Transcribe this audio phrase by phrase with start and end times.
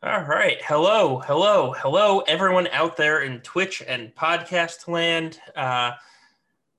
[0.00, 0.62] All right.
[0.62, 5.40] Hello, hello, hello, everyone out there in Twitch and podcast land.
[5.56, 5.90] Uh,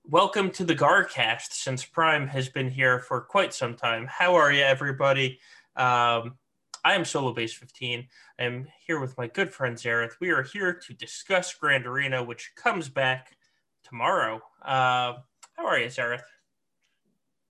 [0.05, 4.07] welcome to the Garcast since Prime has been here for quite some time.
[4.07, 5.41] How are you, everybody?
[5.75, 6.37] Um,
[6.85, 8.07] I am Solobass15.
[8.39, 10.13] I am here with my good friend Xaereth.
[10.21, 13.35] We are here to discuss Grand Arena, which comes back
[13.83, 14.37] tomorrow.
[14.61, 15.15] Uh,
[15.57, 16.23] how are you, Xaereth?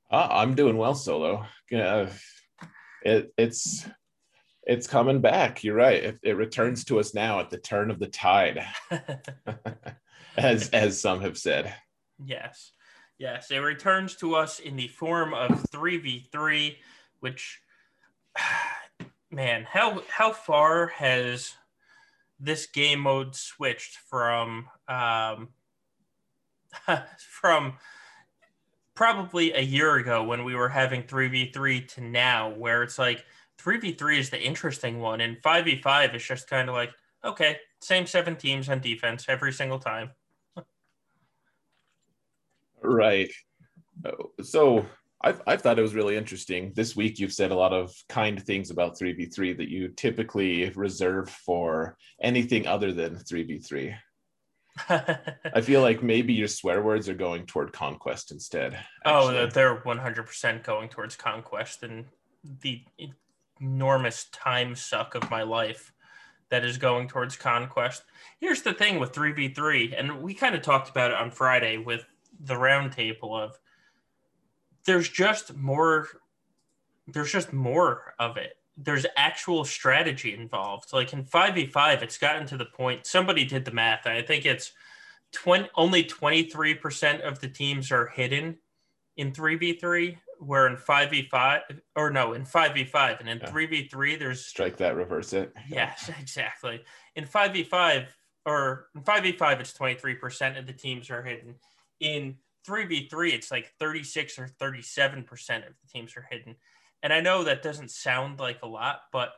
[0.10, 1.46] Uh, I'm doing well, Solo.
[1.72, 2.08] Uh,
[3.04, 3.88] it, it's
[4.70, 5.64] it's coming back.
[5.64, 6.04] You're right.
[6.04, 8.64] It, it, returns to us now at the turn of the tide,
[10.38, 11.74] as as some have said.
[12.24, 12.72] Yes,
[13.18, 16.78] yes, it returns to us in the form of three v three,
[17.20, 17.60] which,
[19.32, 21.56] man, how how far has
[22.40, 25.50] this game mode switched from um,
[27.18, 27.74] from
[28.94, 33.24] probably a year ago when we were having 3v3 to now where it's like
[33.62, 36.92] 3v3 is the interesting one, and 5v5 is just kind of like,
[37.24, 40.12] okay, same seven teams on defense every single time.
[42.82, 43.32] right.
[44.42, 44.86] So
[45.22, 46.72] I've, I've thought it was really interesting.
[46.76, 51.30] This week, you've said a lot of kind things about 3v3 that you typically reserve
[51.30, 53.96] for anything other than 3v3.
[54.90, 58.80] I feel like maybe your swear words are going toward conquest instead.
[59.06, 59.38] Oh, actually.
[59.40, 61.84] Oh, they're 100% going towards conquest.
[61.84, 62.06] And
[62.62, 62.82] the
[63.62, 65.94] enormous time suck of my life
[66.50, 68.04] that is going towards conquest.
[68.40, 72.06] Here's the thing with 3v3, and we kind of talked about it on Friday with
[72.40, 73.60] the roundtable of
[74.86, 76.08] there's just more
[77.08, 78.58] there's just more of it.
[78.78, 80.94] There's actual strategy involved.
[80.94, 84.72] Like in 5v5, it's gotten to the point somebody did the math, I think it's
[85.32, 88.58] 20 only 23% of the teams are hidden
[89.18, 91.62] in 3v3 where in 5v5
[91.96, 93.50] or no in 5v5 and in yeah.
[93.50, 95.54] 3v3 there's strike that reverse it.
[95.70, 96.82] Yes exactly.
[97.16, 98.08] In 5v5
[98.46, 101.56] or in 5v5 it's 23% of the teams are hidden.
[102.00, 105.28] In 3v3 it's like 36 or 37%
[105.68, 106.56] of the teams are hidden.
[107.04, 109.34] And i know that doesn't sound like a lot but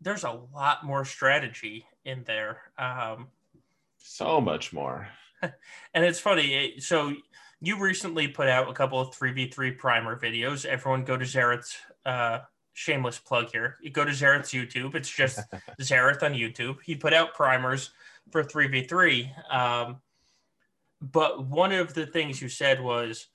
[0.00, 3.28] there's a lot more strategy in there um,
[3.98, 5.08] so much more.
[5.94, 7.14] And it's funny so
[7.66, 10.64] you recently put out a couple of 3v3 primer videos.
[10.64, 12.38] Everyone go to Xaereth's uh,
[12.74, 13.76] shameless plug here.
[13.82, 14.94] You go to Xaereth's YouTube.
[14.94, 15.40] It's just
[15.80, 16.76] Xaereth on YouTube.
[16.84, 17.90] He put out primers
[18.30, 19.52] for 3v3.
[19.52, 19.96] Um,
[21.00, 23.26] but one of the things you said was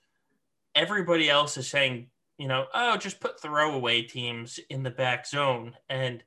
[0.75, 5.73] everybody else is saying, you know, oh, just put throwaway teams in the back zone.
[5.89, 6.23] And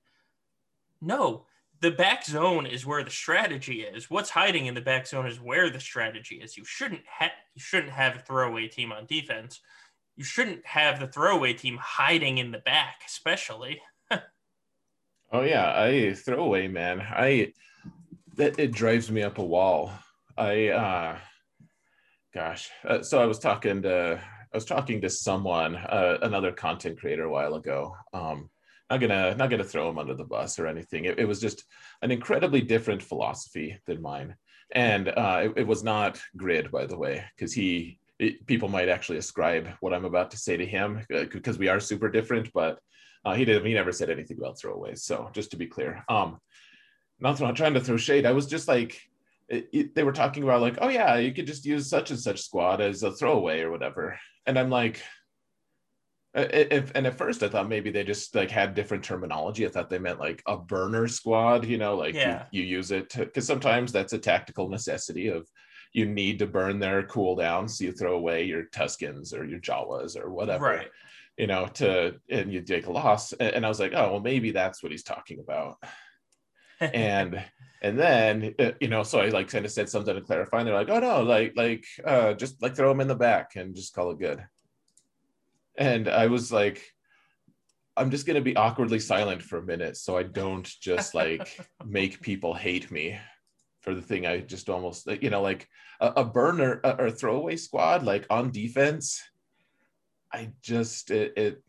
[1.00, 1.46] no,
[1.84, 4.08] the back zone is where the strategy is.
[4.08, 6.56] What's hiding in the back zone is where the strategy is.
[6.56, 9.60] You shouldn't have you shouldn't have a throwaway team on defense.
[10.16, 13.82] You shouldn't have the throwaway team hiding in the back, especially.
[14.10, 17.02] oh yeah, I throwaway man.
[17.02, 17.52] I
[18.36, 19.92] that it drives me up a wall.
[20.38, 21.18] I uh
[22.32, 22.70] gosh.
[22.82, 27.24] Uh, so I was talking to I was talking to someone, uh, another content creator
[27.24, 27.94] a while ago.
[28.14, 28.48] Um
[28.90, 31.04] not gonna not gonna throw him under the bus or anything.
[31.06, 31.64] It, it was just
[32.02, 34.36] an incredibly different philosophy than mine,
[34.72, 38.88] and uh, it, it, was not grid, by the way, because he it, people might
[38.88, 42.52] actually ascribe what I'm about to say to him because uh, we are super different,
[42.52, 42.78] but
[43.24, 44.98] uh, he did he never said anything about throwaways.
[44.98, 46.38] So just to be clear, um,
[47.20, 48.26] not, trying to throw shade.
[48.26, 49.00] I was just like.
[49.50, 52.80] They were talking about like, oh yeah, you could just use such and such squad
[52.80, 55.02] as a throwaway or whatever, and I'm like,
[56.34, 59.66] if, and at first I thought maybe they just like had different terminology.
[59.66, 62.46] I thought they meant like a burner squad, you know, like yeah.
[62.50, 65.48] you, you use it because sometimes that's a tactical necessity of
[65.92, 67.70] you need to burn their cooldown.
[67.70, 70.90] So you throw away your Tuskens or your Jawas or whatever, right.
[71.38, 73.32] you know, to, and you take a loss.
[73.34, 75.76] And I was like, oh, well, maybe that's what he's talking about.
[76.80, 77.40] and,
[77.82, 80.66] and then, uh, you know, so I like kind of said something to clarify and
[80.66, 83.76] they're like, oh no, like, like, uh, just like throw them in the back and
[83.76, 84.44] just call it good
[85.76, 86.82] and I was like,
[87.96, 91.48] I'm just gonna be awkwardly silent for a minute so I don't just like
[91.84, 93.18] make people hate me
[93.82, 95.68] for the thing I just almost you know like
[96.00, 99.22] a, a burner or throwaway squad like on defense.
[100.32, 101.62] I just it, it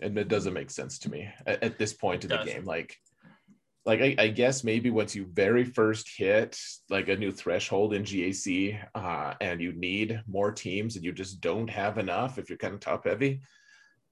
[0.00, 2.64] and it doesn't make sense to me at, at this point in the game.
[2.64, 2.96] Like
[3.86, 6.58] like I, I, guess maybe once you very first hit
[6.88, 11.40] like a new threshold in GAC uh, and you need more teams and you just
[11.40, 13.42] don't have enough if you're kind of top heavy,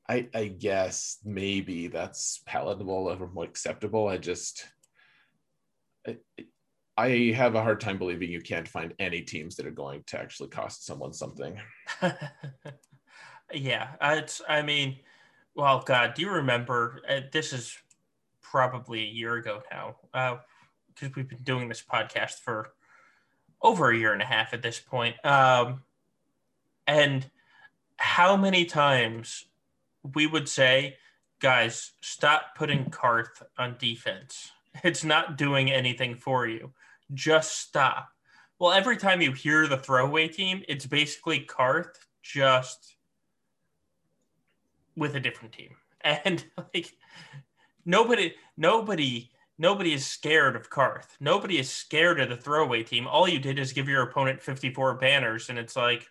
[0.08, 4.08] I, I guess maybe that's palatable or more acceptable.
[4.08, 4.66] I just
[6.06, 6.18] I,
[6.96, 10.18] I have a hard time believing you can't find any teams that are going to
[10.18, 11.58] actually cost someone something.
[13.54, 14.98] yeah, it's I mean,
[15.54, 17.00] well, God, do you remember?
[17.08, 17.76] Uh, this is
[18.52, 22.74] probably a year ago now, because uh, we've been doing this podcast for
[23.62, 25.16] over a year and a half at this point.
[25.24, 25.82] Um,
[26.86, 27.28] and
[27.96, 29.46] how many times
[30.14, 30.98] we would say,
[31.40, 34.50] guys, stop putting Carth on defense.
[34.84, 36.72] It's not doing anything for you.
[37.14, 38.10] Just stop.
[38.58, 42.96] Well, every time you hear the throwaway team, it's basically Carth just
[44.94, 45.70] with a different team.
[46.24, 46.44] And
[46.74, 46.92] like
[47.84, 51.16] nobody nobody nobody is scared of Carth.
[51.20, 53.06] Nobody is scared of the throwaway team.
[53.06, 56.06] All you did is give your opponent 54 banners and it's like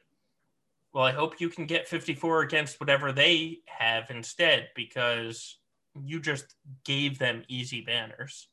[0.93, 5.57] well, I hope you can get 54 against whatever they have instead because
[6.03, 8.47] you just gave them easy banners.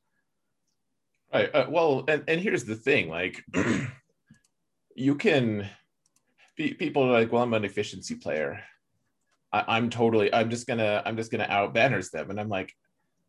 [1.33, 1.53] Right.
[1.55, 3.45] Uh, well, and, and here's the thing like,
[4.95, 5.69] you can,
[6.57, 8.61] people are like, well, I'm an efficiency player.
[9.53, 12.31] I, I'm totally, I'm just gonna, I'm just gonna out banners them.
[12.31, 12.75] And I'm like,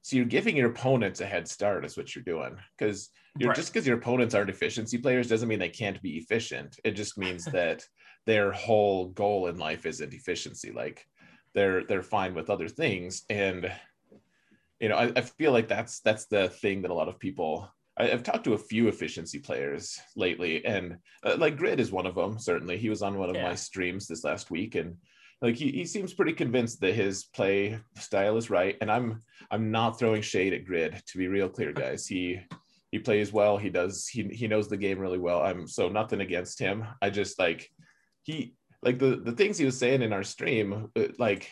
[0.01, 3.55] so you're giving your opponents a head start is what you're doing because you're right.
[3.55, 7.17] just because your opponents aren't efficiency players doesn't mean they can't be efficient it just
[7.17, 7.85] means that
[8.25, 11.05] their whole goal in life isn't efficiency like
[11.53, 13.71] they're they're fine with other things and
[14.79, 17.69] you know I, I feel like that's that's the thing that a lot of people
[17.97, 22.05] I, have talked to a few efficiency players lately and uh, like grid is one
[22.05, 23.49] of them certainly he was on one of yeah.
[23.49, 24.95] my streams this last week and
[25.41, 29.19] like he, he seems pretty convinced that his play style is right and i'm
[29.51, 32.07] i'm not throwing shade at grid to be real clear guys.
[32.07, 32.39] He
[32.91, 35.41] he plays well he does he, he knows the game really well.
[35.41, 36.85] I'm so nothing against him.
[37.01, 37.69] I just like
[38.23, 41.51] he like the the things he was saying in our stream uh, like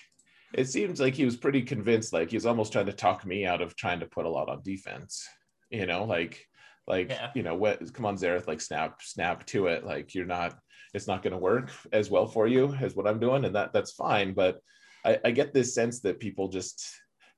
[0.54, 3.46] it seems like he was pretty convinced like he was almost trying to talk me
[3.46, 5.28] out of trying to put a lot on defense
[5.70, 6.04] you know?
[6.06, 6.46] Like
[6.88, 7.32] like yeah.
[7.36, 9.86] you know what come on Xaereth like snap snap to it.
[9.86, 10.58] Like you're not
[10.94, 13.74] it's not going to work as well for you as what I'm doing, and that
[13.74, 14.34] that's fine.
[14.34, 14.60] But
[15.06, 16.90] I, I get this sense that people just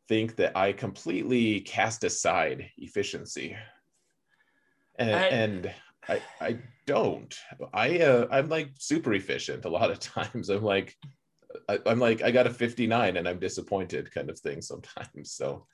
[0.08, 3.56] think that I completely cast aside efficiency,
[4.98, 5.74] and I, and
[6.08, 7.36] I, I don't.
[7.74, 10.50] I uh, I'm like super efficient a lot of times.
[10.50, 10.96] I'm like
[11.68, 15.32] I, am like I got a 59 and I'm disappointed kind of thing sometimes.
[15.32, 15.66] So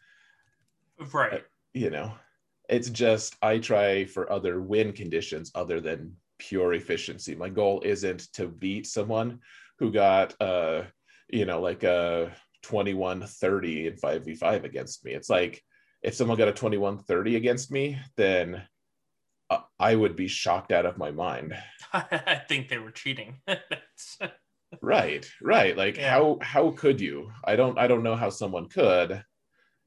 [1.13, 2.13] right, you know,
[2.69, 7.35] it's just I try for other win conditions other than pure efficiency.
[7.35, 9.39] My goal isn't to beat someone
[9.79, 10.83] who got uh
[11.29, 12.31] you know like a
[12.63, 15.13] 21 30 in 5v5 against me.
[15.13, 15.61] It's like
[16.01, 18.61] if someone got a 21 30 against me, then
[19.49, 21.55] uh, I would be shocked out of my mind.
[21.93, 23.39] I think they were cheating.
[24.81, 25.77] right, right.
[25.77, 26.11] Like yeah.
[26.11, 27.31] how how could you?
[27.43, 29.23] I don't I don't know how someone could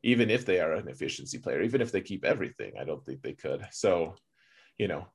[0.02, 3.22] even if they are an efficiency player, even if they keep everything, I don't think
[3.22, 3.66] they could.
[3.72, 4.14] So,
[4.78, 5.06] you know,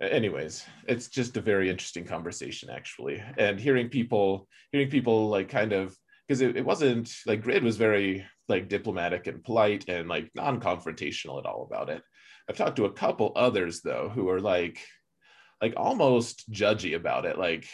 [0.00, 3.22] anyways it's just a very interesting conversation actually.
[3.38, 5.96] And hearing people hearing people like kind of
[6.26, 11.38] because it, it wasn't like grid was very like diplomatic and polite and like non-confrontational
[11.38, 12.02] at all about it.
[12.48, 14.80] I've talked to a couple others though who are like
[15.62, 17.38] like almost judgy about it.
[17.38, 17.68] Like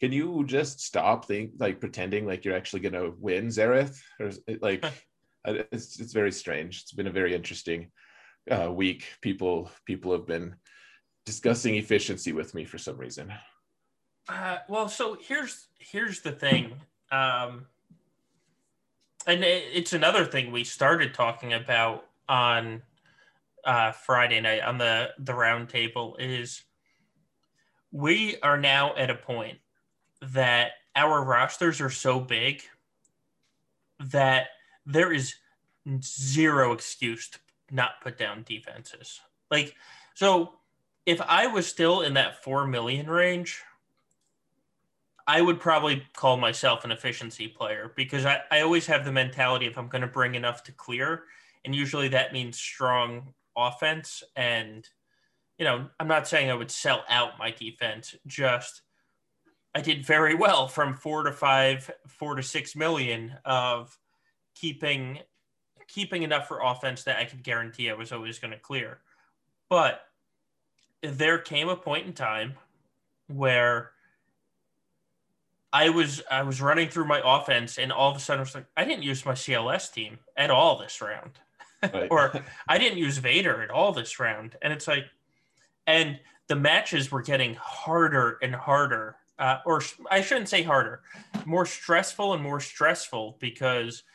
[0.00, 4.30] can you just stop think like pretending like you're actually going to win Xaereth or
[4.60, 4.84] like
[5.44, 6.82] it's, it's very strange.
[6.82, 7.90] It's been a very interesting
[8.50, 9.04] uh, week.
[9.22, 10.54] People people have been
[11.28, 13.30] discussing efficiency with me for some reason.
[14.28, 16.72] Uh, well, so here's here's the thing,
[17.12, 17.66] um,
[19.26, 22.82] and it, it's another thing we started talking about on
[23.64, 26.62] uh, Friday night on the the roundtable is
[27.92, 29.58] we are now at a point
[30.22, 32.62] that our rosters are so big
[34.00, 34.46] that
[34.86, 35.34] there is
[36.02, 37.38] zero excuse to
[37.70, 39.20] not put down defenses.
[39.50, 39.74] Like
[40.14, 40.57] so
[41.08, 43.62] if I was still in that 4 million range,
[45.26, 49.64] I would probably call myself an efficiency player because I, I always have the mentality
[49.64, 51.22] if I'm going to bring enough to clear.
[51.64, 54.22] And usually that means strong offense.
[54.36, 54.86] And,
[55.56, 58.82] you know, I'm not saying I would sell out my defense, just
[59.74, 63.96] I did very well from four to five, four to six million of
[64.54, 65.20] keeping
[65.86, 69.00] keeping enough for offense that I could guarantee I was always going to clear.
[69.70, 70.02] But
[71.02, 72.54] there came a point in time
[73.28, 73.92] where
[75.72, 78.54] I was I was running through my offense and all of a sudden I was
[78.54, 81.32] like, I didn't use my CLS team at all this round.
[81.82, 82.08] Right.
[82.10, 82.32] or
[82.66, 84.56] I didn't use Vader at all this round.
[84.62, 85.04] And it's like
[85.86, 89.16] and the matches were getting harder and harder.
[89.38, 91.02] Uh, or I shouldn't say harder,
[91.44, 94.02] more stressful and more stressful because–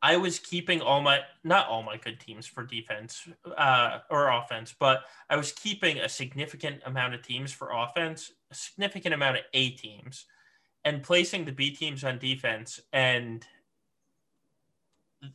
[0.00, 4.74] I was keeping all my not all my good teams for defense uh, or offense,
[4.78, 9.42] but I was keeping a significant amount of teams for offense, a significant amount of
[9.54, 10.26] A teams,
[10.84, 12.80] and placing the B teams on defense.
[12.92, 13.44] And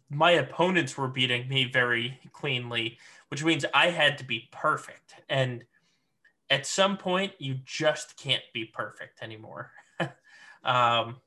[0.09, 5.15] my opponents were beating me very cleanly, which means I had to be perfect.
[5.27, 5.65] And
[6.49, 9.71] at some point, you just can't be perfect anymore.
[10.63, 11.17] um,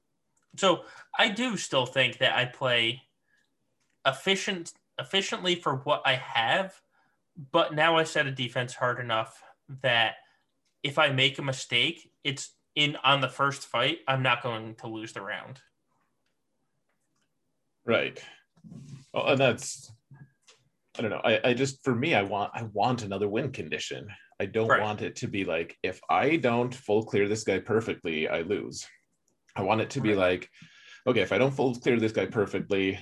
[0.56, 0.84] so
[1.18, 3.02] I do still think that I play
[4.06, 6.80] efficient efficiently for what I have,
[7.52, 9.42] but now I set a defense hard enough
[9.82, 10.14] that
[10.82, 14.86] if I make a mistake, it's in on the first fight, I'm not going to
[14.86, 15.60] lose the round.
[17.84, 18.22] Right.
[19.12, 19.90] Well, and that's
[20.98, 21.20] I don't know.
[21.24, 24.08] I, I just for me, I want I want another win condition.
[24.40, 24.80] I don't right.
[24.80, 28.86] want it to be like if I don't full clear this guy perfectly, I lose.
[29.54, 30.50] I want it to be like,
[31.06, 32.98] okay, if I don't full clear this guy perfectly,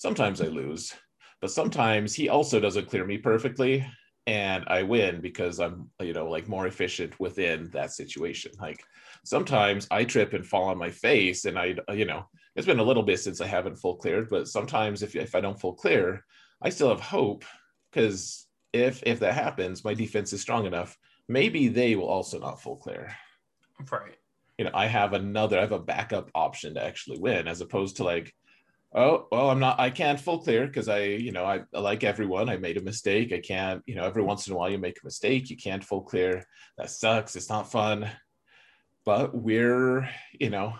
[0.00, 0.94] sometimes I lose,
[1.42, 3.86] but sometimes he also doesn't clear me perfectly,
[4.26, 8.52] and I win because I'm you know like more efficient within that situation.
[8.58, 8.82] Like
[9.26, 12.24] sometimes I trip and fall on my face, and I you know
[12.56, 15.42] it's been a little bit since I haven't full cleared, but sometimes if if I
[15.42, 16.24] don't full clear,
[16.62, 17.44] I still have hope
[17.90, 20.96] because if if that happens, my defense is strong enough.
[21.28, 23.14] Maybe they will also not full clear.
[23.92, 24.16] Right.
[24.58, 27.96] You know, I have another, I have a backup option to actually win, as opposed
[27.96, 28.34] to like,
[28.94, 32.48] oh, well, I'm not, I can't full clear because I, you know, I like everyone.
[32.48, 33.32] I made a mistake.
[33.32, 35.50] I can't, you know, every once in a while you make a mistake.
[35.50, 36.44] You can't full clear.
[36.76, 37.36] That sucks.
[37.36, 38.10] It's not fun.
[39.04, 40.74] But we're, you know,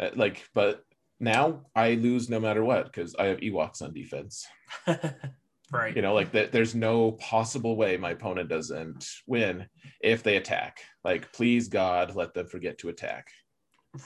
[0.00, 0.82] uh, like, but
[1.20, 4.46] now I lose no matter what because I have Ewoks on defense.
[5.72, 5.94] right.
[5.94, 6.52] You know, like that.
[6.52, 9.66] There's no possible way my opponent doesn't win
[10.00, 10.80] if they attack.
[11.04, 13.28] Like, please God, let them forget to attack.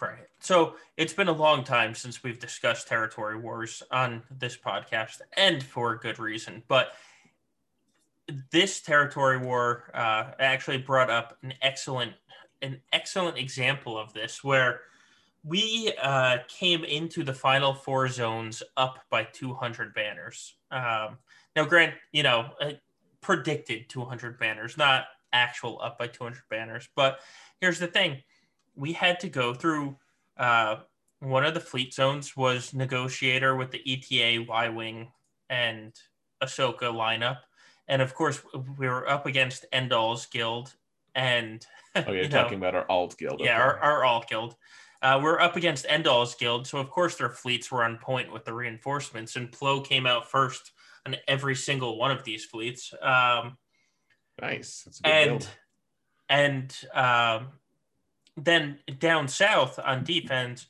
[0.01, 0.27] Right.
[0.41, 5.63] So it's been a long time since we've discussed territory wars on this podcast, and
[5.63, 6.63] for good reason.
[6.69, 6.93] But
[8.53, 12.13] this territory war uh, actually brought up an excellent,
[12.61, 14.83] an excellent example of this, where
[15.43, 20.55] we uh, came into the final four zones up by 200 banners.
[20.71, 21.17] Um,
[21.57, 22.73] now, Grant, you know, uh,
[23.23, 26.89] predicted 200 banners, not actual up by 200 banners.
[26.95, 27.21] But
[27.61, 28.19] here's the thing
[28.79, 29.97] we had to go through
[30.39, 30.77] uh,
[31.21, 35.11] one of the fleet zones was negotiator with the ETA, Y Wing,
[35.51, 35.93] and
[36.43, 37.39] Ahsoka lineup.
[37.89, 38.41] And of course,
[38.79, 40.75] we were up against Endall's guild.
[41.15, 41.67] And
[41.97, 43.41] oh, you're you know, talking about our alt guild.
[43.41, 44.55] Yeah, our, our alt guild.
[45.03, 48.45] Uh, we're up against Endall's guild, so of course their fleets were on point with
[48.45, 50.73] the reinforcements, and Plo came out first
[51.07, 52.93] on every single one of these fleets.
[53.01, 53.57] Um,
[54.43, 55.49] nice, and build.
[56.29, 57.49] and um,
[58.45, 60.67] then down south on defense,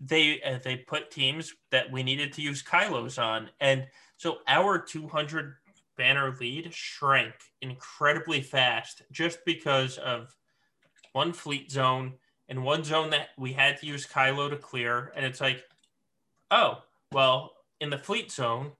[0.00, 3.86] they uh, they put teams that we needed to use Kylos on, and
[4.16, 5.54] so our 200
[5.96, 10.34] banner lead shrank incredibly fast just because of
[11.12, 12.12] one fleet zone
[12.48, 15.64] and one zone that we had to use Kylo to clear, and it's like,
[16.50, 18.72] oh, well, in the fleet zone,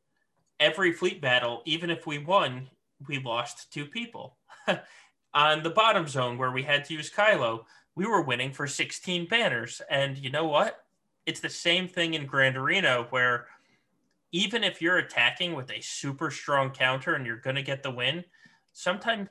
[0.61, 2.68] every fleet battle, even if we won,
[3.08, 4.37] we lost two people.
[5.35, 7.64] On the bottom zone where we had to use Kylo,
[7.97, 9.83] we were winning for 16 banners.
[9.91, 10.85] And you know what?
[11.26, 13.47] It's the same thing in Grand Arena where
[14.31, 17.91] even if you're attacking with a super strong counter and you're going to get the
[17.91, 18.25] win,
[18.73, 19.29] sometimes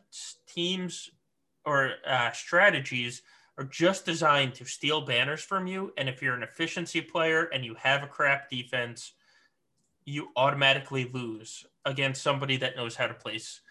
[0.48, 1.10] teams
[1.64, 3.22] or uh, strategies–
[3.58, 5.94] are just designed to steal banners from you.
[5.98, 9.14] And if you're an efficiency player and you have a crap defense,
[10.06, 13.62] you automatically lose against somebody that knows how to place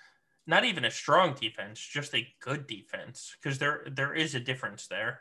[0.47, 4.87] not even a strong defense, just a good defense, because there there is a difference
[4.89, 5.21] there.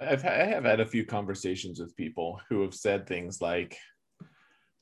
[0.00, 3.76] I've I have had a few conversations with people who have said things like,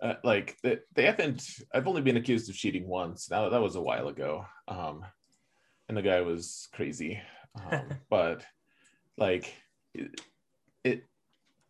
[0.03, 1.43] uh, like they, they haven't.
[1.73, 3.31] I've only been accused of cheating once.
[3.31, 5.05] Now that was a while ago, um,
[5.89, 7.21] and the guy was crazy
[7.65, 8.45] um, but
[9.17, 9.53] like
[9.95, 10.21] it,
[10.85, 11.05] it,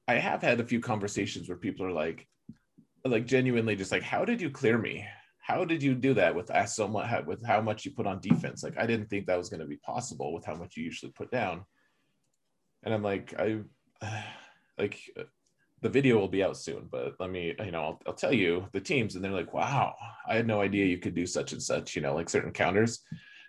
[0.08, 2.26] I have had a few conversations where people are like,
[3.04, 5.06] like genuinely just like, how did you clear me?
[5.46, 8.64] How did you do that with so much with how much you put on defense?
[8.64, 11.12] Like I didn't think that was going to be possible with how much you usually
[11.12, 11.64] put down.
[12.82, 13.60] And I'm like, I
[14.78, 14.98] like
[15.82, 18.66] the video will be out soon, but let me, you know, I'll, I'll, tell you
[18.72, 19.94] the teams, and they're like, wow,
[20.28, 23.04] I had no idea you could do such and such, you know, like certain counters.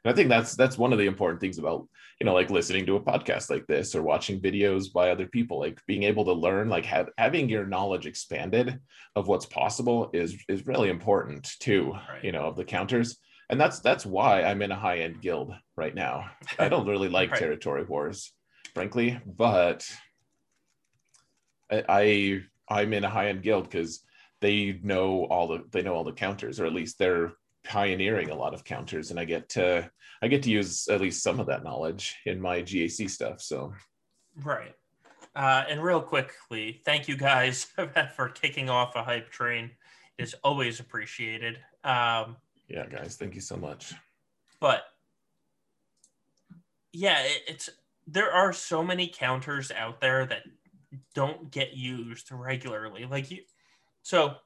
[0.08, 1.86] And I think that's that's one of the important things about
[2.22, 5.60] you know like listening to a podcast like this or watching videos by other people,
[5.60, 8.80] like being able to learn, like have, having your knowledge expanded
[9.18, 11.92] of what's possible is is really important too.
[11.92, 12.24] Right.
[12.24, 13.18] You know of the counters,
[13.50, 16.32] and that's that's why I'm in a high end guild right now.
[16.58, 17.40] I don't really like right.
[17.42, 18.32] territory wars,
[18.74, 19.86] frankly, but
[21.70, 24.06] I, I I'm in a high end guild because
[24.40, 27.34] they know all the they know all the counters, or at least they're
[27.68, 29.90] pioneering a lot of counters and i get to
[30.22, 33.74] i get to use at least some of that knowledge in my gac stuff so
[34.44, 34.74] right
[35.38, 37.68] Uh, and real quickly, thank you guys
[38.16, 39.70] for kicking off a hype train.
[40.18, 41.60] Is always appreciated.
[41.84, 43.94] Um, yeah, guys, thank you so much.
[44.60, 44.82] But
[46.92, 47.70] yeah, it, it's
[48.08, 50.42] there are so many counters out there that
[51.14, 53.06] don't get used regularly.
[53.06, 53.44] Like you,
[54.02, 54.38] so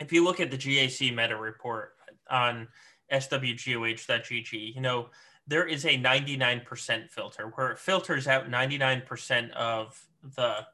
[0.00, 1.92] if you look at the GAC meta report
[2.30, 2.68] on
[3.12, 5.08] swgoh.gg, you know
[5.48, 9.98] there is a 99% filter where it filters out 99% of
[10.36, 10.66] the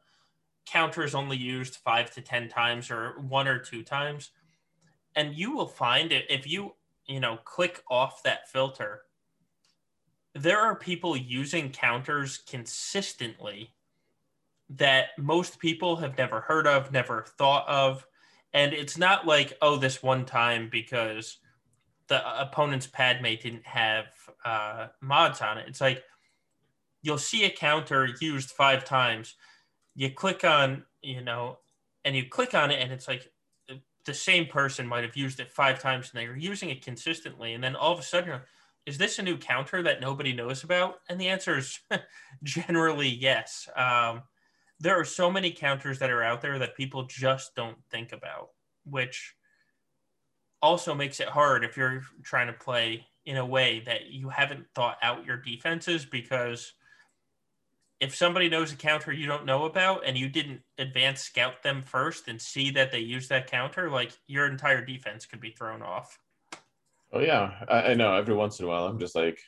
[0.66, 4.30] counters only used five to 10 times or one or two times.
[5.14, 6.75] And you will find it if you,
[7.06, 9.02] you know, click off that filter,
[10.34, 13.70] there are people using counters consistently
[14.70, 18.04] that most people have never heard of, never thought of.
[18.52, 21.38] And it's not like, oh, this one time because
[22.08, 24.06] the opponent's Padme didn't have
[24.44, 25.66] uh, mods on it.
[25.68, 26.02] It's like
[27.02, 29.37] you'll see a counter used five times.
[29.94, 31.58] You click on, you know,
[32.04, 33.30] and you click on it, and it's like
[34.04, 37.54] the same person might have used it five times and they're using it consistently.
[37.54, 38.40] And then all of a sudden,
[38.87, 40.96] is this a new counter that nobody knows about?
[41.08, 41.80] And the answer is
[42.42, 43.68] generally yes.
[43.76, 44.23] Um,
[44.78, 48.50] there are so many counters that are out there that people just don't think about,
[48.84, 49.34] which
[50.64, 54.64] also makes it hard if you're trying to play in a way that you haven't
[54.75, 56.73] thought out your defenses because
[58.00, 61.83] if somebody knows a counter you don't know about and you didn't advance scout them
[61.83, 65.83] first and see that they use that counter, like your entire defense could be thrown
[65.83, 66.18] off.
[67.12, 68.14] Oh yeah, I, I know.
[68.14, 69.38] Every once in a while, I'm just like,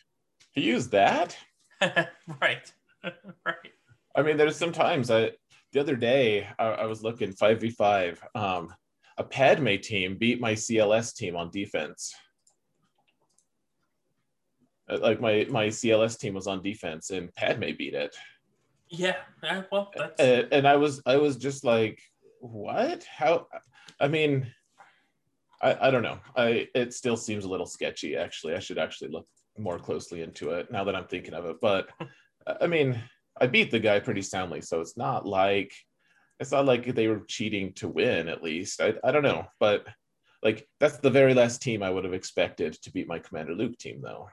[0.53, 1.35] he used that.
[1.81, 3.73] right, right.
[4.15, 5.33] I mean, there's sometimes I
[5.73, 8.23] the other day I, I was looking five v five.
[8.35, 8.73] Um,
[9.19, 12.15] a Padme team beat my CLS team on defense.
[14.89, 18.15] Uh, like my my CLS team was on defense and Padme beat it.
[18.89, 19.17] Yeah,
[19.73, 20.21] well, that's...
[20.21, 22.01] And, and I was I was just like,
[22.41, 23.05] what?
[23.05, 23.47] How?
[23.99, 24.53] I mean,
[25.61, 26.19] I I don't know.
[26.37, 28.17] I it still seems a little sketchy.
[28.17, 29.27] Actually, I should actually look
[29.59, 31.57] more closely into it now that I'm thinking of it.
[31.61, 31.89] But
[32.61, 33.01] I mean,
[33.41, 35.73] I beat the guy pretty soundly, so it's not like
[36.39, 38.29] it's not like they were cheating to win.
[38.29, 39.87] At least I I don't know, but
[40.43, 43.79] like that's the very last team I would have expected to beat my Commander Luke
[43.79, 44.29] team, though.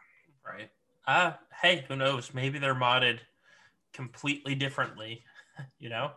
[0.45, 0.69] Right.
[1.07, 2.33] Ah, uh, hey, who knows?
[2.33, 3.19] Maybe they're modded
[3.93, 5.23] completely differently.
[5.79, 6.11] you know.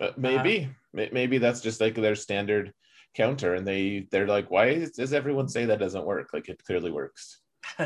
[0.00, 0.68] Uh, maybe,
[0.98, 2.72] uh, maybe that's just like their standard
[3.14, 6.30] counter, and they they're like, why does everyone say that doesn't work?
[6.32, 7.40] Like it clearly works.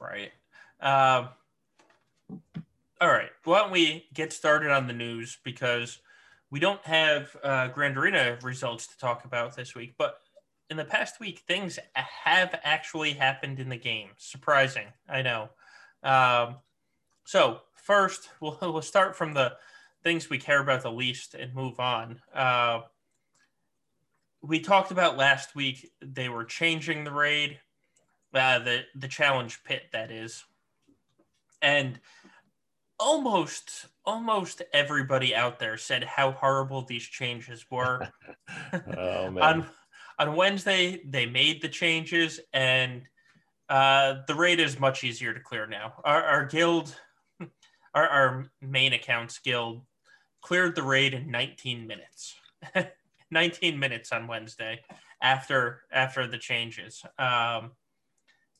[0.00, 0.32] right.
[0.80, 1.28] Um.
[3.00, 3.30] All right.
[3.44, 5.98] Why don't we get started on the news because
[6.54, 10.20] we don't have uh, Grand Arena results to talk about this week, but
[10.70, 14.10] in the past week, things have actually happened in the game.
[14.18, 15.48] Surprising, I know.
[16.04, 16.58] Um,
[17.24, 19.56] so first, we'll, we'll start from the
[20.04, 22.20] things we care about the least and move on.
[22.32, 22.82] Uh,
[24.40, 27.58] we talked about last week they were changing the raid,
[28.32, 30.44] uh, the the challenge pit that is,
[31.60, 31.98] and
[33.00, 38.08] almost almost everybody out there said how horrible these changes were.
[38.96, 39.42] oh man.
[39.42, 39.66] on
[40.18, 43.02] on Wednesday, they made the changes, and
[43.68, 45.94] uh, the raid is much easier to clear now.
[46.04, 46.94] Our, our guild,
[47.94, 49.82] our, our main accounts guild,
[50.40, 52.36] cleared the raid in 19 minutes.
[53.32, 54.80] 19 minutes on Wednesday
[55.20, 57.02] after after the changes.
[57.18, 57.72] Um,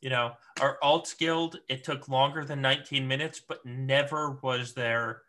[0.00, 5.22] you know, our alts guild, it took longer than 19 minutes, but never was there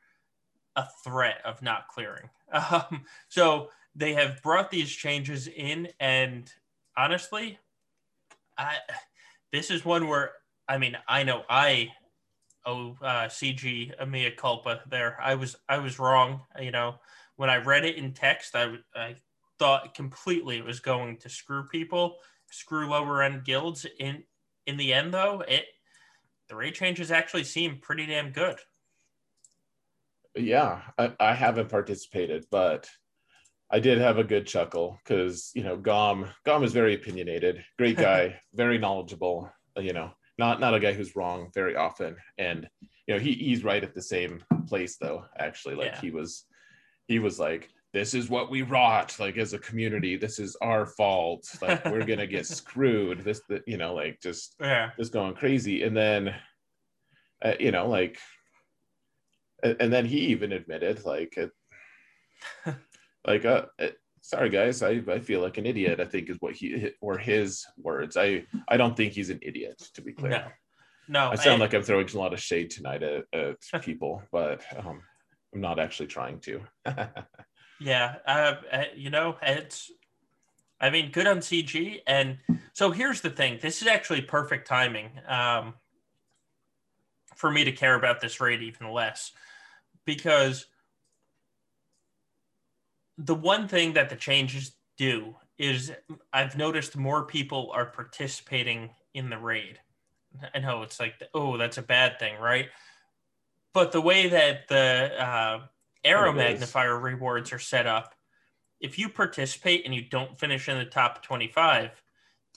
[0.76, 2.30] a threat of not clearing.
[2.72, 6.50] Um, so they have brought these changes in, and
[6.96, 7.58] honestly,
[8.58, 8.76] I
[9.52, 10.32] this is one where
[10.70, 11.90] I mean I know I
[12.66, 15.18] oh uh, CG a mea culpa there.
[15.22, 16.42] I was I was wrong.
[16.62, 16.96] You know
[17.36, 19.16] when I read it in text, I I
[19.60, 22.18] thought completely it was going to screw people,
[22.52, 23.86] screw lower end guilds.
[24.00, 24.24] In
[24.66, 25.66] in the end, though, it
[26.48, 28.58] the rate changes actually seem pretty damn good.
[30.36, 32.90] Yeah, I, I haven't participated, but
[33.72, 37.98] I did have a good chuckle because you know Gom Gom is very opinionated, great
[37.98, 39.52] guy, very knowledgeable.
[39.78, 42.68] You know, not not a guy who's wrong very often, and
[43.08, 45.26] you know he he's right at the same place though.
[45.38, 46.02] Actually, like yeah.
[46.02, 46.46] he was
[47.08, 50.86] he was like this is what we wrought like as a community this is our
[50.86, 55.34] fault like we're gonna get screwed this the, you know like just yeah just going
[55.34, 56.36] crazy and then
[57.46, 58.20] uh, you know like
[59.64, 61.52] and, and, then he even admitted like it,
[63.28, 63.92] like uh eh,
[64.22, 67.66] sorry guys I, I feel like an idiot i think is what he or his
[67.78, 70.46] words i i don't think he's an idiot to be clear no
[71.08, 74.24] no i sound I, like i'm throwing a lot of shade tonight at, at people
[74.32, 75.02] but um
[75.56, 76.62] I'm not actually trying to.
[77.80, 79.90] yeah, uh, uh, you know, it's.
[80.82, 82.38] I mean, good on CG, and
[82.74, 83.60] so here's the thing.
[83.62, 85.74] This is actually perfect timing um,
[87.36, 89.32] for me to care about this raid even less,
[90.06, 90.66] because
[93.18, 95.92] the one thing that the changes do is
[96.34, 99.80] I've noticed more people are participating in the raid.
[100.54, 102.68] I know it's like, oh, that's a bad thing, right?
[103.74, 105.60] But the way that the uh,
[106.06, 108.14] aeromagnifier rewards are set up,
[108.82, 111.92] if you participate and you don't finish in the top 25,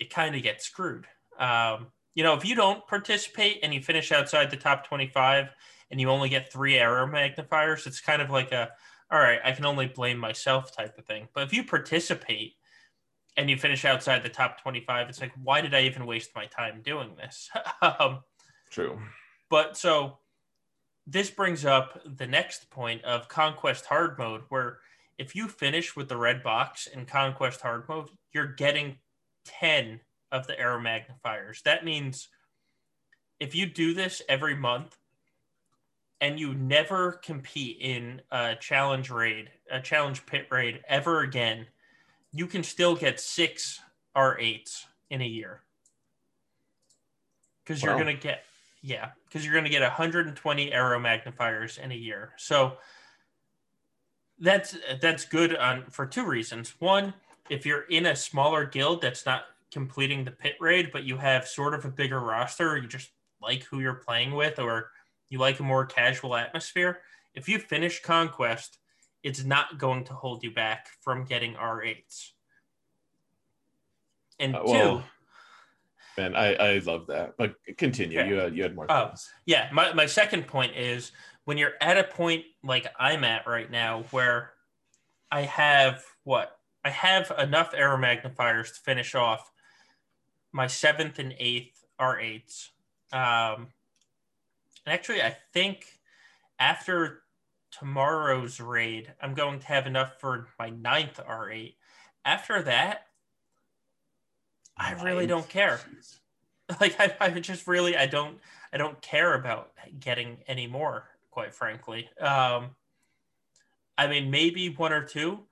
[0.00, 1.06] you kind of get screwed.
[1.38, 1.88] Um,
[2.18, 5.50] you know, if you don't participate and you finish outside the top 25
[5.92, 8.70] and you only get three aeromagnifiers, it's kind of like a,
[9.08, 11.28] all right, I can only blame myself type of thing.
[11.32, 12.54] But if you participate
[13.36, 16.46] and you finish outside the top 25, it's like, why did I even waste my
[16.46, 17.50] time doing this?
[17.82, 18.24] um,
[18.68, 18.98] True.
[19.48, 20.18] But so
[21.06, 24.80] this brings up the next point of Conquest Hard Mode, where
[25.18, 28.96] if you finish with the red box in Conquest Hard Mode, you're getting
[29.44, 31.62] 10 of the aeromagnifiers.
[31.62, 32.28] That means
[33.40, 34.96] if you do this every month,
[36.20, 41.66] and you never compete in a challenge raid, a challenge pit raid ever again,
[42.32, 43.80] you can still get six
[44.16, 45.60] R8s in a year.
[47.64, 47.90] Because wow.
[47.90, 48.44] you're going to get,
[48.82, 52.32] yeah, because you're going to get 120 aeromagnifiers in a year.
[52.36, 52.78] So
[54.40, 56.74] that's that's good on for two reasons.
[56.78, 57.14] One,
[57.50, 61.46] if you're in a smaller guild that's not completing the pit raid, but you have
[61.46, 64.90] sort of a bigger roster, you just like who you're playing with, or
[65.28, 67.00] you like a more casual atmosphere,
[67.34, 68.78] if you finish Conquest,
[69.22, 72.30] it's not going to hold you back from getting R8s.
[74.40, 75.04] And uh, well, two,
[76.22, 77.34] man, I, I love that.
[77.36, 78.22] But continue.
[78.24, 78.90] You had you had more.
[78.90, 79.12] Oh,
[79.46, 79.68] yeah.
[79.72, 81.12] My my second point is
[81.44, 84.52] when you're at a point like I'm at right now, where
[85.30, 89.50] I have what I have enough aeromagnifiers to finish off
[90.52, 92.68] my seventh and eighth R8s.
[93.12, 93.68] Um,
[94.84, 95.86] and actually, I think
[96.58, 97.22] after
[97.70, 101.74] tomorrow's raid, I'm going to have enough for my ninth R8.
[102.24, 103.06] After that,
[104.76, 105.80] I really don't care.
[106.82, 108.36] Like I, I just really I don't
[108.74, 112.10] I don't care about getting any more, quite frankly.
[112.20, 112.76] Um,
[113.96, 115.44] I mean, maybe one or two,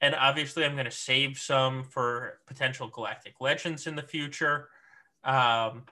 [0.00, 4.68] and obviously I'm going to save some for potential Galactic Legends in the future.
[5.24, 5.84] Um,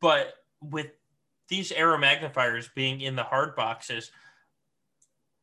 [0.00, 0.88] but with
[1.48, 4.10] these aeromagnifiers being in the hard boxes,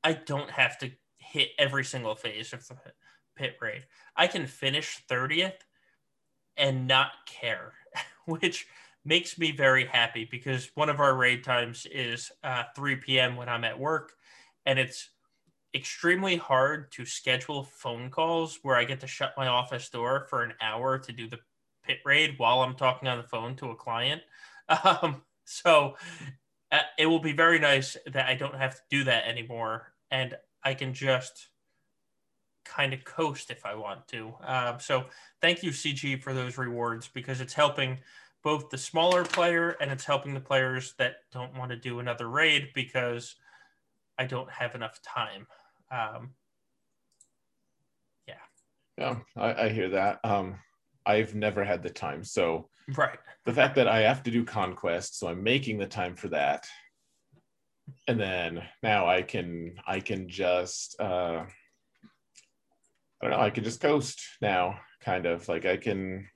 [0.04, 2.76] I don't have to hit every single phase of the
[3.36, 3.86] pit raid.
[4.16, 5.54] I can finish 30th
[6.58, 7.74] and not care,
[8.26, 8.68] which
[9.06, 13.38] makes me very happy because one of our raid times is uh, 3 p.m.
[13.38, 14.14] when I'm at work,
[14.66, 15.10] and it's
[15.76, 20.44] extremely hard to schedule phone calls where I get to shut my office door for
[20.44, 21.40] an hour to do the
[21.84, 24.22] pit raid while I'm talking on the phone to a client.
[24.86, 25.96] Um, so
[26.72, 30.38] uh, it will be very nice that I don't have to do that anymore, and
[30.64, 31.48] I can just
[32.66, 34.34] kind of coast if I want to.
[34.46, 35.06] Uh, so
[35.42, 37.98] thank you, CG, for those rewards because it's helping
[38.44, 42.30] both the smaller player and it's helping the players that don't want to do another
[42.30, 43.36] raid because
[44.18, 45.48] I don't have enough time.
[45.92, 46.32] Um,
[48.28, 48.36] yeah.
[48.98, 50.20] Yeah, I, I hear that.
[50.24, 50.60] Um,
[51.06, 52.24] I've never had the time.
[52.24, 53.18] So right.
[53.46, 56.68] the fact that I have to do conquest, so I'm making the time for that.
[58.08, 61.44] And then now I can I can just uh
[63.22, 66.28] I don't know, I can just coast now, kind of like I can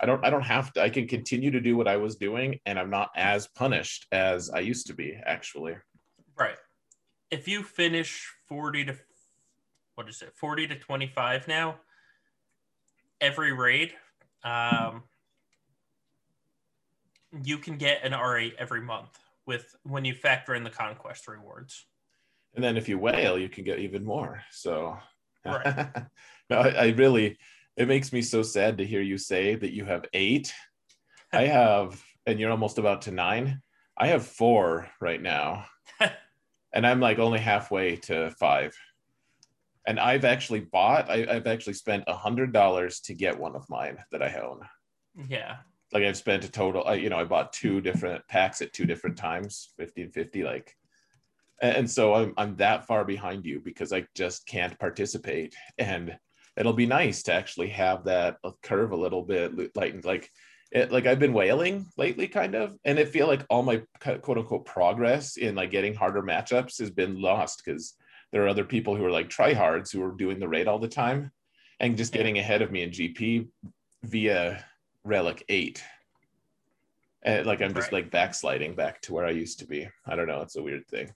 [0.00, 2.58] I don't I don't have to I can continue to do what I was doing
[2.64, 5.74] and I'm not as punished as I used to be actually.
[7.32, 8.96] If you finish 40 to
[9.94, 10.32] what is it?
[10.36, 11.76] 40 to 25 now,
[13.20, 13.92] every raid,
[14.44, 15.02] um,
[17.42, 21.86] you can get an R8 every month with when you factor in the conquest rewards.
[22.54, 24.42] And then if you whale, you can get even more.
[24.50, 24.98] So,
[25.44, 25.88] right.
[26.50, 27.38] no, I, I really,
[27.78, 30.52] it makes me so sad to hear you say that you have eight.
[31.32, 33.62] I have, and you're almost about to nine.
[33.96, 35.64] I have four right now.
[36.72, 38.76] And I'm like only halfway to five
[39.86, 41.10] and I've actually bought.
[41.10, 44.60] I, have actually spent a hundred dollars to get one of mine that I own.
[45.28, 45.56] Yeah.
[45.92, 46.84] Like I've spent a total.
[46.86, 50.44] I, you know, I bought two different packs at two different times, 50 and 50.
[50.44, 50.76] Like,
[51.60, 55.54] and so I'm I'm that far behind you because I just can't participate.
[55.78, 56.16] And
[56.56, 60.04] it'll be nice to actually have that curve a little bit lightened.
[60.04, 60.30] Like
[60.72, 64.38] it, like I've been whaling lately, kind of, and it feel like all my quote
[64.38, 67.94] unquote progress in like getting harder matchups has been lost because
[68.32, 70.88] there are other people who are like tryhards who are doing the raid all the
[70.88, 71.30] time
[71.78, 73.48] and just getting ahead of me in GP
[74.02, 74.64] via
[75.04, 75.82] Relic Eight.
[77.22, 78.04] And like I'm just right.
[78.04, 79.88] like backsliding back to where I used to be.
[80.06, 80.40] I don't know.
[80.40, 81.12] It's a weird thing.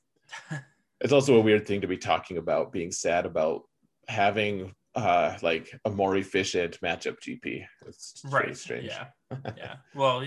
[1.00, 3.62] it's also a weird thing to be talking about being sad about
[4.06, 7.64] having uh like a more efficient matchup GP.
[7.86, 8.54] It's right.
[8.54, 8.88] strange.
[8.88, 9.06] Yeah.
[9.30, 9.76] Yeah.
[9.94, 10.26] Well,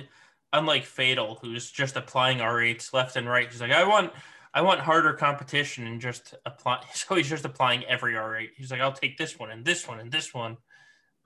[0.53, 4.11] unlike Fatal, who's just applying R8s left and right, he's like, I want
[4.53, 6.83] I want harder competition and just apply.
[6.93, 8.49] So he's just applying every R8.
[8.55, 10.57] He's like, I'll take this one and this one and this one.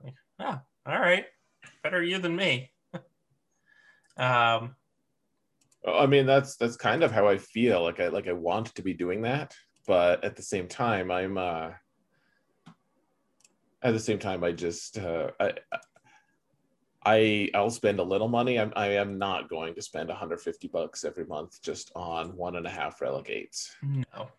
[0.03, 1.25] Like, oh, all right.
[1.81, 2.71] Better you than me.
[4.17, 4.75] um,
[5.87, 7.83] I mean, that's that's kind of how I feel.
[7.83, 9.55] Like I like I want to be doing that,
[9.87, 11.71] but at the same time, I'm uh
[13.83, 15.53] at the same time, I just uh, I
[17.05, 18.59] I I'll spend a little money.
[18.59, 22.65] I'm I am not going to spend 150 bucks every month just on one and
[22.65, 23.75] a half relic eights.
[23.81, 24.29] No.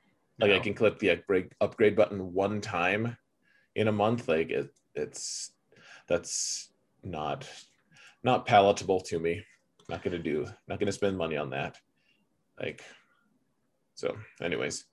[0.40, 0.56] Like no.
[0.56, 3.16] I can click the upgrade upgrade button one time
[3.74, 4.28] in a month.
[4.28, 5.52] Like it, it's
[6.08, 6.70] that's
[7.02, 7.48] not
[8.22, 9.44] not palatable to me.
[9.88, 10.46] Not gonna do.
[10.66, 11.76] Not gonna spend money on that.
[12.60, 12.82] Like
[13.94, 14.16] so.
[14.40, 14.86] Anyways.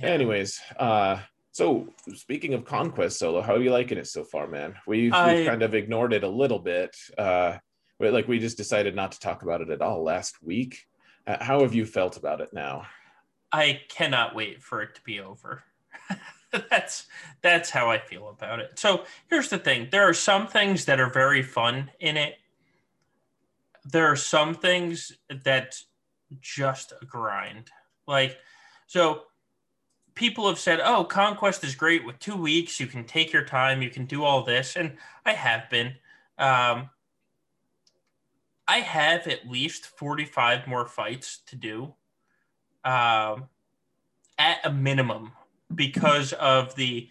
[0.00, 0.08] Yeah.
[0.08, 0.60] Anyways.
[0.78, 1.20] Uh
[1.58, 4.76] so speaking of conquest solo, how are you liking it so far, man?
[4.86, 6.96] We've, I, we've kind of ignored it a little bit.
[7.18, 7.58] Uh,
[7.98, 10.86] like we just decided not to talk about it at all last week.
[11.26, 12.86] Uh, how have you felt about it now?
[13.50, 15.64] I cannot wait for it to be over.
[16.70, 17.06] that's
[17.42, 18.78] that's how I feel about it.
[18.78, 22.36] So here's the thing: there are some things that are very fun in it.
[23.84, 25.74] There are some things that
[26.40, 27.72] just a grind.
[28.06, 28.38] Like
[28.86, 29.22] so
[30.18, 32.80] people have said, "Oh, Conquest is great with two weeks.
[32.80, 33.80] You can take your time.
[33.80, 35.94] You can do all this," and I have been.
[36.36, 36.90] Um,
[38.66, 41.94] I have at least forty-five more fights to do,
[42.84, 43.48] um,
[44.36, 45.32] at a minimum,
[45.74, 47.08] because of the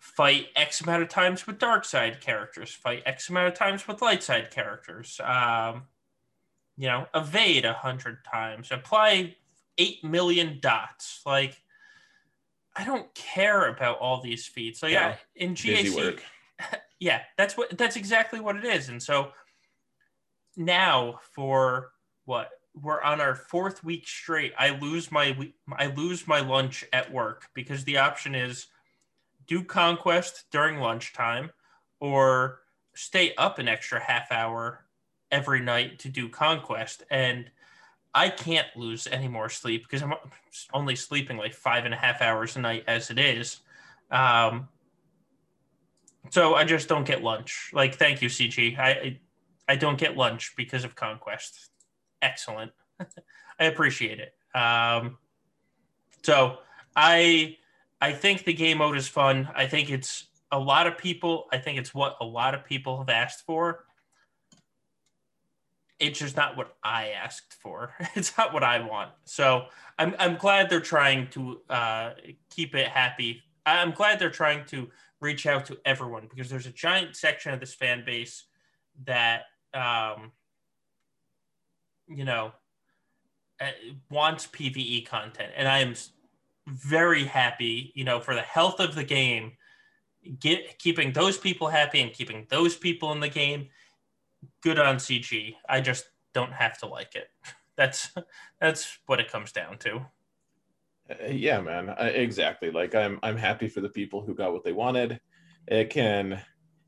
[0.00, 4.02] fight X amount of times with dark side characters, fight X amount of times with
[4.02, 5.20] light side characters.
[5.22, 5.84] Um,
[6.76, 9.36] you know, evade a hundred times, apply
[9.78, 11.22] eight million dots.
[11.24, 11.62] Like
[12.76, 14.78] I don't care about all these feeds.
[14.78, 15.44] So yeah, yeah.
[15.46, 16.20] in GAC,
[17.00, 18.88] yeah, that's what that's exactly what it is.
[18.88, 19.32] And so
[20.56, 21.92] now for
[22.24, 22.50] what?
[22.78, 25.34] We're on our fourth week straight, I lose my
[25.78, 28.66] I lose my lunch at work because the option is
[29.46, 31.50] do conquest during lunchtime
[32.00, 32.60] or
[32.94, 34.84] stay up an extra half hour
[35.30, 37.02] every night to do conquest.
[37.10, 37.50] And
[38.16, 40.14] I can't lose any more sleep because I'm
[40.72, 43.60] only sleeping like five and a half hours a night as it is.
[44.10, 44.68] Um,
[46.30, 47.70] so I just don't get lunch.
[47.74, 48.78] Like, thank you, CG.
[48.78, 49.20] I
[49.68, 51.68] I don't get lunch because of Conquest.
[52.22, 52.72] Excellent.
[53.60, 54.32] I appreciate it.
[54.58, 55.18] Um,
[56.22, 56.60] so
[56.96, 57.58] I
[58.00, 59.50] I think the game mode is fun.
[59.54, 61.48] I think it's a lot of people.
[61.52, 63.85] I think it's what a lot of people have asked for
[65.98, 67.92] it's just not what I asked for.
[68.14, 69.10] It's not what I want.
[69.24, 69.66] So
[69.98, 72.10] I'm I'm glad they're trying to uh,
[72.50, 73.42] keep it happy.
[73.64, 74.88] I'm glad they're trying to
[75.20, 78.44] reach out to everyone because there's a giant section of this fan base
[79.04, 80.32] that um,
[82.08, 82.52] you know
[83.60, 83.70] uh,
[84.10, 85.94] wants PVE content, and I am
[86.66, 87.92] very happy.
[87.94, 89.52] You know, for the health of the game,
[90.38, 93.68] get keeping those people happy and keeping those people in the game
[94.66, 95.54] good on CG.
[95.68, 97.28] I just don't have to like it.
[97.76, 98.10] That's
[98.58, 99.96] that's what it comes down to.
[101.10, 101.90] Uh, yeah, man.
[101.90, 102.70] Uh, exactly.
[102.70, 105.20] Like I'm I'm happy for the people who got what they wanted.
[105.68, 106.40] It can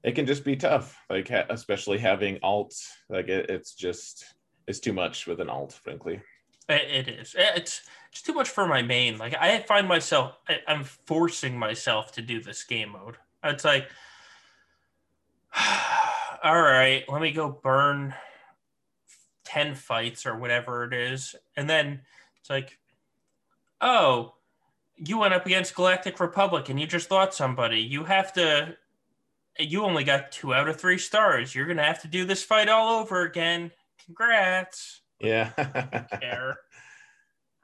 [0.03, 0.99] it can just be tough.
[1.11, 2.75] Like ha- especially having alt.
[3.11, 4.25] Like it, it's just
[4.67, 6.23] it's too much with an alt, frankly.
[6.71, 7.37] It, it is.
[7.39, 9.19] It's it's too much for my main.
[9.19, 13.19] Like I find myself I, I'm forcing myself to do this game mode.
[13.45, 13.91] It's like
[16.43, 18.15] all right, let me go burn
[19.45, 21.35] 10 fights or whatever it is.
[21.57, 22.01] And then
[22.41, 22.79] it's like,
[23.81, 24.35] oh,
[24.97, 27.81] you went up against Galactic Republic and you just thought somebody.
[27.81, 28.77] You have to,
[29.59, 31.55] you only got two out of three stars.
[31.55, 33.71] You're going to have to do this fight all over again.
[34.05, 35.01] Congrats.
[35.21, 35.51] Yeah.
[36.21, 36.59] care.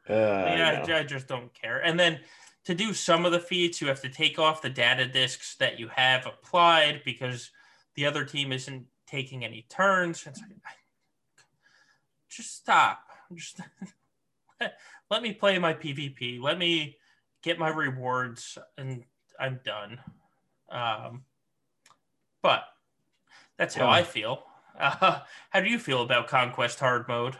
[0.06, 1.78] Uh, yeah, I, I just don't care.
[1.78, 2.20] And then
[2.66, 5.78] to do some of the feats, you have to take off the data discs that
[5.78, 7.50] you have applied because
[7.94, 10.26] the other team isn't taking any turns.
[10.26, 10.78] It's like,
[12.28, 13.00] just stop.
[13.34, 13.60] Just
[15.10, 16.40] let me play my PvP.
[16.40, 16.96] Let me
[17.42, 19.04] get my rewards, and
[19.38, 20.00] I'm done.
[20.68, 21.24] Um,
[22.42, 22.64] but
[23.58, 24.44] that's how I feel.
[24.78, 27.36] Uh, how do you feel about Conquest Hard Mode?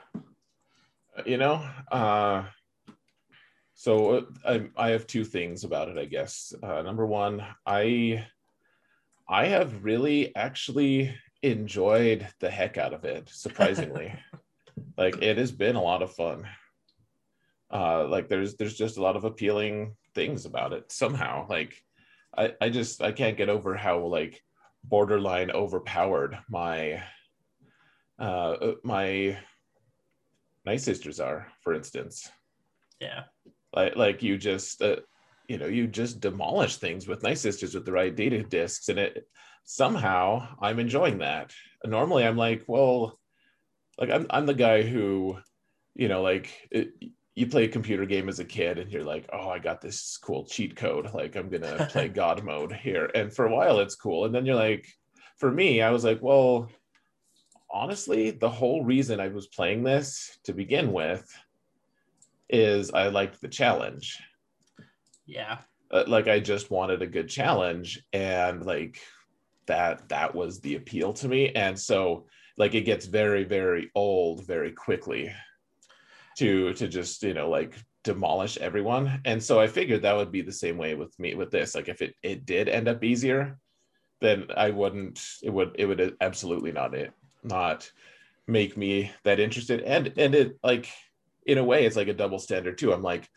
[1.26, 2.44] You know, uh,
[3.74, 6.52] so uh, I, I have two things about it, I guess.
[6.62, 8.26] Uh, number one, I
[9.28, 14.14] I have really actually enjoyed the heck out of it, surprisingly.
[14.98, 16.46] like it has been a lot of fun.
[17.72, 21.46] Uh, like there's there's just a lot of appealing things about it somehow.
[21.48, 21.74] Like
[22.36, 24.42] I, I just I can't get over how like
[24.84, 27.02] borderline overpowered my
[28.18, 29.38] uh my
[30.64, 32.30] night sisters are, for instance.
[33.00, 33.24] Yeah
[33.74, 34.96] like like you just uh,
[35.48, 38.98] you know you just demolish things with night sisters with the right data disks and
[38.98, 39.26] it
[39.64, 41.52] somehow i'm enjoying that.
[41.84, 43.18] Normally i'm like well
[43.98, 45.38] like i'm, I'm the guy who
[45.94, 46.92] you know like it,
[47.34, 50.16] you play a computer game as a kid and you're like oh i got this
[50.16, 51.12] cool cheat code.
[51.12, 53.10] Like i'm gonna play god mode here.
[53.14, 54.24] And for a while it's cool.
[54.24, 54.86] And then you're like
[55.36, 56.70] for me i was like well
[57.70, 61.28] honestly the whole reason i was playing this to begin with
[62.48, 64.18] is I liked the challenge.
[65.26, 65.58] Yeah.
[65.90, 69.00] Uh, like I just wanted a good challenge and like
[69.66, 71.50] that that was the appeal to me.
[71.50, 75.32] And so like it gets very very old very quickly
[76.38, 79.20] to to just you know like demolish everyone.
[79.24, 81.74] And so i figured that would be the same way with me with this.
[81.74, 83.58] Like if it it did end up easier
[84.20, 87.90] then i wouldn't it would it would absolutely not it not
[88.46, 89.80] make me that interested.
[89.82, 90.90] And and it like
[91.46, 92.92] in a way it's like a double standard too.
[92.92, 93.28] I'm like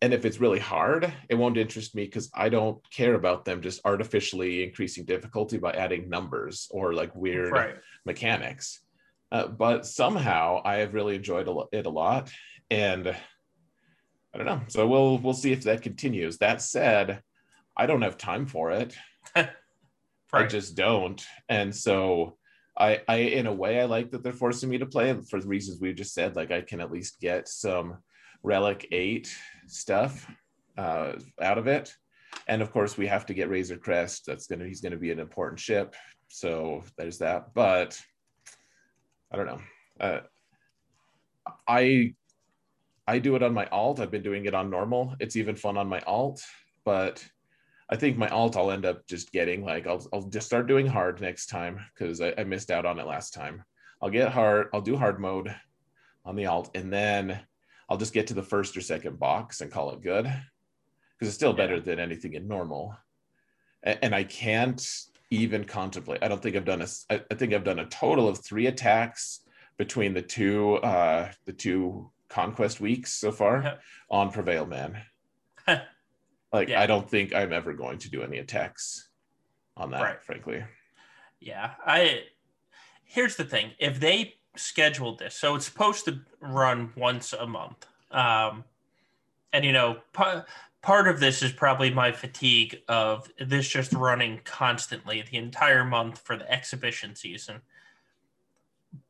[0.00, 3.60] and if it's really hard it won't interest me because i don't care about them
[3.60, 7.76] just artificially increasing difficulty by adding numbers or like weird right.
[8.04, 8.80] mechanics
[9.32, 12.30] uh, but somehow i have really enjoyed it a lot
[12.70, 17.22] and i don't know so we'll we'll see if that continues that said
[17.76, 18.96] i don't have time for it
[19.36, 19.48] right.
[20.32, 22.34] i just don't and so
[22.80, 25.48] I, I in a way I like that they're forcing me to play for the
[25.48, 26.36] reasons we just said.
[26.36, 27.98] Like I can at least get some
[28.42, 29.34] Relic Eight
[29.66, 30.30] stuff
[30.76, 31.94] uh, out of it,
[32.46, 34.26] and of course we have to get Razor Crest.
[34.26, 35.94] That's gonna he's gonna be an important ship,
[36.28, 37.54] so there's that.
[37.54, 38.00] But
[39.32, 39.60] I don't know.
[40.00, 40.20] Uh,
[41.66, 42.14] I
[43.06, 44.00] I do it on my alt.
[44.00, 45.14] I've been doing it on normal.
[45.18, 46.42] It's even fun on my alt,
[46.84, 47.26] but
[47.90, 50.86] I think my alt I'll end up just getting like I'll I'll just start doing
[50.86, 53.64] hard next time because I, I, missed out on it last time.
[54.02, 54.68] I'll get hard.
[54.74, 55.54] I'll do hard mode
[56.24, 57.40] on the alt, and then
[57.88, 61.34] I'll just get to the first or second box and call it good because it's
[61.34, 61.82] still better yeah.
[61.82, 62.96] than anything in normal.
[63.82, 64.86] And, and, I can't
[65.30, 66.22] even contemplate.
[66.22, 66.88] I don't think I've done a.
[67.10, 69.40] I, I think I've done a total of three attacks
[69.78, 73.78] between the two uh the two conquest weeks so far
[74.10, 75.00] on prevail man
[76.52, 76.80] like yeah.
[76.80, 79.08] I don't think I'm ever going to do any attacks
[79.76, 80.22] on that, right.
[80.22, 80.64] frankly.
[81.40, 81.72] Yeah.
[81.84, 82.22] I
[83.04, 83.72] here's the thing.
[83.78, 87.86] If they scheduled this, so it's supposed to run once a month.
[88.10, 88.64] Um
[89.52, 90.42] and you know, p-
[90.82, 96.18] part of this is probably my fatigue of this just running constantly the entire month
[96.18, 97.60] for the exhibition season.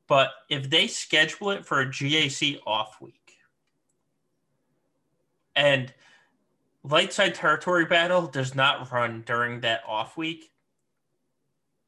[0.06, 3.14] But if they schedule it for a GAC off week,
[5.54, 5.92] and
[6.86, 10.50] Lightside Territory Battle does not run during that off week,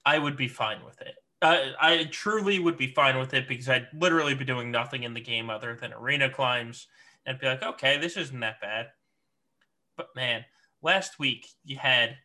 [0.05, 1.15] I would be fine with it.
[1.43, 5.15] Uh, I truly would be fine with it because I'd literally be doing nothing in
[5.15, 6.87] the game other than arena climbs
[7.25, 8.89] and be like, okay, this isn't that bad.
[9.97, 10.45] But man,
[10.83, 12.17] last week you had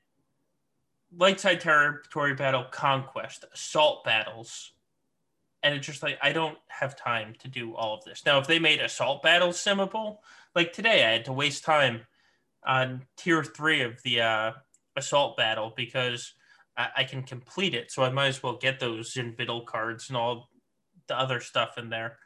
[1.17, 4.71] Lightside Territory Battle Conquest, Assault Battles,
[5.63, 8.25] and it's just like I don't have time to do all of this.
[8.25, 10.17] Now, if they made Assault Battles simmable,
[10.53, 12.01] like today, I had to waste time
[12.65, 14.51] on tier three of the uh,
[14.95, 16.33] assault battle because
[16.77, 17.91] I, I, can complete it.
[17.91, 20.49] So I might as well get those Invittal cards and all
[21.07, 22.17] the other stuff in there.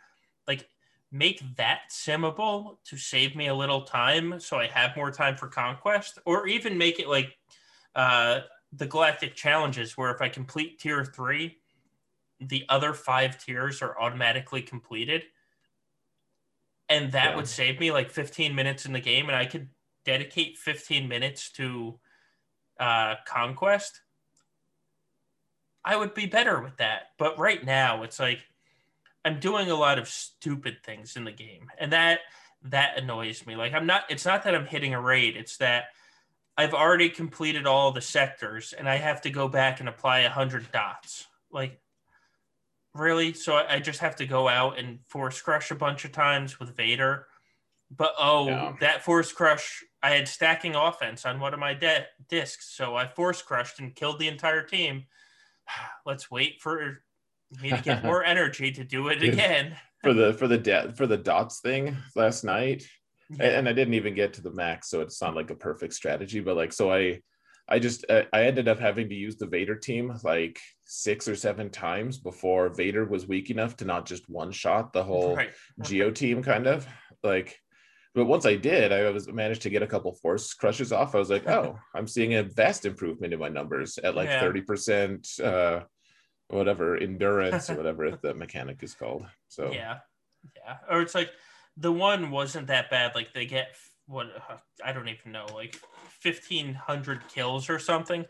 [0.48, 0.68] Like
[1.12, 5.48] make that simmable to save me a little time so I have more time for
[5.48, 7.36] conquest, or even make it like
[7.96, 8.42] uh,
[8.74, 11.58] the galactic challenges where if I complete tier three,
[12.40, 15.24] the other five tiers are automatically completed.
[16.88, 17.36] And that yeah.
[17.36, 19.70] would save me like 15 minutes in the game, and I could
[20.06, 22.00] dedicate 15 minutes to
[22.80, 24.02] uh, conquest,
[25.90, 27.14] I would be better with that.
[27.18, 28.42] But right now, it's like
[29.26, 32.20] I'm doing a lot of stupid things in the game, and that
[32.66, 33.56] that annoys me.
[33.56, 34.04] Like I'm not.
[34.08, 35.36] It's not that I'm hitting a raid.
[35.36, 35.86] It's that
[36.56, 40.30] I've already completed all the sectors, and I have to go back and apply a
[40.30, 41.26] hundred dots.
[41.52, 41.82] Like
[42.94, 43.34] really?
[43.34, 46.76] So I just have to go out and force crush a bunch of times with
[46.76, 47.26] Vader.
[47.90, 48.76] But oh, yeah.
[48.82, 53.08] that force crush I had stacking offense on one of my de- discs, so I
[53.08, 55.06] force crushed and killed the entire team.
[56.06, 57.04] Let's wait for
[57.62, 59.76] me to get more energy to do it again.
[60.04, 62.84] for the for the de- for the dots thing last night,
[63.40, 66.40] and I didn't even get to the max, so it's not like a perfect strategy.
[66.40, 67.22] But like, so I
[67.68, 71.70] I just I ended up having to use the Vader team like six or seven
[71.70, 75.52] times before Vader was weak enough to not just one shot the whole Right.
[75.82, 76.88] Geo team, kind of
[77.24, 77.60] like.
[78.16, 81.14] But once I did, I was managed to get a couple force crushes off.
[81.14, 84.40] I was like, oh, I'm seeing a vast improvement in my numbers at like Yeah.
[84.40, 85.82] thirty percent, uh,
[86.48, 89.26] whatever endurance or whatever the mechanic is called.
[89.48, 90.00] So Yeah,
[90.56, 90.78] yeah.
[90.90, 91.32] Or it's like
[91.78, 93.14] the one wasn't that bad.
[93.14, 93.76] Like they get
[94.08, 95.76] what uh, I don't even know, like
[96.20, 98.26] fifteen hundred kills or something.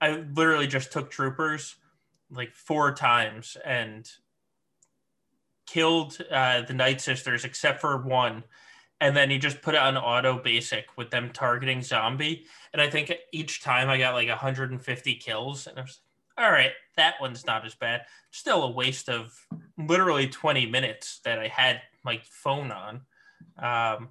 [0.00, 1.76] I literally just took troopers
[2.30, 4.10] like four times and
[5.66, 8.44] killed uh, the Night Sisters except for one.
[9.02, 12.46] And then he just put it on auto basic with them targeting zombie.
[12.72, 15.66] And I think each time I got like 150 kills.
[15.66, 15.98] And I was
[16.36, 18.02] like, all right, that one's not as bad.
[18.30, 19.36] Still a waste of
[19.76, 23.00] literally 20 minutes that I had my phone on.
[23.58, 24.10] Um,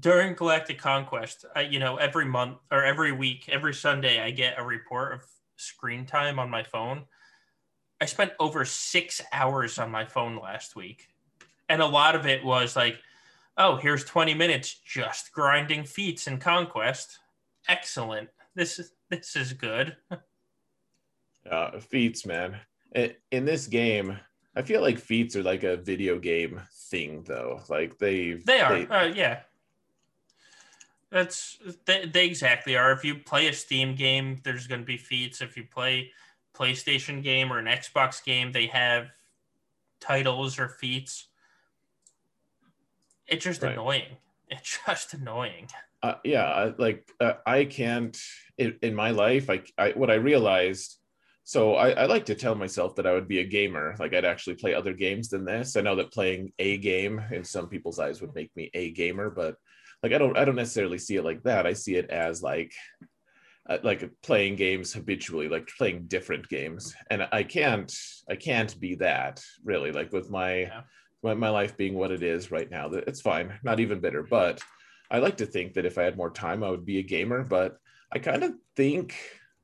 [0.00, 4.58] during Galactic Conquest, I, you know, every month or every week, every Sunday, I get
[4.58, 5.20] a report of
[5.56, 7.04] screen time on my phone.
[8.00, 11.08] I spent over six hours on my phone last week.
[11.68, 12.98] And a lot of it was like,
[13.56, 17.18] oh, here's 20 minutes just grinding feats in Conquest.
[17.68, 18.28] Excellent.
[18.54, 19.96] This is this is good.
[21.50, 22.56] uh, feats, man.
[22.94, 24.18] In, in this game,
[24.54, 27.60] I feel like feats are like a video game thing, though.
[27.68, 29.40] Like they They are, uh, yeah.
[31.10, 32.92] That's they, they exactly are.
[32.92, 35.40] If you play a Steam game, there's going to be feats.
[35.40, 36.10] If you play
[36.54, 39.10] PlayStation game or an Xbox game, they have
[40.00, 41.26] titles or feats.
[43.28, 43.72] It's just Right.
[43.72, 44.16] annoying.
[44.48, 45.68] It's just annoying.
[46.02, 48.16] uh, yeah like uh, i can't
[48.58, 50.98] in, in my life I, I what i realized
[51.42, 54.24] so I, I like to tell myself that i would be a gamer like i'd
[54.26, 57.98] actually play other games than this i know that playing a game in some people's
[57.98, 59.56] eyes would make me a gamer but
[60.02, 62.72] like i don't i don't necessarily see it like that i see it as like
[63.68, 67.92] uh, like playing games habitually like playing different games and i can't
[68.30, 70.82] i can't be that really like with my Yeah.
[71.26, 74.22] My, my life being what it is right now that it's fine not even bitter
[74.22, 74.62] but
[75.10, 77.44] I like to think that if I had more time, I would be a gamer,
[77.44, 77.78] but
[78.12, 79.14] I kind of think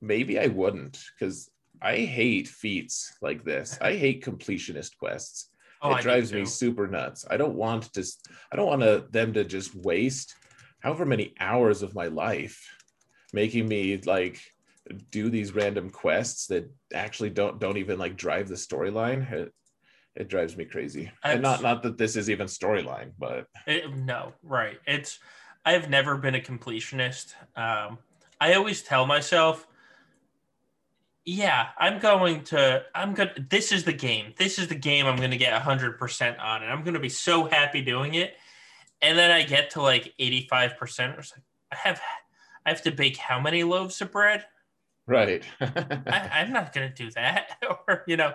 [0.00, 1.50] maybe I wouldn't because
[1.80, 3.76] I hate feats like this.
[3.80, 5.48] I hate completionist quests.
[5.80, 7.24] Oh, it drives me super nuts.
[7.28, 8.04] I don't want to.
[8.52, 10.36] I don't want to, them to just waste
[10.78, 12.64] however many hours of my life
[13.32, 14.40] making me like
[15.10, 19.46] do these random quests that actually don't don't even like drive the storyline.
[19.46, 19.46] Uh,
[20.14, 21.10] It, drives me crazy.
[21.24, 24.78] and not not that this is even storyline, but It, no, right.
[24.86, 25.18] It's
[25.64, 27.34] I've never been a completionist.
[27.56, 27.98] Um,
[28.40, 29.66] I always tell myself,
[31.24, 34.34] yeah, I'm going to I'm going to this is the game.
[34.36, 37.08] This is the game I'm going to get 100% on and I'm going to be
[37.08, 38.34] so happy doing it.
[39.00, 41.36] And then I get to like 85% or so.
[41.72, 42.00] I have
[42.66, 44.44] I have to bake how many loaves of bread?
[45.06, 45.44] right.
[45.60, 47.56] I, I'm not going to do that
[47.88, 48.34] or you know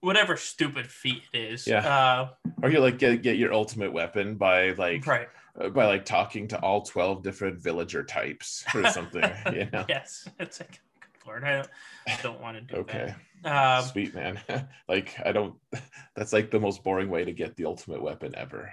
[0.00, 1.66] whatever stupid feat it is.
[1.66, 1.86] Yeah.
[1.86, 2.28] Uh,
[2.62, 5.28] or you like get, get your ultimate weapon by like right.
[5.60, 10.28] uh, by like talking to all 12 different villager types or something you know Yes,
[10.38, 11.68] it's like good lord, I don't,
[12.08, 13.78] I don't want to do okay that.
[13.78, 14.40] Um, sweet man
[14.88, 15.54] like i don't
[16.16, 18.72] that's like the most boring way to get the ultimate weapon ever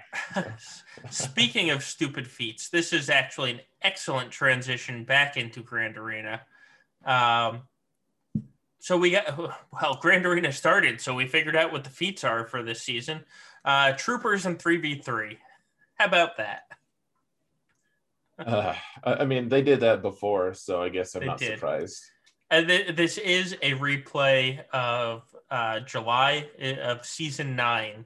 [1.10, 6.42] speaking of stupid feats, this is actually an excellent transition back into Grand Arena.
[7.04, 7.62] Um,
[8.86, 9.36] so we got
[9.72, 13.24] well, Grand Arena started, so we figured out what the feats are for this season.
[13.64, 15.38] Uh, troopers and three v three.
[15.96, 16.62] How about that?
[18.38, 21.54] uh, I mean they did that before so i guess i'm They not did.
[21.54, 22.04] surprised
[22.50, 28.04] And th- this is a replay of uh, July uh, of season nine.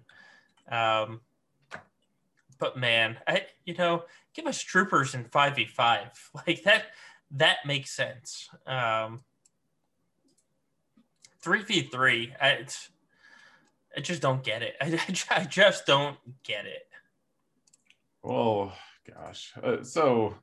[0.70, 1.20] Um,
[2.58, 4.04] but man, I you know,
[4.34, 6.12] give us troopers in five v five
[6.46, 6.84] like that.
[7.32, 8.48] That makes sense.
[8.66, 9.20] Um,
[11.42, 12.32] three v three.
[12.40, 12.90] I, it's,
[13.96, 14.74] I just don't get it.
[14.80, 14.98] I,
[15.30, 16.86] I just don't get it.
[18.24, 18.72] oh
[19.08, 20.34] gosh uh, so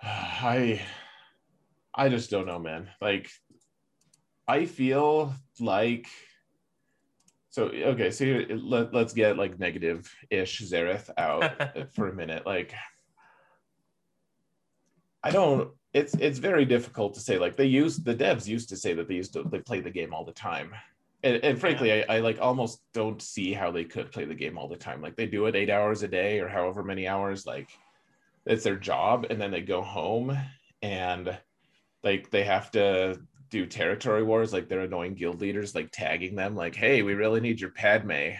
[0.02, 0.80] i
[1.94, 3.30] i just don't know man like
[4.46, 6.06] i feel like
[7.50, 12.72] so okay so let, let's get like negative ish Xaereth out for a minute like
[15.22, 18.76] i don't it's it's very difficult to say like they used the devs used to
[18.76, 20.74] say that they used to they play the game all the time.
[21.22, 24.58] And, and frankly I, I like almost don't see how they could play the game
[24.58, 25.00] all the time.
[25.00, 27.70] Like they do it eight hours a day or however many hours like
[28.46, 30.36] it's their job and then they go home
[30.82, 31.36] and
[32.04, 33.18] like they have to
[33.50, 37.40] do territory wars, like they're annoying guild leaders, like tagging them, like, "Hey, we really
[37.40, 38.32] need your Padme."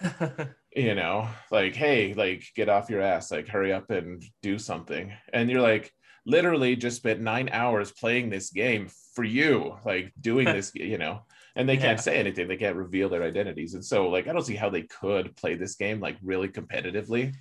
[0.76, 5.12] you know, like, "Hey, like, get off your ass, like, hurry up and do something."
[5.32, 5.92] And you're like,
[6.28, 11.22] literally just spent nine hours playing this game for you, like doing this, you know,
[11.56, 12.46] and they can't say anything.
[12.46, 13.74] They can't reveal their identities.
[13.74, 17.34] And so, like, I don't see how they could play this game like really competitively.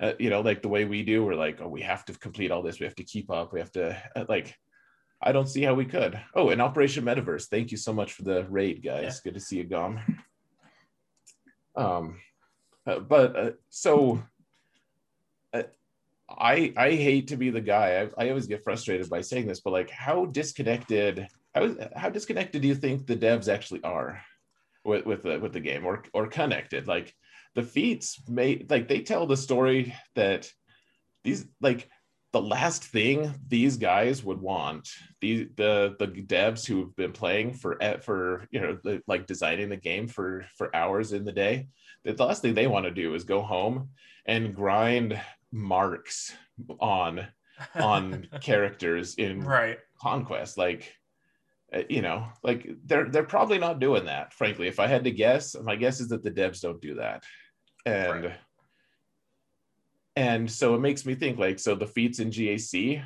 [0.00, 2.50] Uh, you know, like the way we do, we're like, oh, we have to complete
[2.50, 2.80] all this.
[2.80, 3.52] We have to keep up.
[3.52, 4.56] We have to, uh, like,
[5.22, 6.18] I don't see how we could.
[6.34, 7.46] Oh, and Operation Metaverse.
[7.48, 9.20] Thank you so much for the raid, guys.
[9.24, 9.30] Yeah.
[9.30, 10.00] Good to see you, Gom.
[11.76, 12.18] Um,
[12.84, 14.24] uh, but uh, so
[16.38, 18.02] I I hate to be the guy.
[18.02, 22.62] I, I always get frustrated by saying this, but like, how disconnected how how disconnected
[22.62, 24.20] do you think the devs actually are
[24.84, 26.88] with with the with the game, or or connected?
[26.88, 27.14] Like
[27.54, 30.50] the feats may like they tell the story that
[31.24, 31.88] these like
[32.32, 34.88] the last thing these guys would want
[35.20, 39.76] the the the devs who've been playing for eh, for you know like designing the
[39.76, 41.68] game for for hours in the day
[42.04, 43.90] the last thing they want to do is go home
[44.26, 45.20] and grind
[45.52, 46.34] marks
[46.80, 47.26] on
[47.74, 49.78] on characters in right.
[50.00, 50.94] Conquest like
[51.74, 54.66] uh, you know like they're they're probably not doing that frankly.
[54.66, 57.22] If i had to guess my guess is that the devs don't do that.
[57.84, 58.36] And right.
[60.16, 63.02] and so it makes me think like so the feats in gac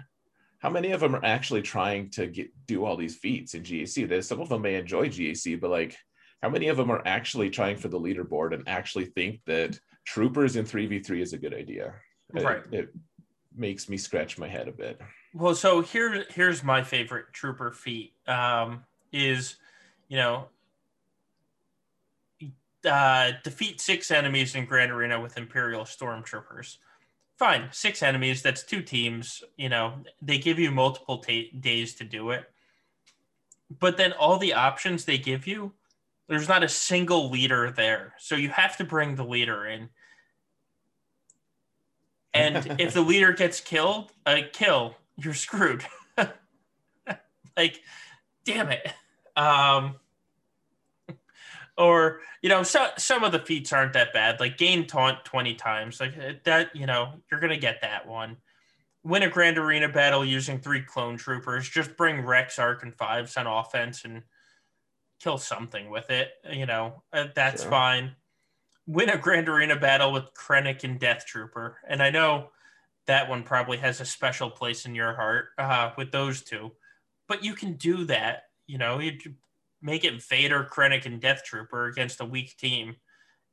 [0.59, 4.09] how many of them are actually trying to get do all these feats in gac
[4.09, 5.97] there's some of them may enjoy gac but like
[6.43, 10.57] how many of them are actually trying for the leaderboard and actually think that troopers
[10.57, 11.95] in 3v3 is a good idea
[12.33, 12.63] right.
[12.71, 12.95] It, it
[13.55, 15.01] makes me scratch my head a bit.
[15.35, 18.13] Well, so here, here's my favorite trooper feat.
[18.27, 19.57] Um, is
[20.09, 20.49] you know,
[22.89, 26.79] uh, defeat six enemies in Grand Arena with Imperial Stormtroopers.
[27.39, 28.43] Fine, six enemies.
[28.43, 29.43] That's two teams.
[29.57, 32.51] You know, they give you multiple ta- days to do it.
[33.79, 35.73] But then all the options they give you,
[36.29, 38.15] there's not a single leader there.
[38.19, 39.89] So you have to bring the leader in
[42.37, 45.85] and if the leader gets killed, a uh, kill, you're screwed.
[47.57, 47.81] like,
[48.45, 48.87] damn it.
[49.37, 49.97] Um,
[51.79, 54.41] or you know, so, some of the feats aren't that bad.
[54.41, 56.75] Like gain taunt twenty times, like uh, that.
[56.75, 58.39] You know, you're gonna get that one.
[59.05, 61.69] Win a grand arena battle using three clone troopers.
[61.69, 64.23] Just bring Rex, Arc, and Fives on offense and
[65.21, 66.31] kill something with it.
[66.51, 67.71] You know, uh, that's sure.
[67.71, 68.17] fine
[68.87, 71.79] win a Grand Arena battle with Krennic and Death Trooper.
[71.89, 72.51] And I know
[73.07, 76.73] that one probably has a special place in your heart uh, with those two.
[77.29, 78.45] But you can do that.
[78.67, 79.19] You know, you
[79.83, 82.97] make it Vader, Krennic, and Death Trooper against a weak team.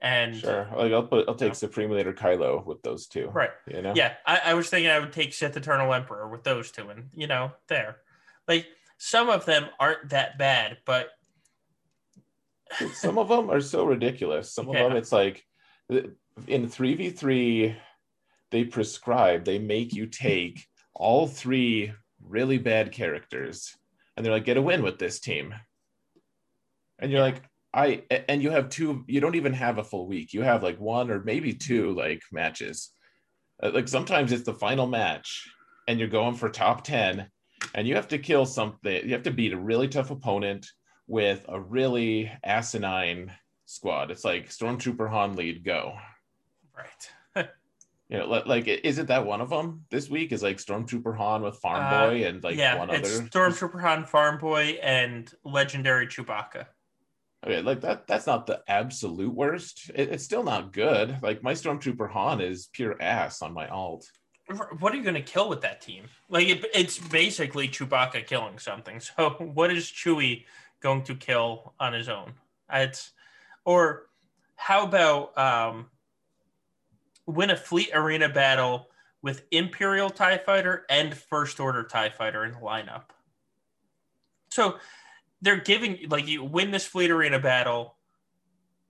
[0.01, 3.29] And sure, like I'll put, I'll take you know, Supreme Leader Kylo with those two.
[3.29, 3.51] Right.
[3.67, 3.93] You know.
[3.95, 7.09] Yeah, I, I was thinking I would take Sith Eternal Emperor with those two, and
[7.15, 7.97] you know, there.
[8.47, 8.67] Like
[8.97, 11.11] some of them aren't that bad, but
[12.93, 14.53] some of them are so ridiculous.
[14.53, 15.43] Some of them, it's like
[15.89, 17.75] in 3v3,
[18.51, 23.75] they prescribe, they make you take all three really bad characters
[24.15, 25.53] and they're like, get a win with this team.
[26.99, 27.41] And you're like,
[27.73, 30.33] I, and you have two, you don't even have a full week.
[30.33, 32.91] You have like one or maybe two like matches.
[33.61, 35.49] Uh, like sometimes it's the final match
[35.87, 37.27] and you're going for top 10
[37.73, 40.67] and you have to kill something, you have to beat a really tough opponent
[41.07, 43.31] with a really asinine
[43.65, 44.11] squad.
[44.11, 45.95] It's like Stormtrooper Han lead go.
[46.75, 47.47] Right.
[48.09, 50.31] you know, like isn't that one of them this week?
[50.31, 53.27] Is like Stormtrooper Han with Farm uh, Boy and like yeah, one it's other.
[53.27, 56.67] Stormtrooper Han, Farm Boy, and Legendary Chewbacca.
[57.45, 58.07] Okay, like that.
[58.07, 59.91] That's not the absolute worst.
[59.93, 61.17] It, it's still not good.
[61.21, 64.05] Like my Stormtrooper Han is pure ass on my alt.
[64.79, 66.05] What are you going to kill with that team?
[66.29, 69.01] Like it, it's basically Chewbacca killing something.
[69.17, 70.45] So what is Chewie
[70.83, 72.33] going to kill on his own.
[72.71, 73.11] It's
[73.65, 74.09] or
[74.55, 75.87] how about um,
[77.25, 78.89] win a fleet arena battle
[79.21, 83.03] with Imperial TIE fighter and First Order TIE fighter in the lineup.
[84.51, 84.77] So
[85.41, 87.95] they're giving like you win this fleet arena battle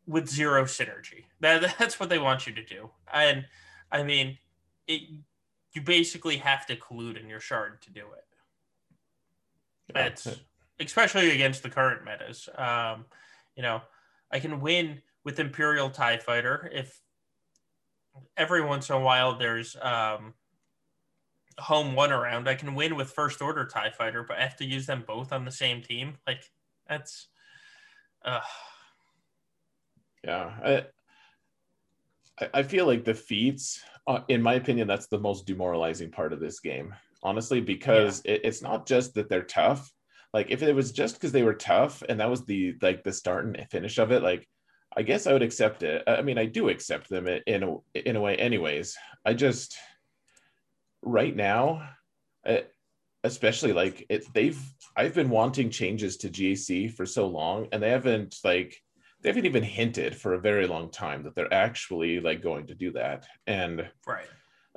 [0.06, 1.26] with zero synergy.
[1.40, 2.90] That, that's what they want you to do.
[3.14, 3.46] And
[3.92, 4.38] I mean,
[4.88, 5.02] it
[5.74, 8.26] you basically have to collude in your shard to do it.
[9.94, 10.28] That's
[10.80, 12.50] especially against the current metas.
[12.56, 13.06] Um,
[13.56, 13.82] you know,
[14.32, 17.00] I can win with Imperial TIE Fighter if
[18.38, 20.34] every once in a while there's um,
[21.60, 22.48] home one around.
[22.48, 25.32] I can win with First Order TIE Fighter, but I have to use them both
[25.32, 26.18] on the same team.
[26.28, 26.44] Like,
[26.88, 27.28] that's.
[28.26, 28.42] Uh...
[30.24, 30.84] Yeah.
[32.42, 36.34] I, I feel like the feats, uh, in my opinion, that's the most demoralizing part
[36.34, 38.34] of this game, honestly, because yeah.
[38.34, 39.92] it, it's not just that they're tough
[40.34, 43.14] like if it was just because they were tough and that was the like the
[43.14, 44.48] start and finish of it, like
[44.96, 46.04] I guess I would accept it.
[46.08, 48.96] I mean, I do accept them in a in a way, anyways.
[49.26, 49.76] I just
[51.02, 51.88] right now,
[53.24, 54.60] especially like it, they've
[54.96, 58.80] I've been wanting changes to GAC for so long, and they haven't like
[59.22, 62.76] they haven't even hinted for a very long time that they're actually like going to
[62.76, 63.26] do that.
[63.48, 64.28] And right,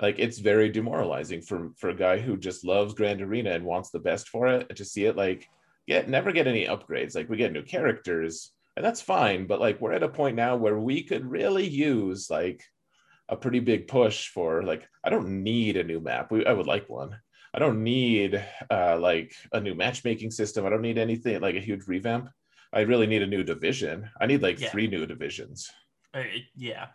[0.01, 3.91] like it's very demoralizing for for a guy who just loves Grand Arena and wants
[3.91, 5.49] the best for it to see it like
[5.87, 7.15] get never get any upgrades.
[7.15, 9.47] Like we get new characters, and that's fine.
[9.47, 12.63] But like we're at a point now where we could really use like
[13.29, 16.31] a pretty big push for like I don't need a new map.
[16.31, 17.19] We, I would like one.
[17.55, 20.67] I don't need uh, like a new matchmaking system.
[20.67, 22.29] I don't need anything like a huge revamp.
[22.71, 24.11] I really need a new division.
[24.21, 24.69] I need like yeah.
[24.69, 25.71] three new divisions.
[26.13, 26.25] Uh,
[26.55, 26.89] yeah,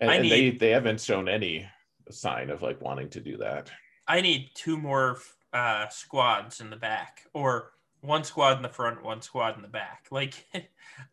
[0.00, 1.68] and, and need, they they haven't shown any
[2.12, 3.70] sign of like wanting to do that.
[4.08, 5.18] I need two more
[5.52, 9.68] uh, squads in the back, or one squad in the front, one squad in the
[9.68, 10.06] back.
[10.10, 10.46] Like,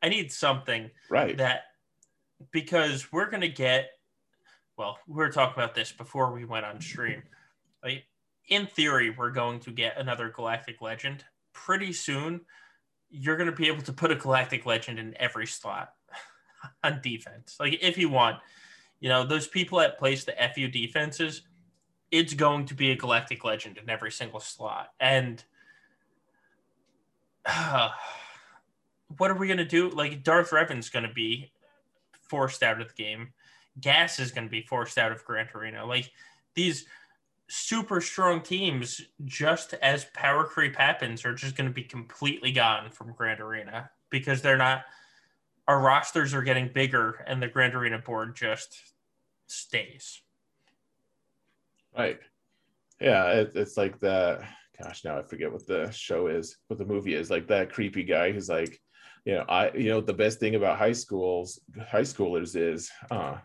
[0.01, 1.61] I need something right that
[2.51, 3.89] because we're gonna get.
[4.77, 7.21] Well, we were talking about this before we went on stream.
[7.83, 8.05] Like,
[8.49, 11.23] in theory, we're going to get another Galactic Legend
[11.53, 12.41] pretty soon.
[13.09, 15.93] You're going to be able to put a Galactic Legend in every slot
[16.83, 17.55] on defense.
[17.59, 18.37] Like if you want,
[19.03, 21.41] you know, those people that place the FU defenses,
[22.09, 24.93] it's going to be a Galactic Legend in every single slot.
[24.97, 25.43] And
[27.45, 27.89] uh,
[29.17, 29.89] what are we going to do?
[29.89, 31.51] Like Darth Revan's going to be
[32.21, 33.33] forced out of the game.
[33.81, 35.85] Gas is going to be forced out of Grand Arena.
[35.85, 36.09] Like
[36.55, 36.85] these
[37.49, 42.89] super strong teams, just as power creep happens, are just going to be completely gone
[42.89, 44.85] from Grand Arena because they're not.
[45.67, 48.92] Our rosters are getting bigger, and the Grand Arena board just
[49.47, 50.21] stays.
[51.97, 52.19] Right.
[52.99, 54.41] Yeah, it, it's like that.
[54.81, 57.29] Gosh, now I forget what the show is, what the movie is.
[57.29, 58.79] Like that creepy guy who's like,
[59.25, 63.37] you know, I, you know, the best thing about high schools, high schoolers is, uh,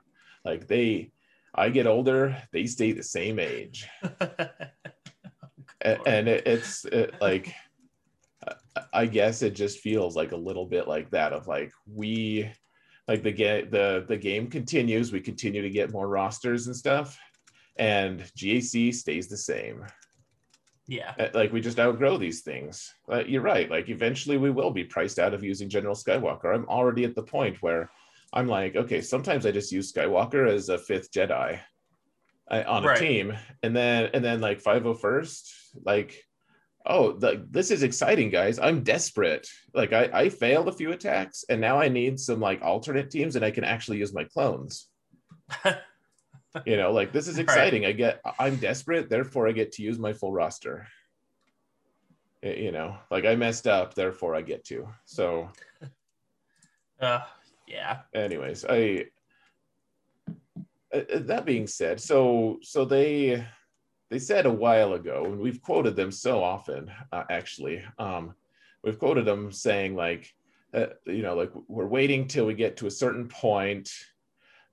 [0.45, 1.13] like they
[1.55, 3.89] I get older, they stay the same age.
[5.81, 7.53] and, and it, it's it, like,
[8.93, 12.51] I guess it just feels like a little bit like that of like we,
[13.09, 15.11] like the get the the game continues.
[15.11, 17.19] We continue to get more rosters and stuff,
[17.77, 19.85] and GAC stays the same.
[20.87, 22.95] Yeah, like we just outgrow these things.
[23.11, 23.71] Uh, you're right.
[23.71, 26.55] Like eventually we will be priced out of using General Skywalker.
[26.55, 27.91] I'm already at the point where
[28.33, 31.61] I'm like, okay, sometimes I just use Skywalker as a fifth Jedi
[32.51, 32.99] uh, on a right.
[32.99, 35.51] team, and then and then like 501st,
[35.85, 36.25] like,
[36.89, 38.59] oh, the, this is exciting, guys.
[38.59, 39.47] I'm desperate.
[39.75, 43.37] Like I, I failed a few attacks, and now I need some like alternate teams,
[43.37, 44.89] and I can actually use my clones.
[46.67, 47.83] you know, like this is exciting.
[47.83, 47.91] Right.
[47.91, 50.89] I get, I'm desperate, therefore I get to use my full roster.
[52.43, 54.89] You know, like I messed up, therefore I get to.
[55.05, 55.51] So.
[57.01, 57.21] Uh,
[57.69, 57.99] yeah.
[58.13, 59.05] Anyways, I
[60.93, 63.47] uh, that being said, so so they
[64.11, 67.83] they said a while ago, and we've quoted them so often, uh, actually.
[67.99, 68.35] Um,
[68.83, 70.33] we've quoted them saying like,
[70.73, 73.91] uh, you know, like we're waiting till we get to a certain point,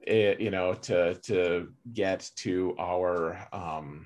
[0.01, 4.05] it, you know, to to get to our um,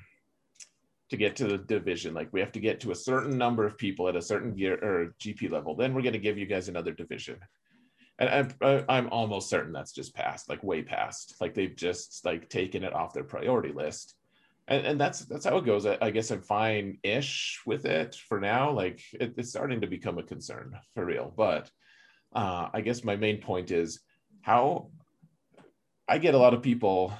[1.10, 2.14] to get to the division.
[2.14, 4.76] Like we have to get to a certain number of people at a certain gear
[4.76, 5.76] or GP level.
[5.76, 7.38] Then we're going to give you guys another division
[8.20, 12.50] and I'm, I'm almost certain that's just past like way past like they've just like
[12.50, 14.16] taken it off their priority list
[14.70, 15.86] and, and that's that's how it goes.
[15.86, 18.72] I, I guess i'm fine-ish with it for now.
[18.72, 21.34] Like it, it's starting to become a concern for real.
[21.36, 21.70] But
[22.34, 24.00] uh, i guess my main point is
[24.42, 24.92] how
[26.08, 27.12] i get a lot of people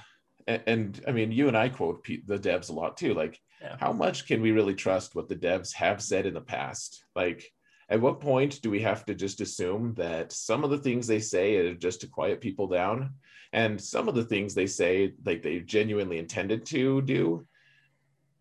[0.46, 3.12] and, and i mean you and i quote the devs a lot too.
[3.14, 3.76] Like yeah.
[3.78, 7.04] how much can we really trust what the devs have said in the past?
[7.14, 7.44] Like
[7.90, 11.20] at what point do we have to just assume that some of the things they
[11.20, 13.14] say are just to quiet people down?
[13.52, 17.46] And some of the things they say like they genuinely intended to do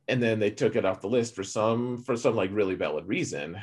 [0.09, 3.07] and then they took it off the list for some for some like really valid
[3.07, 3.57] reason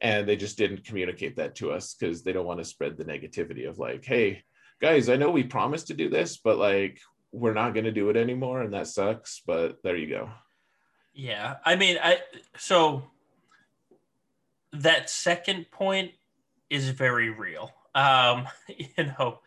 [0.00, 3.04] and they just didn't communicate that to us because they don't want to spread the
[3.04, 4.42] negativity of like hey
[4.80, 7.00] guys i know we promised to do this but like
[7.32, 10.30] we're not going to do it anymore and that sucks but there you go.
[11.12, 12.20] Yeah i mean i
[12.56, 13.02] so
[14.82, 16.12] that second point
[16.70, 17.72] is very real.
[17.94, 19.40] Um, you know,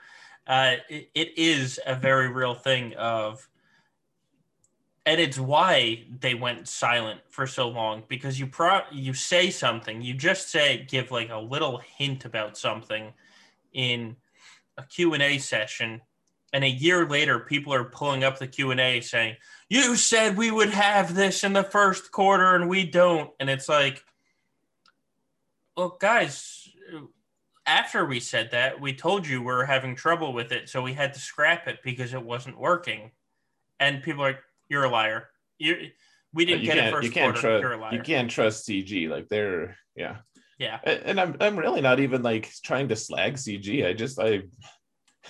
[0.47, 3.47] uh, it, it is a very real thing of,
[5.05, 10.01] and it's why they went silent for so long because you pro you say something,
[10.01, 13.13] you just say give like a little hint about something
[13.73, 14.15] in
[14.77, 16.01] a Q&A session
[16.53, 19.35] and a year later people are pulling up the Q&A saying
[19.69, 23.69] you said we would have this in the first quarter and we don't and it's
[23.69, 24.03] like
[25.79, 26.67] well, guys,
[27.65, 31.13] after we said that, we told you we're having trouble with it, so we had
[31.13, 33.11] to scrap it because it wasn't working.
[33.79, 35.29] And people are like, "You're a liar.
[35.57, 35.77] You,
[36.33, 37.59] we didn't you get it first you can't quarter.
[37.59, 39.09] You're a liar." you can't trust CG.
[39.09, 40.17] Like they're yeah.
[40.57, 40.79] Yeah.
[40.83, 43.87] And I'm I'm really not even like trying to slag CG.
[43.87, 44.41] I just I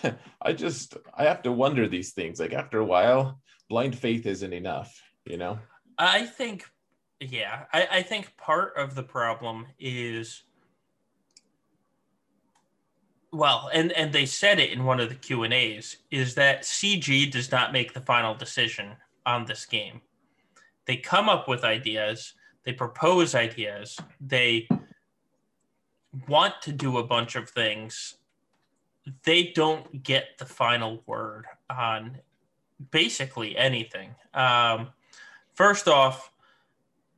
[0.42, 2.40] I just I have to wonder these things.
[2.40, 3.40] Like after a while,
[3.70, 5.60] blind faith isn't enough, you know?
[6.00, 6.66] I think,
[7.20, 10.44] yeah, I, I think part of the problem is,
[13.32, 16.64] well, and and they said it in one of the Q and A's, is that
[16.64, 18.96] CG does not make the final decision
[19.26, 20.02] on this game.
[20.86, 24.68] They come up with ideas, they propose ideas, they
[26.28, 28.16] want to do a bunch of things.
[29.24, 32.18] They don't get the final word on
[32.92, 34.16] basically anything.
[34.34, 34.90] Um,
[35.54, 36.29] first off,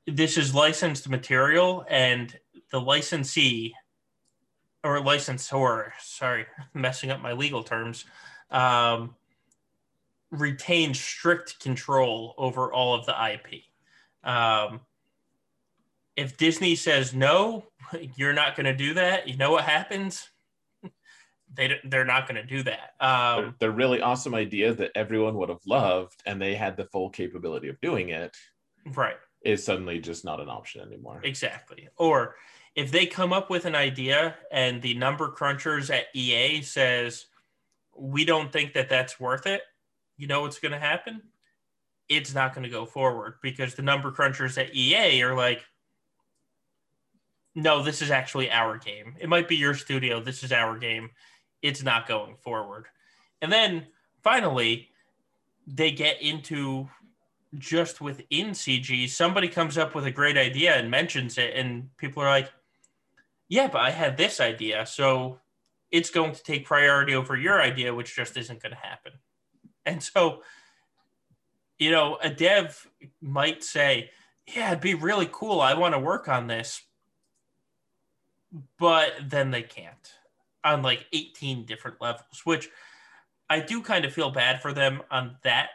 [0.08, 2.38] this is licensed material, and
[2.72, 3.74] the licensee
[4.84, 8.06] or licensor, sorry, messing up my legal terms,
[8.49, 9.16] um,
[10.32, 13.64] retains strict control over all of the IP.
[14.24, 14.82] Um,
[16.16, 17.66] if Disney says no,
[18.16, 20.30] you're not going to do that, you know what happens?
[21.54, 22.93] They, they're not going to do that.
[23.02, 26.86] Um, they're, they're really awesome ideas that everyone would have loved and they had the
[26.86, 28.34] full capability of doing it
[28.95, 29.18] right.
[29.44, 31.22] Is suddenly just not an option anymore.
[31.24, 31.89] Exactly.
[31.98, 32.36] Or
[32.76, 37.26] if they come up with an idea and the number crunchers at EA says
[37.98, 39.62] we don't think that that's worth it,
[40.18, 41.22] you know what's going to happen?
[42.08, 45.64] It's not going to go forward because the number crunchers at EA are like
[47.54, 49.16] no, this is actually our game.
[49.20, 51.10] It might be your studio, this is our game.
[51.62, 52.86] It's not going forward.
[53.42, 53.88] And then
[54.24, 54.89] finally,
[55.68, 56.89] they get into
[57.58, 62.24] just within CG, somebody comes up with a great idea and mentions it, and people
[62.24, 62.52] are like,
[63.49, 64.86] yeah, but I had this idea.
[64.86, 65.39] So
[65.91, 69.14] it's going to take priority over your idea, which just isn't going to happen.
[69.84, 70.43] And so,
[71.80, 72.88] you know, a dev
[73.20, 74.12] might say,
[74.45, 75.60] yeah, it'd be really cool.
[75.60, 76.84] I want to work on this.
[78.78, 80.14] But then they can't
[80.64, 82.70] on like 18 different levels, which
[83.49, 85.70] I do kind of feel bad for them on that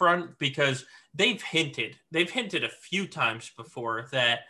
[0.00, 4.40] front because they've hinted they've hinted a few times before that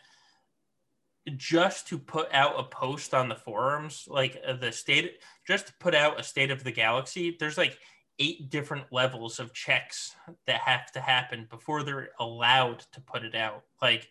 [1.37, 5.75] just to put out a post on the forums like uh, the state just to
[5.81, 7.77] put out a state of the galaxy there's like
[8.21, 10.15] eight different levels of checks
[10.47, 13.65] that have to happen before they're allowed to put it out.
[13.83, 14.09] Like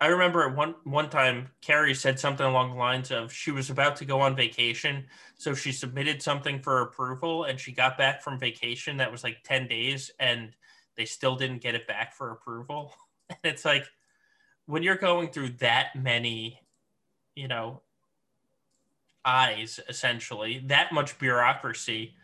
[0.00, 3.70] i remember at one one time carrie said something along the lines of she was
[3.70, 5.04] about to go on vacation
[5.36, 9.38] so she submitted something for approval and she got back from vacation that was like
[9.44, 10.54] 10 days and
[10.96, 12.94] they still didn't get it back for approval.
[13.30, 13.86] And it's like
[14.66, 16.60] when you're going through that many,
[17.34, 17.80] you know,
[19.24, 22.14] eyes essentially, that much bureaucracy,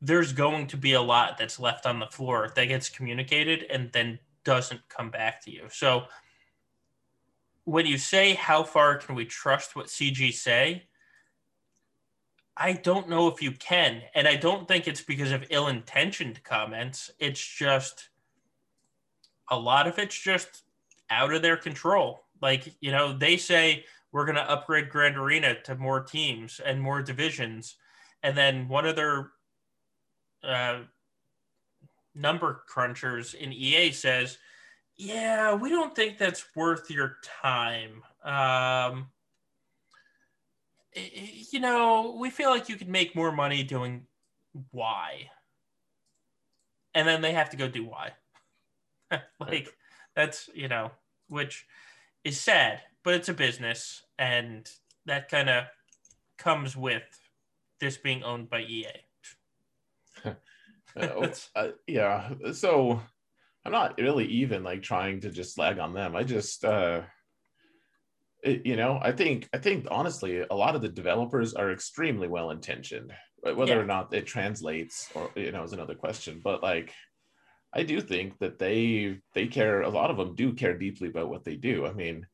[0.00, 3.90] there's going to be a lot that's left on the floor that gets communicated and
[3.90, 5.64] then doesn't come back to you.
[5.68, 6.04] So
[7.64, 10.84] when you say how far can we trust what CG say,
[12.56, 14.02] I don't know if you can.
[14.14, 17.10] And I don't think it's because of ill intentioned comments.
[17.18, 18.10] It's just
[19.50, 20.62] a lot of it's just
[21.10, 22.24] out of their control.
[22.40, 26.80] Like, you know, they say we're going to upgrade Grand Arena to more teams and
[26.80, 27.76] more divisions.
[28.22, 29.30] And then one of their
[30.44, 30.80] uh,
[32.14, 34.38] number crunchers in EA says,
[34.96, 38.02] yeah, we don't think that's worth your time.
[38.22, 39.08] Um,
[40.94, 44.06] you know, we feel like you could make more money doing
[44.72, 45.30] Y.
[46.94, 48.12] And then they have to go do Y.
[49.40, 49.76] like,
[50.14, 50.92] that's, you know,
[51.28, 51.66] which
[52.22, 54.02] is sad, but it's a business.
[54.18, 54.70] And
[55.06, 55.64] that kind of
[56.38, 57.02] comes with
[57.80, 58.86] this being owned by EA.
[60.96, 62.30] Uh, uh, yeah.
[62.52, 63.00] So
[63.64, 66.14] I'm not really even like trying to just slag on them.
[66.14, 67.02] I just, uh,
[68.42, 72.28] it, you know, I think, I think honestly, a lot of the developers are extremely
[72.28, 73.12] well intentioned.
[73.42, 73.78] Whether Yeah.
[73.80, 76.40] or not it translates, or you know, is another question.
[76.42, 76.92] But like,
[77.74, 79.82] I do think that they they care.
[79.82, 81.84] A lot of them do care deeply about what they do.
[81.86, 82.26] I mean,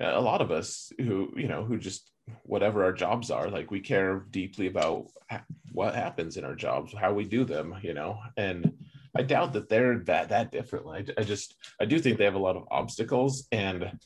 [0.00, 2.10] a lot of us who you know who just
[2.44, 6.94] whatever our jobs are, like we care deeply about ha- what happens in our jobs,
[6.94, 7.76] how we do them.
[7.82, 8.72] You know, and
[9.16, 10.86] I doubt that they're that that different.
[10.88, 13.98] I, I just I do think they have a lot of obstacles, and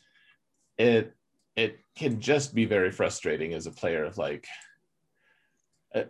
[0.77, 1.15] it
[1.57, 4.47] it can just be very frustrating as a player of like
[5.95, 6.05] uh,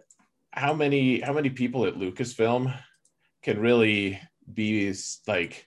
[0.50, 2.74] how many how many people at Lucasfilm
[3.42, 4.20] can really
[4.52, 4.92] be
[5.26, 5.66] like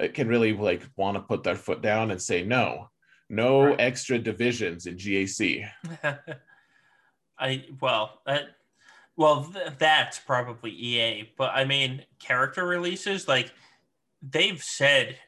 [0.00, 2.88] uh, can really like want to put their foot down and say no
[3.30, 3.80] No Right.
[3.80, 5.38] extra divisions in GAC.
[5.38, 6.36] divisions in GAC.
[7.38, 8.56] I well, that
[9.16, 13.52] well th- that's probably EA, but I mean character releases like
[14.22, 15.18] they've said,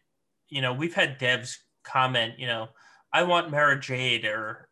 [0.48, 2.68] you know, we've had devs comment, you know,
[3.12, 4.68] I want Mara Jade or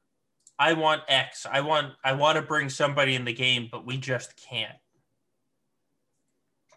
[0.58, 1.46] I want X.
[1.50, 4.78] I want I want to bring somebody in the game, but we just can't.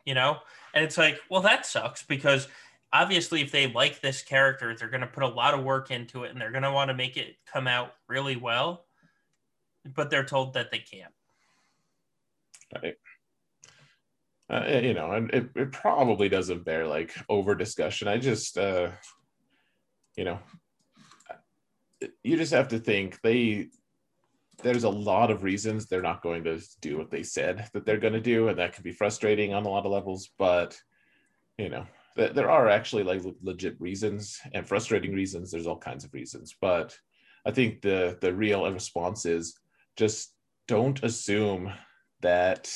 [0.06, 0.38] You know?
[0.74, 2.48] And it's like, well, that sucks because
[2.92, 6.24] obviously if they like this character, they're going to put a lot of work into
[6.24, 8.86] it and they're going to want to make it come out really well,
[9.96, 11.14] but they're told that they can't.
[12.76, 12.96] Right.
[14.52, 18.08] Uh, you know, and it, it probably doesn't bear like over discussion.
[18.08, 18.90] I just, uh,
[20.18, 20.40] you know,
[22.24, 23.68] you just have to think they,
[24.64, 27.98] there's a lot of reasons they're not going to do what they said that they're
[27.98, 28.48] going to do.
[28.48, 30.80] And that can be frustrating on a lot of levels, but,
[31.58, 31.86] you know,
[32.18, 35.52] th- there are actually like legit reasons and frustrating reasons.
[35.52, 36.98] There's all kinds of reasons, but
[37.46, 39.56] I think the, the real response is
[39.96, 40.34] just
[40.68, 41.72] don't assume
[42.22, 42.72] that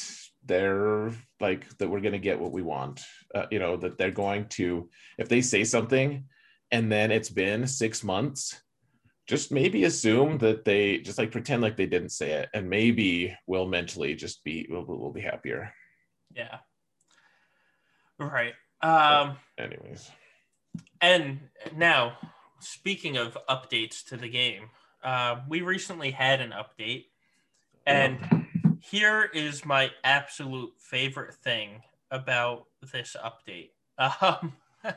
[0.45, 3.01] they're like that we're going to get what we want
[3.33, 6.25] uh, you know that they're going to if they say something
[6.71, 8.61] and then it's been six months
[9.25, 13.35] just maybe assume that they just like pretend like they didn't say it and maybe
[13.47, 15.73] we'll mentally just be we'll, we'll be happier
[16.35, 16.57] Yeah.
[18.19, 18.53] Right.
[18.81, 20.11] Um, anyways
[21.01, 21.39] and
[21.75, 22.17] now,
[22.59, 24.69] speaking of updates to the game,
[25.03, 27.05] uh, we recently had an update,
[27.85, 28.42] and
[28.83, 31.81] here is my absolute favorite thing
[32.11, 33.69] about this update.
[34.21, 34.53] Um,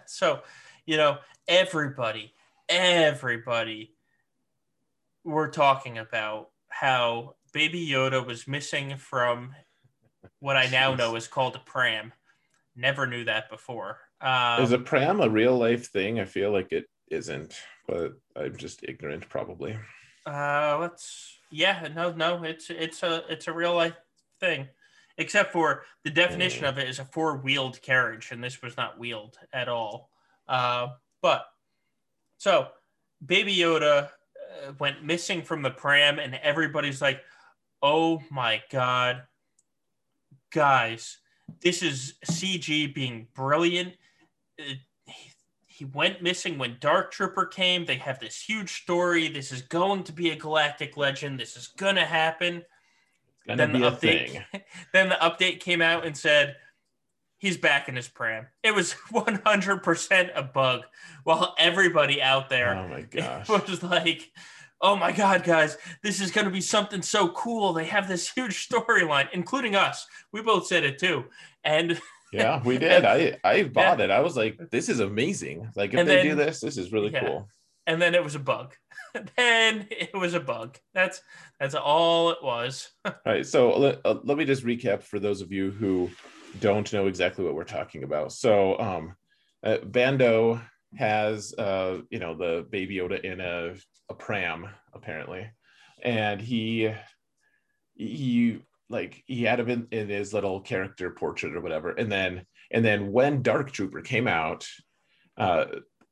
[0.06, 0.40] so,
[0.86, 2.32] you know, everybody,
[2.68, 3.92] everybody
[5.22, 9.54] were talking about how Baby Yoda was missing from
[10.40, 12.12] what I now know is called a pram.
[12.74, 13.98] Never knew that before.
[14.20, 17.54] Um, is a pram a real life thing i feel like it isn't
[17.86, 19.76] but i'm just ignorant probably
[20.26, 21.35] Uh, let's.
[21.50, 23.94] Yeah, no, no, it's it's a it's a real life
[24.40, 24.68] thing,
[25.16, 28.98] except for the definition of it is a four wheeled carriage, and this was not
[28.98, 30.10] wheeled at all.
[30.48, 30.88] Uh,
[31.22, 31.46] but
[32.38, 32.68] so
[33.24, 37.22] Baby Yoda uh, went missing from the pram, and everybody's like,
[37.82, 39.22] "Oh my god,
[40.52, 41.18] guys,
[41.60, 43.94] this is CG being brilliant."
[44.58, 44.78] It-
[45.76, 47.84] he went missing when Dark Trooper came.
[47.84, 49.28] They have this huge story.
[49.28, 51.38] This is going to be a galactic legend.
[51.38, 52.64] This is gonna happen.
[53.46, 54.44] gonna then the update, thing
[54.94, 56.56] then the update came out and said
[57.36, 58.46] he's back in his pram.
[58.62, 60.84] It was 100% a bug.
[61.24, 64.30] While everybody out there oh my gosh was like,
[64.80, 67.74] "Oh my god, guys, this is going to be something so cool.
[67.74, 70.06] They have this huge storyline, including us.
[70.32, 71.26] We both said it too."
[71.64, 72.00] And
[72.36, 73.04] Yeah, we did.
[73.04, 74.10] I I bought it.
[74.10, 75.70] I was like, this is amazing.
[75.76, 77.20] Like if And they then- do this, this is really Yeah.
[77.26, 77.48] cool.
[77.86, 78.74] and then it was a bug.
[79.36, 80.76] then it was a bug.
[80.94, 81.20] That's
[81.60, 82.90] that's all it was.
[83.04, 83.46] All right.
[83.46, 86.10] So let, uh, let me just recap for those of you who
[86.60, 88.32] don't know exactly what we're talking about.
[88.32, 89.14] So um
[89.64, 90.60] uh, Mando
[90.96, 93.74] has uh you know the baby Yoda in a
[94.08, 95.50] a pram apparently.
[96.02, 96.92] And he
[97.94, 101.90] he like he had him in, in his little character portrait or whatever.
[101.90, 104.66] And then and then when Dark Trooper came out,
[105.36, 105.66] uh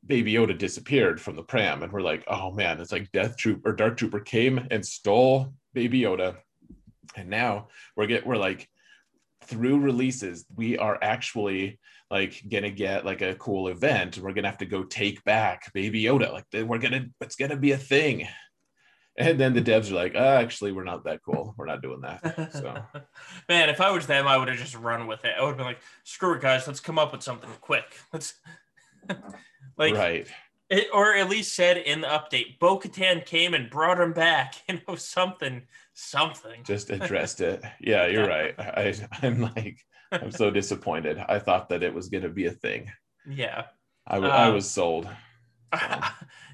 [0.07, 3.63] Baby Yoda disappeared from the pram, and we're like, oh man, it's like Death Troop
[3.65, 6.37] or Dark Trooper came and stole Baby Yoda,
[7.17, 8.69] and now we're get we're like
[9.47, 11.79] through releases, we are actually
[12.11, 14.19] like gonna get like a cool event.
[14.19, 16.33] We're gonna have to go take back Baby Yoda.
[16.33, 18.29] Like we're gonna, it's gonna be a thing.
[19.17, 21.55] And then the devs are like, oh, actually, we're not that cool.
[21.57, 22.53] We're not doing that.
[22.53, 22.75] So
[23.49, 25.35] Man, if I was them, I would have just run with it.
[25.39, 26.67] I would have been like, "Screw it, guys.
[26.67, 27.85] Let's come up with something quick.
[28.13, 28.35] Let's."
[29.77, 30.27] like right.
[30.71, 34.55] it, or at least said in the update, Bo Katan came and brought him back.
[34.69, 35.63] You know, something,
[35.93, 36.65] something.
[36.65, 37.63] Just addressed it.
[37.81, 38.55] Yeah, you're right.
[38.59, 39.79] I I'm like,
[40.11, 41.19] I'm so disappointed.
[41.19, 42.91] I thought that it was gonna be a thing.
[43.29, 43.67] Yeah.
[44.07, 45.09] I, w- I Um, was sold.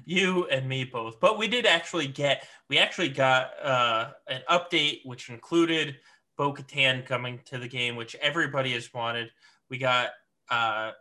[0.05, 1.19] You and me both.
[1.19, 5.97] But we did actually get we actually got uh, an update which included
[6.37, 9.29] Bo Katan coming to the game, which everybody has wanted.
[9.69, 10.09] We got
[10.49, 10.91] uh,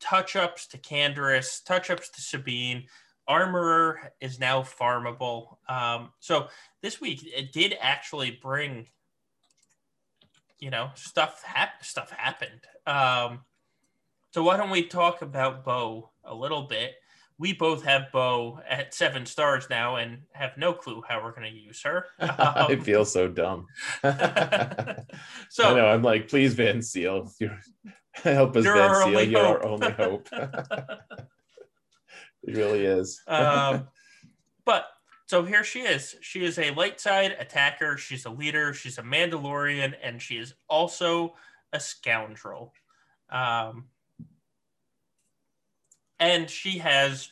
[0.00, 2.86] touch ups to Canderous, touch ups to Sabine.
[3.28, 5.56] Armorer is now farmable.
[5.68, 6.48] Um, so
[6.82, 8.88] this week it did actually bring,
[10.58, 12.60] you know, stuff hap- stuff happened.
[12.86, 13.40] Um,
[14.32, 16.94] so why don't we talk about Bo a little bit?
[17.42, 21.52] We both have Bo at seven stars now and have no clue how we're going
[21.52, 22.06] to use her.
[22.20, 23.66] I Um, feel so dumb.
[24.02, 25.88] so I know.
[25.88, 27.58] I'm like, please, Van Seal, you're,
[28.14, 29.22] help us, Van our Seal.
[29.24, 29.64] You're our hope.
[29.82, 30.28] only hope.
[32.44, 33.20] it really is.
[33.26, 33.88] um,
[34.64, 34.86] but
[35.26, 36.14] so here she is.
[36.20, 37.96] She is a light side attacker.
[37.96, 38.72] She's a leader.
[38.72, 41.34] She's a Mandalorian, and she is also
[41.72, 42.72] a scoundrel.
[43.30, 43.86] Um,
[46.22, 47.30] and she has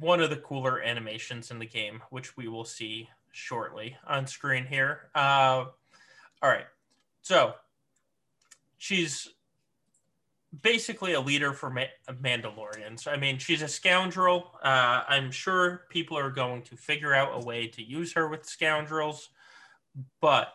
[0.00, 4.64] one of the cooler animations in the game, which we will see shortly on screen
[4.64, 5.10] here.
[5.14, 5.66] Uh,
[6.42, 6.64] all right.
[7.20, 7.54] So
[8.78, 9.28] she's
[10.62, 13.06] basically a leader for Ma- Mandalorians.
[13.06, 14.54] I mean, she's a scoundrel.
[14.62, 18.46] Uh, I'm sure people are going to figure out a way to use her with
[18.46, 19.28] scoundrels,
[20.22, 20.54] but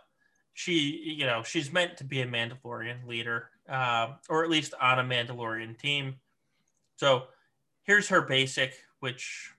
[0.53, 4.97] she, you know, she's meant to be a Mandalorian leader, uh, or at least on
[4.97, 6.15] a Mandalorian team.
[6.95, 7.23] So
[7.83, 9.51] here's her basic, which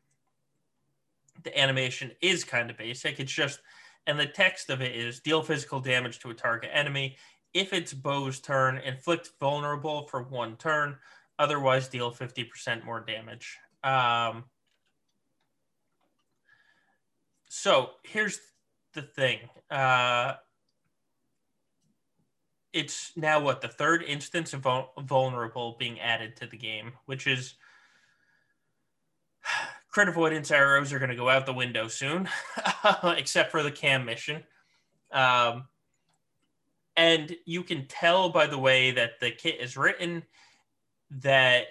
[1.43, 3.21] the animation is kind of basic.
[3.21, 3.61] It's just,
[4.07, 7.17] and the text of it is deal physical damage to a target enemy.
[7.53, 10.97] If it's Bo's turn, inflict vulnerable for one turn.
[11.39, 13.59] Otherwise, deal 50% more damage.
[13.83, 14.45] Um,
[17.49, 18.41] so here's
[18.95, 19.39] the thing.
[19.71, 20.35] Uh,
[22.75, 24.67] it's now what the third instance of
[24.99, 27.55] vulnerable being added to the game, which is
[29.89, 32.29] crit avoidance arrows are going to go out the window soon,
[33.05, 34.43] except for the cam mission.
[35.13, 35.69] Um,
[36.97, 40.25] and you can tell by the way that the kit is written
[41.11, 41.67] that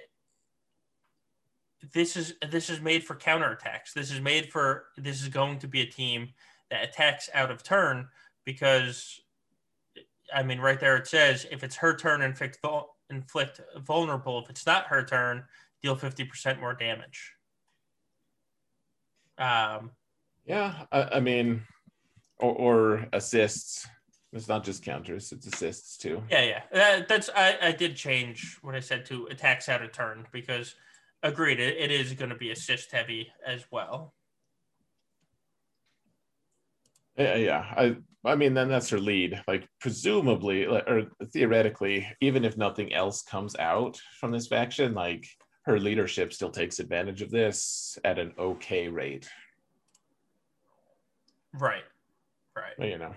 [1.93, 3.91] this is this is made for counterattacks.
[3.93, 6.29] This is made for this is going to be a team
[6.71, 8.07] that attacks out of turn
[8.45, 9.19] because
[10.33, 12.59] I mean right there it says if it's her turn inflict
[13.09, 14.41] inflict vulnerable.
[14.43, 15.43] If it's not her turn,
[15.81, 17.33] deal fifty percent more damage.
[19.37, 19.91] Um,
[20.45, 21.63] yeah, I, I mean,
[22.39, 23.87] or, or, assists.
[24.31, 26.23] It's not just counters; it's assists too.
[26.29, 26.61] Yeah, yeah.
[26.71, 30.75] That, that's I, I did change what I said to attacks out of turn because
[31.21, 34.13] agreed it, it is going to be assist heavy as well.
[37.17, 37.73] Yeah, yeah.
[37.75, 37.95] I
[38.25, 39.41] I mean, then that's her lead.
[39.47, 45.27] Like, presumably, or theoretically, even if nothing else comes out from this faction, like
[45.65, 49.27] her leadership still takes advantage of this at an okay rate.
[51.53, 51.83] Right.
[52.55, 52.73] Right.
[52.77, 53.13] But, you know,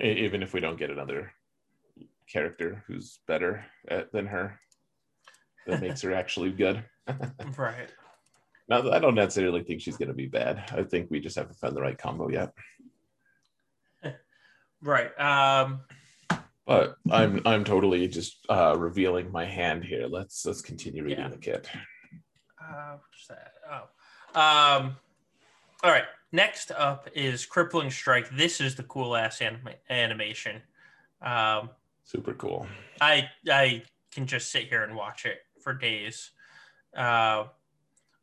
[0.00, 1.32] even if we don't get another
[2.30, 4.60] character who's better at, than her,
[5.66, 6.84] that makes her actually good.
[7.56, 7.92] right.
[8.68, 10.64] Now, I don't necessarily think she's going to be bad.
[10.76, 12.52] I think we just haven't found the right combo yet.
[14.82, 15.18] Right.
[15.18, 15.80] Um,
[16.66, 20.06] but I'm I'm totally just uh, revealing my hand here.
[20.06, 21.28] Let's let's continue reading yeah.
[21.30, 21.68] the kit.
[22.62, 23.52] Uh, what's that?
[23.70, 24.96] Oh, um,
[25.82, 26.04] all right.
[26.30, 28.28] Next up is Crippling Strike.
[28.30, 30.60] This is the cool ass anim- animation.
[31.22, 31.70] Um,
[32.04, 32.66] Super cool.
[33.00, 36.32] I I can just sit here and watch it for days.
[36.94, 37.44] Uh,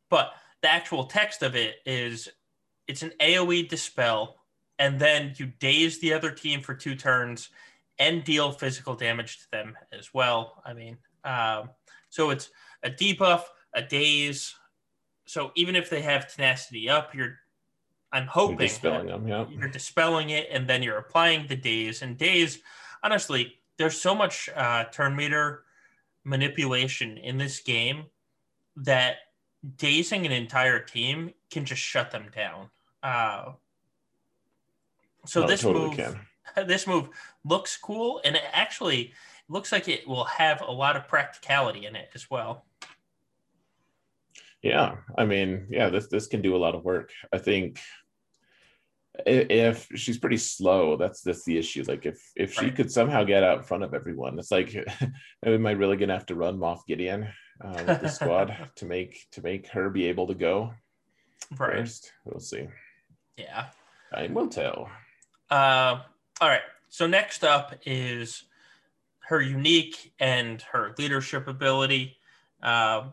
[0.08, 2.28] but the actual text of it is
[2.86, 4.35] it's an AoE dispel,
[4.78, 7.50] and then you daze the other team for two turns
[7.98, 10.62] and deal physical damage to them as well.
[10.64, 11.70] I mean, um,
[12.08, 12.50] so it's
[12.82, 13.42] a debuff,
[13.74, 14.54] a daze.
[15.26, 17.38] So even if they have tenacity up, you're
[18.12, 19.46] I'm hoping you're dispelling them, yeah.
[19.50, 22.02] You're dispelling it and then you're applying the daze.
[22.02, 22.60] And daze,
[23.02, 25.64] honestly, there's so much uh, turn meter
[26.24, 28.04] manipulation in this game
[28.76, 29.16] that
[29.76, 32.70] dazing an entire team can just shut them down.
[33.02, 33.52] Uh,
[35.26, 36.20] so no, this totally move, can.
[36.66, 37.08] this move
[37.44, 39.12] looks cool, and it actually
[39.48, 42.66] looks like it will have a lot of practicality in it as well.
[44.62, 47.12] Yeah, I mean, yeah, this this can do a lot of work.
[47.32, 47.78] I think
[49.24, 51.84] if she's pretty slow, that's that's the issue.
[51.86, 52.74] Like if if she right.
[52.74, 54.74] could somehow get out in front of everyone, it's like,
[55.44, 57.28] am I really gonna have to run Moff Gideon
[57.64, 60.72] uh, with the squad to make to make her be able to go
[61.58, 61.78] right.
[61.78, 62.12] first?
[62.24, 62.66] We'll see.
[63.36, 63.66] Yeah,
[64.14, 64.90] time will tell.
[65.50, 66.00] Uh,
[66.40, 66.62] all right.
[66.88, 68.44] So next up is
[69.20, 72.16] her unique and her leadership ability.
[72.62, 73.08] Uh,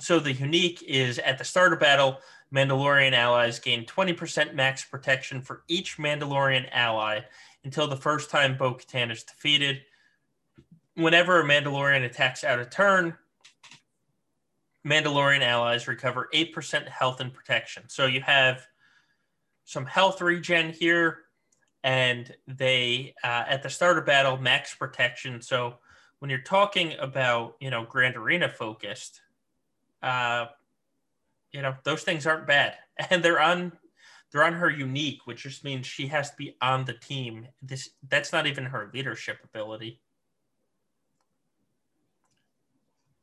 [0.00, 2.18] so the unique is at the start of battle,
[2.54, 7.20] Mandalorian allies gain 20% max protection for each Mandalorian ally
[7.64, 9.82] until the first time Bo Katan is defeated.
[10.94, 13.16] Whenever a Mandalorian attacks out of turn,
[14.86, 17.84] Mandalorian allies recover 8% health and protection.
[17.88, 18.66] So you have
[19.64, 21.20] some health regen here
[21.84, 25.40] and they uh, at the start of battle max protection.
[25.40, 25.74] So
[26.18, 29.20] when you're talking about you know Grand Arena focused,
[30.02, 30.46] uh,
[31.52, 32.76] you know those things aren't bad,
[33.10, 33.72] and they're on
[34.30, 37.48] they're on her unique, which just means she has to be on the team.
[37.60, 40.00] This that's not even her leadership ability.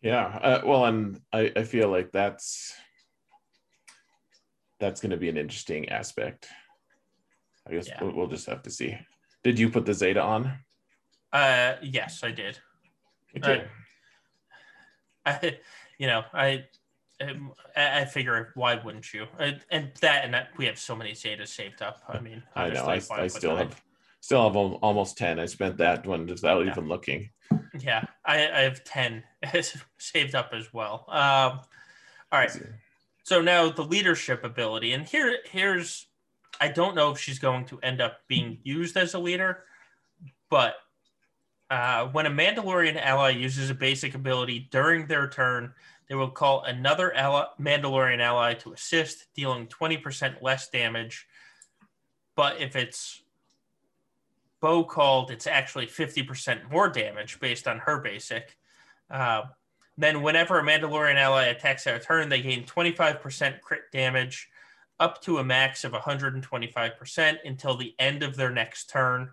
[0.01, 2.73] Yeah, uh, well, and I, I feel like that's
[4.79, 6.47] that's going to be an interesting aspect.
[7.69, 8.03] I guess Yeah.
[8.03, 8.97] we'll, we'll just have to see.
[9.43, 10.51] Did you put the Zeta on?
[11.31, 12.59] Uh, yes, I did.
[13.41, 13.61] Uh, too.
[15.25, 15.57] I,
[15.99, 16.65] you know, I,
[17.21, 19.27] um, I I figure why wouldn't you?
[19.37, 22.01] And, and that, and that, we have so many Zetas saved up.
[22.07, 22.85] I mean, I know.
[22.85, 23.59] I, I still I?
[23.59, 23.81] have
[24.21, 25.39] still have almost ten.
[25.39, 26.71] I spent that one without Yeah.
[26.71, 27.29] even looking.
[27.79, 29.23] Yeah, I, I have ten
[29.97, 31.05] saved up as well.
[31.09, 31.61] Um,
[32.31, 32.51] all right.
[33.23, 36.07] So now the leadership ability, and here here's
[36.59, 39.63] I don't know if she's going to end up being used as a leader,
[40.49, 40.75] but
[41.69, 45.73] uh, when a Mandalorian ally uses a basic ability during their turn,
[46.07, 51.27] they will call another ally, Mandalorian ally to assist, dealing 20% less damage.
[52.35, 53.21] But if it's
[54.59, 58.57] Bo called, it's actually 50% more damage based on her basic.
[59.09, 59.43] Uh,
[59.97, 64.49] then, whenever a Mandalorian ally attacks their turn, they gain 25% crit damage
[64.99, 69.29] up to a max of 125% until the end of their next turn.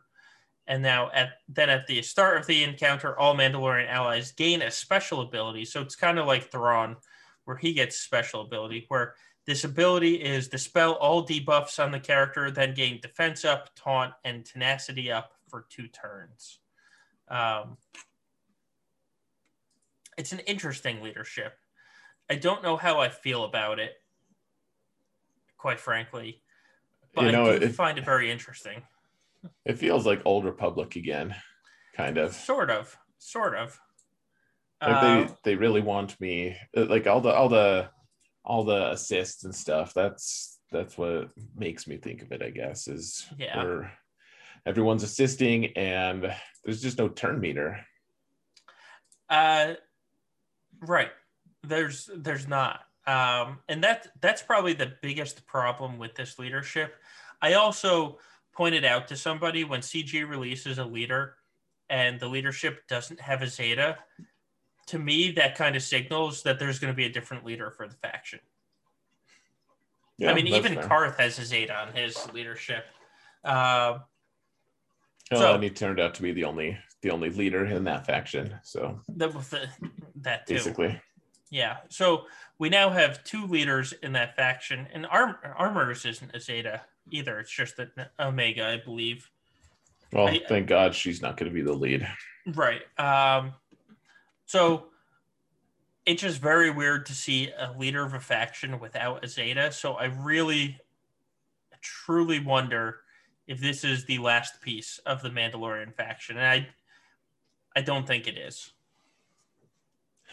[0.68, 4.70] And now, at then at the start of the encounter, all Mandalorian allies gain a
[4.70, 5.64] special ability.
[5.64, 6.96] So it's kind of like Thrawn,
[7.44, 9.14] where he gets special ability, where
[9.46, 14.44] this ability is dispel all debuffs on the character, then gain defense up, taunt, and
[14.44, 16.58] tenacity up for two turns.
[17.28, 17.76] Um,
[20.18, 21.54] it's an interesting leadership.
[22.28, 23.92] I don't know how I feel about it,
[25.66, 26.40] quite frankly,
[27.12, 28.84] but You know, I do it- find it very interesting.
[29.64, 31.34] It feels like old Republic again,
[31.96, 32.34] kind of.
[32.34, 33.76] Sort of, sort of.
[34.80, 37.90] Like Uh, they they really want me uh, like all the all the
[38.44, 39.92] all the assists and stuff.
[39.92, 42.42] That's that's what makes me think of it.
[42.44, 43.88] I guess is Yeah.
[44.66, 46.32] everyone's assisting and
[46.64, 47.84] there's just no turn meter.
[49.28, 49.74] Uh,
[50.80, 51.10] right.
[51.64, 56.94] There's there's not, um, and that that's probably the biggest problem with this leadership.
[57.40, 58.18] I also
[58.52, 61.36] pointed out to somebody when CG releases a leader,
[61.90, 63.98] and the leadership doesn't have a Zeta.
[64.88, 67.86] To me, that kind of signals that there's going to be a different leader for
[67.86, 68.40] the faction.
[70.18, 70.84] Yeah, I mean, even fair.
[70.84, 72.86] Carth has a Zeta on his leadership.
[73.44, 73.98] Uh,
[75.32, 78.58] so- and he turned out to be the only the only leader in that faction.
[78.62, 79.68] So that, the,
[80.22, 80.54] that too.
[80.54, 81.00] basically,
[81.50, 81.76] Yeah.
[81.88, 82.24] So
[82.58, 87.38] we now have two leaders in that faction, and Arm- Armors isn't a Zeta either.
[87.38, 89.30] It's just an Omega, I believe.
[90.12, 92.06] well, I- thank God she's not going to be the lead.
[92.54, 92.82] Right.
[92.98, 93.52] Um,
[94.46, 94.86] so
[96.06, 99.72] it's just very weird to see a leader of a faction without a Zeta.
[99.72, 100.78] So I really,
[101.82, 103.00] truly wonder
[103.46, 106.68] if this is the last piece of the Mandalorian faction, and I,
[107.76, 108.72] I don't think it is.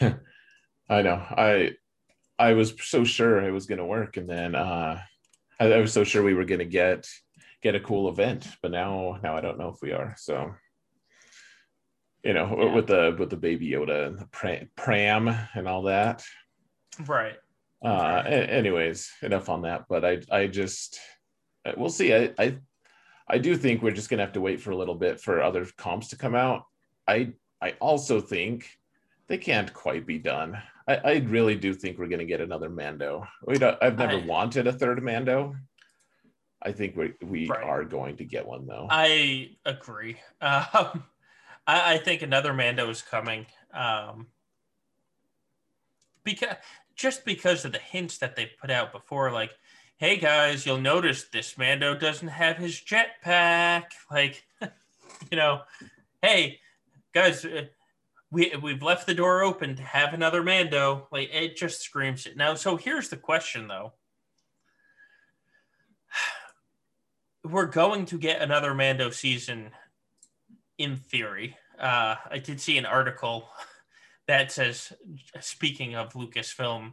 [0.00, 1.14] I know.
[1.30, 1.72] I
[2.38, 5.00] I was so sure it was going to work, and then uh,
[5.60, 7.08] I, I was so sure we were going to get
[7.62, 10.14] get a cool event, but now now I don't know if we are.
[10.18, 10.54] So
[12.24, 12.74] you know, Yeah.
[12.74, 16.24] with the with the baby Yoda and the pram, pram and all that.
[17.06, 17.36] Right.
[17.84, 19.84] Uh, a- anyways, enough on that.
[19.88, 20.98] But I I just
[21.64, 22.14] uh, we'll see.
[22.14, 22.58] I I
[23.28, 25.66] I do think we're just gonna have to wait for a little bit for other
[25.76, 26.64] comps to come out.
[27.06, 27.32] I
[27.62, 28.68] I also think
[29.28, 30.60] they can't quite be done.
[30.86, 33.26] I, I really do think we're gonna get another Mando.
[33.46, 35.56] We don't, I've never I- wanted a third Mando.
[36.62, 37.62] I think we we Right.
[37.62, 38.86] are going to get one though.
[38.90, 40.16] I agree.
[40.40, 41.04] Um,
[41.66, 43.46] I, I think another Mando is coming.
[43.72, 44.28] Um,
[46.22, 46.56] because
[46.96, 49.50] just because of the hints that they put out before, like,
[49.98, 53.84] hey guys, you'll notice this Mando doesn't have his jetpack.
[54.10, 54.44] Like,
[55.30, 55.62] you know,
[56.22, 56.60] hey
[57.12, 57.64] guys, uh,
[58.34, 61.06] we we've left the door open to have another Mando.
[61.12, 62.54] Like, it just screams it now.
[62.54, 63.92] So here's the question, though.
[67.44, 69.70] we're going to get another Mando season
[70.78, 71.56] in theory.
[71.78, 73.48] Uh, I did see an article
[74.26, 74.92] that says,
[75.40, 76.92] speaking of Lucasfilm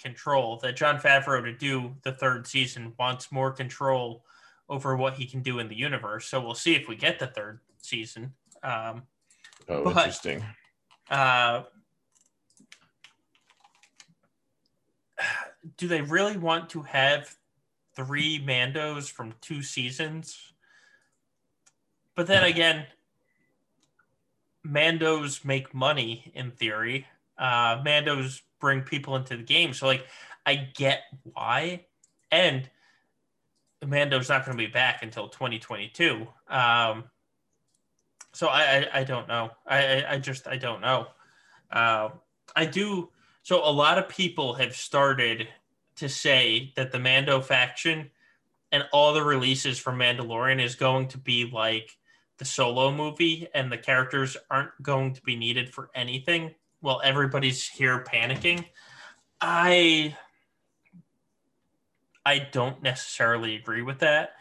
[0.00, 4.24] control, that Jon Favreau to do the third season wants more control
[4.70, 6.26] over what he can do in the universe.
[6.26, 8.32] So we'll see if we get the third season.
[8.62, 9.02] Um,
[9.68, 10.42] oh, but- interesting.
[11.10, 11.62] Uh,
[15.76, 17.34] do they really want to have
[17.94, 20.52] three Mandos from two seasons?
[22.14, 22.86] But then again,
[24.66, 27.06] Mandos make money in theory.
[27.38, 30.06] Uh, Mandos bring people into the game, so like
[30.44, 31.86] I get why.
[32.30, 32.68] And
[33.84, 36.26] Mando's not going to be back until 2022.
[36.48, 37.04] Um,
[38.32, 39.50] so I, I, I don't know.
[39.66, 41.08] I, I, I just I don't know.
[41.70, 42.10] Uh,
[42.54, 43.10] I do.
[43.42, 45.48] So a lot of people have started
[45.96, 48.10] to say that the Mando faction
[48.70, 51.96] and all the releases for Mandalorian is going to be like
[52.38, 57.66] the solo movie and the characters aren't going to be needed for anything while everybody's
[57.66, 58.64] here panicking.
[59.40, 60.16] I
[62.24, 64.34] I don't necessarily agree with that,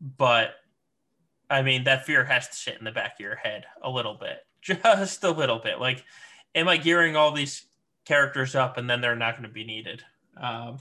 [0.00, 0.54] but
[1.50, 4.14] I mean that fear has to sit in the back of your head a little
[4.14, 4.38] bit.
[4.62, 5.80] Just a little bit.
[5.80, 6.04] Like
[6.54, 7.66] am I gearing all these
[8.04, 10.02] characters up and then they're not going to be needed?
[10.36, 10.78] Um,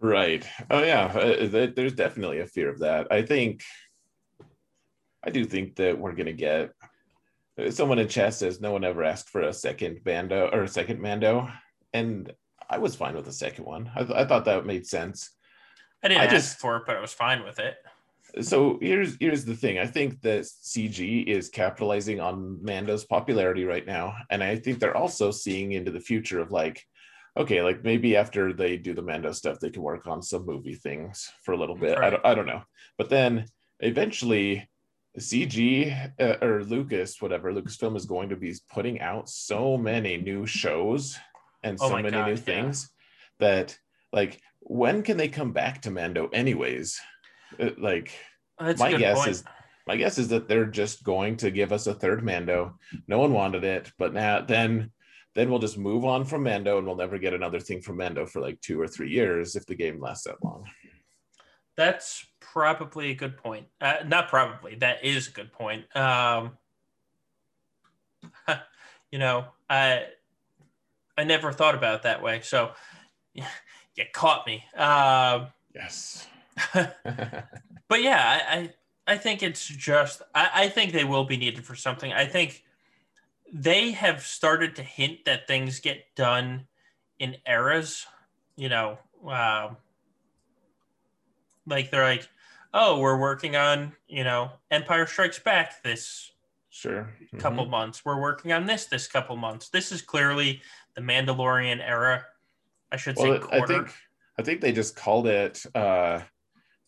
[0.00, 0.46] right.
[0.70, 3.08] Oh yeah, uh, there's definitely a fear of that.
[3.10, 3.62] I think
[5.22, 6.72] I do think that we're going to get
[7.68, 11.00] someone in chat says no one ever asked for a second bando or a second
[11.00, 11.48] mando
[11.92, 12.32] and
[12.70, 15.30] i was fine with the second one i, th- I thought that made sense
[16.02, 17.74] i didn't I ask just, for it but i was fine with it
[18.40, 19.78] so here's here's the thing.
[19.78, 24.14] I think that cg is capitalizing on mando's popularity right now.
[24.30, 26.84] And i think they're also seeing into the future of like
[27.36, 30.74] okay like maybe after they do the mando stuff they can work on some movie
[30.74, 31.98] things for a little bit.
[31.98, 32.06] Right.
[32.06, 32.62] I, don't, I don't know.
[32.98, 33.46] But then
[33.80, 34.68] eventually
[35.18, 40.46] CG uh, or Lucas, whatever Lucasfilm is going to be putting out so many new
[40.46, 41.18] shows
[41.62, 42.90] and oh so many God, new things
[43.38, 43.76] that
[44.12, 47.00] like when can they come back to Mando anyways?
[47.58, 48.12] Uh, like
[48.58, 49.30] That's my guess point.
[49.30, 49.44] is
[49.86, 52.78] my guess is that they're just going to give us a third Mando.
[53.08, 54.92] No one wanted it, but now then
[55.34, 58.26] then we'll just move on from Mando and we'll never get another thing from Mando
[58.26, 60.64] for like two or three years if the game lasts that long.
[61.76, 63.66] That's probably a good point.
[63.80, 64.74] Uh, not probably.
[64.76, 65.84] That is a good point.
[65.96, 66.58] Um,
[69.10, 70.06] you know, I
[71.16, 72.40] I never thought about it that way.
[72.42, 72.72] So
[73.34, 73.44] you
[74.12, 74.64] caught me.
[74.76, 76.26] Um, yes.
[76.74, 81.64] but yeah, I, I, I think it's just I, I think they will be needed
[81.64, 82.12] for something.
[82.12, 82.64] I think
[83.52, 86.66] they have started to hint that things get done
[87.18, 88.06] in eras.
[88.56, 89.76] You know, um,
[91.66, 92.28] like they're like,
[92.74, 96.30] oh, we're working on, you know, Empire Strikes Back this
[96.70, 97.38] sure mm-hmm.
[97.38, 98.04] couple months.
[98.04, 99.68] We're working on this this couple months.
[99.68, 100.62] This is clearly
[100.94, 102.24] the Mandalorian era.
[102.92, 103.62] I should well, say quarter.
[103.62, 103.94] I think
[104.38, 106.20] I think they just called it uh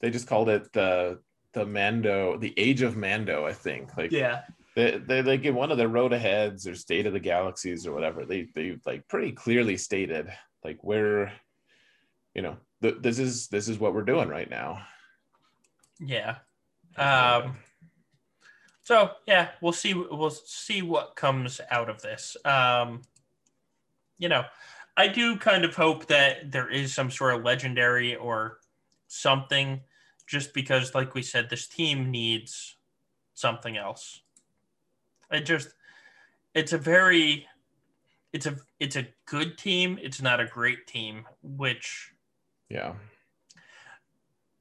[0.03, 1.21] they just called it the
[1.55, 3.97] the Mando, the Age of Mando, I think.
[3.97, 4.43] Like yeah.
[4.75, 7.93] They, they like in one of their road aheads or state of the galaxies or
[7.93, 10.31] whatever, they they like pretty clearly stated
[10.65, 11.33] like where
[12.35, 14.83] you know th- this is this is what we're doing right now
[16.03, 16.37] yeah.
[16.97, 17.57] Um,
[18.83, 19.95] so yeah, we'll see.
[19.95, 22.37] We'll see what comes out of this.
[22.45, 23.03] Um,
[24.19, 24.45] you know,
[24.97, 28.59] I do kind of hope that there is some sort of legendary or
[29.09, 29.81] something,
[30.27, 32.77] just because, like we said, this team needs
[33.35, 34.21] something else.
[35.31, 35.75] It just,
[36.55, 37.47] it's a very,
[38.33, 39.99] it's a, it's a good team.
[40.03, 42.13] It's not a great team, which,
[42.69, 42.95] yeah,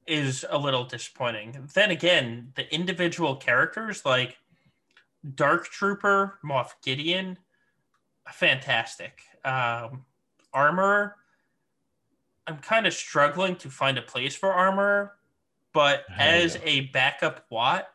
[0.06, 1.68] is a little disappointing.
[1.74, 4.36] Then again, the individual characters like
[5.34, 7.38] Dark Trooper, Moff Gideon,
[8.30, 9.22] fantastic.
[9.44, 10.04] Um,
[10.52, 11.16] Armor,
[12.46, 15.14] I'm kind of struggling to find a place for Armor,
[15.72, 17.88] but as a backup Watt,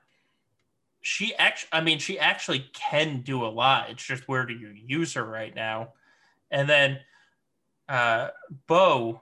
[1.01, 3.89] she actually, I mean, she actually can do a lot.
[3.89, 5.93] It's just where do you use her right now?
[6.51, 6.99] And then
[7.87, 8.29] uh,
[8.67, 9.21] Bo,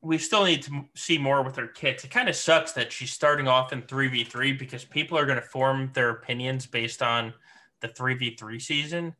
[0.00, 2.04] we still need to see more with her kits.
[2.04, 5.46] It kind of sucks that she's starting off in 3v3 because people are going to
[5.46, 7.32] form their opinions based on
[7.80, 9.14] the 3v3 season,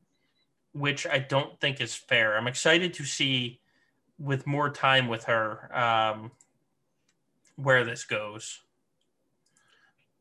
[0.72, 2.36] which I don't think is fair.
[2.36, 3.60] I'm excited to see
[4.18, 6.30] with more time with her um,
[7.56, 8.60] where this goes.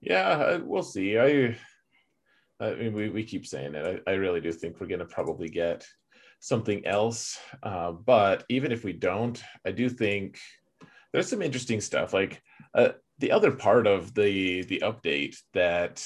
[0.02, 1.18] Yeah, we'll see.
[1.18, 1.56] I,
[2.60, 4.04] I mean, we, we keep saying it.
[4.08, 5.88] I, I really do think we're going to probably get
[6.40, 7.40] something else.
[7.62, 10.38] Uh, but even if we don't, I do think
[11.12, 12.14] there's some interesting stuff.
[12.14, 12.42] Like
[12.76, 12.90] uh,
[13.20, 16.06] the other part of the the update that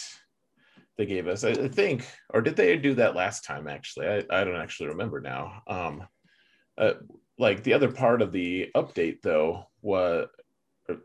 [0.97, 3.67] they gave us, I think, or did they do that last time?
[3.67, 5.63] Actually, I, I don't actually remember now.
[5.67, 6.07] Um,
[6.77, 6.93] uh,
[7.39, 10.27] like the other part of the update though was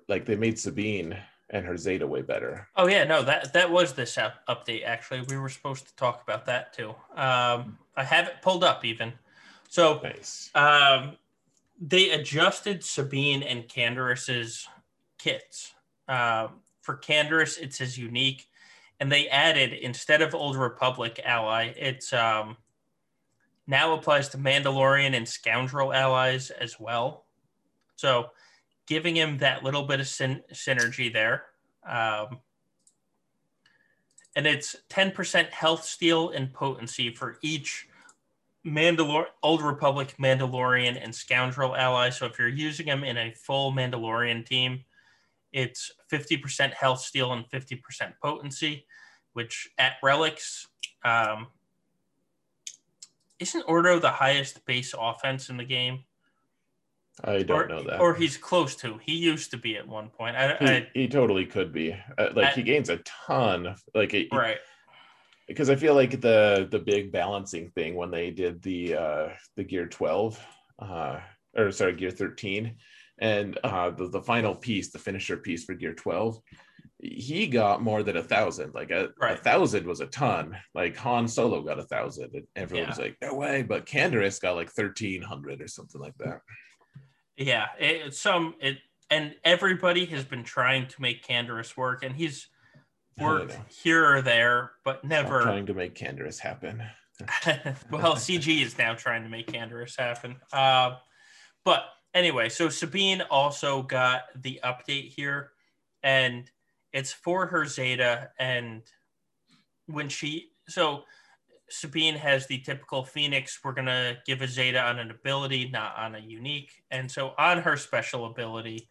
[0.08, 1.16] like they made Sabine
[1.50, 2.68] and her Zeta way better.
[2.76, 4.16] Oh yeah, no that that was this
[4.48, 4.84] update.
[4.84, 6.90] Actually, we were supposed to talk about that too.
[7.14, 9.12] Um, I have it pulled up even.
[9.68, 10.50] So nice.
[10.54, 11.16] um,
[11.80, 14.66] they adjusted Sabine and Canderous'
[15.18, 15.74] kits.
[16.08, 16.48] Uh,
[16.80, 18.48] for Canderous, it says unique,
[19.00, 22.56] and they added instead of Old Republic ally, it's um,
[23.66, 27.26] now applies to Mandalorian and Scoundrel allies as well.
[27.96, 28.30] So
[28.92, 31.44] giving him that little bit of syn- synergy there.
[31.88, 32.40] Um,
[34.36, 37.88] and it's 10% health steal and potency for each
[38.66, 42.10] Mandalor Old Republic Mandalorian and Scoundrel ally.
[42.10, 44.84] So if you're using them in a full Mandalorian team,
[45.54, 47.80] it's 50% health steal and 50%
[48.22, 48.84] potency,
[49.32, 50.66] which at relics,
[51.02, 51.46] um,
[53.38, 56.04] isn't Ordo the highest base offense in the game?
[57.22, 58.00] I don't or, know that.
[58.00, 58.98] Or he's close to.
[59.02, 60.36] He used to be at one point.
[60.36, 61.94] I, he, I, he totally could be.
[62.16, 63.74] Uh, like I, he gains a ton.
[63.94, 64.58] Like it, right.
[65.46, 69.64] Because I feel like the the big balancing thing when they did the uh the
[69.64, 70.40] gear 12
[70.78, 71.18] uh
[71.56, 72.76] or sorry gear 13
[73.18, 76.38] and uh the, the final piece the finisher piece for gear 12
[77.02, 79.38] he got more than a thousand like a, right.
[79.38, 82.88] a thousand was a ton like han solo got a thousand and everyone yeah.
[82.88, 86.40] was like no way but Canderous got like 1300 or something like that
[87.36, 88.78] yeah, it, some it
[89.10, 92.48] and everybody has been trying to make Canderous work, and he's
[93.18, 96.82] worked here or there, but never Stop trying to make Canderous happen.
[97.90, 100.36] well, CG is now trying to make Canderous happen.
[100.52, 100.96] Uh,
[101.64, 101.84] but
[102.14, 105.50] anyway, so Sabine also got the update here,
[106.02, 106.50] and
[106.92, 108.82] it's for her Zeta, and
[109.86, 111.04] when she so
[111.72, 113.58] Sabine has the typical Phoenix.
[113.64, 116.70] We're going to give a Zeta on an ability, not on a unique.
[116.90, 118.88] And so on her special ability,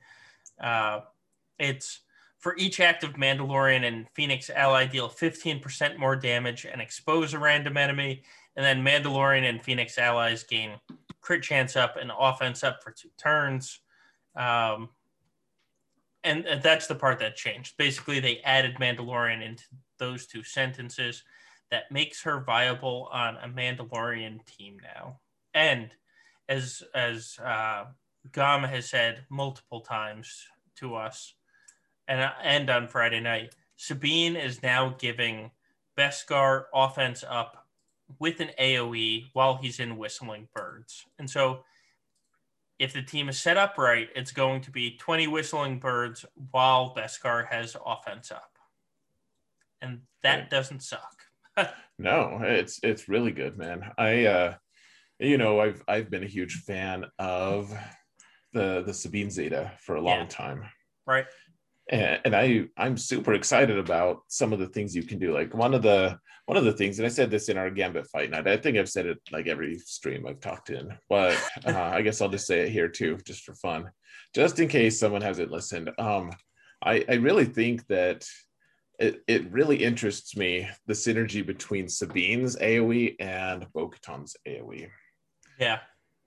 [0.59, 1.01] uh,
[1.59, 2.01] it's
[2.39, 7.77] for each active Mandalorian and Phoenix ally deal 15% more damage and expose a random
[7.77, 8.23] enemy.
[8.55, 10.71] And then Mandalorian and Phoenix allies gain
[11.21, 13.79] crit chance up and offense up for two turns.
[14.35, 14.89] Um,
[16.23, 17.77] and that's the part that changed.
[17.77, 19.63] Basically, they added Mandalorian into
[19.97, 21.23] those two sentences
[21.71, 25.19] that makes her viable on a Mandalorian team now.
[25.53, 25.89] And
[26.47, 27.85] as as uh,
[28.35, 30.45] has said multiple times
[30.75, 31.33] to us,
[32.07, 35.51] and and on Friday night, Sabine is now giving
[35.97, 37.65] Beskar offense up
[38.19, 41.63] with an AOE while he's in Whistling Birds, and so.
[42.79, 46.95] If the team is set up right, it's going to be 20 whistling birds while
[46.95, 48.57] Beskar has offense up.
[49.83, 50.49] And that right.
[50.49, 51.20] doesn't suck
[51.99, 53.91] no, it's it's really good, man.
[53.97, 54.53] I uh
[55.19, 57.73] you know, I've I've been a huge fan of
[58.53, 60.25] the the Sabine Zeta for a long yeah.
[60.27, 60.63] time.
[61.05, 61.25] Right.
[61.89, 65.33] And, and I I'm super excited about some of the things you can do.
[65.33, 68.07] Like one of the one of the things, and I said this in our Gambit
[68.07, 68.47] fight night.
[68.47, 72.19] I think I've said it like every stream I've talked in, but uh, I guess
[72.21, 73.89] I'll just say it here too, just for fun,
[74.35, 75.91] just in case someone hasn't listened.
[75.97, 76.31] Um,
[76.83, 78.25] I I really think that
[79.01, 84.89] it, it really interests me the synergy between Sabine's AoE and Bo-Katan's AoE.
[85.59, 85.79] Yeah.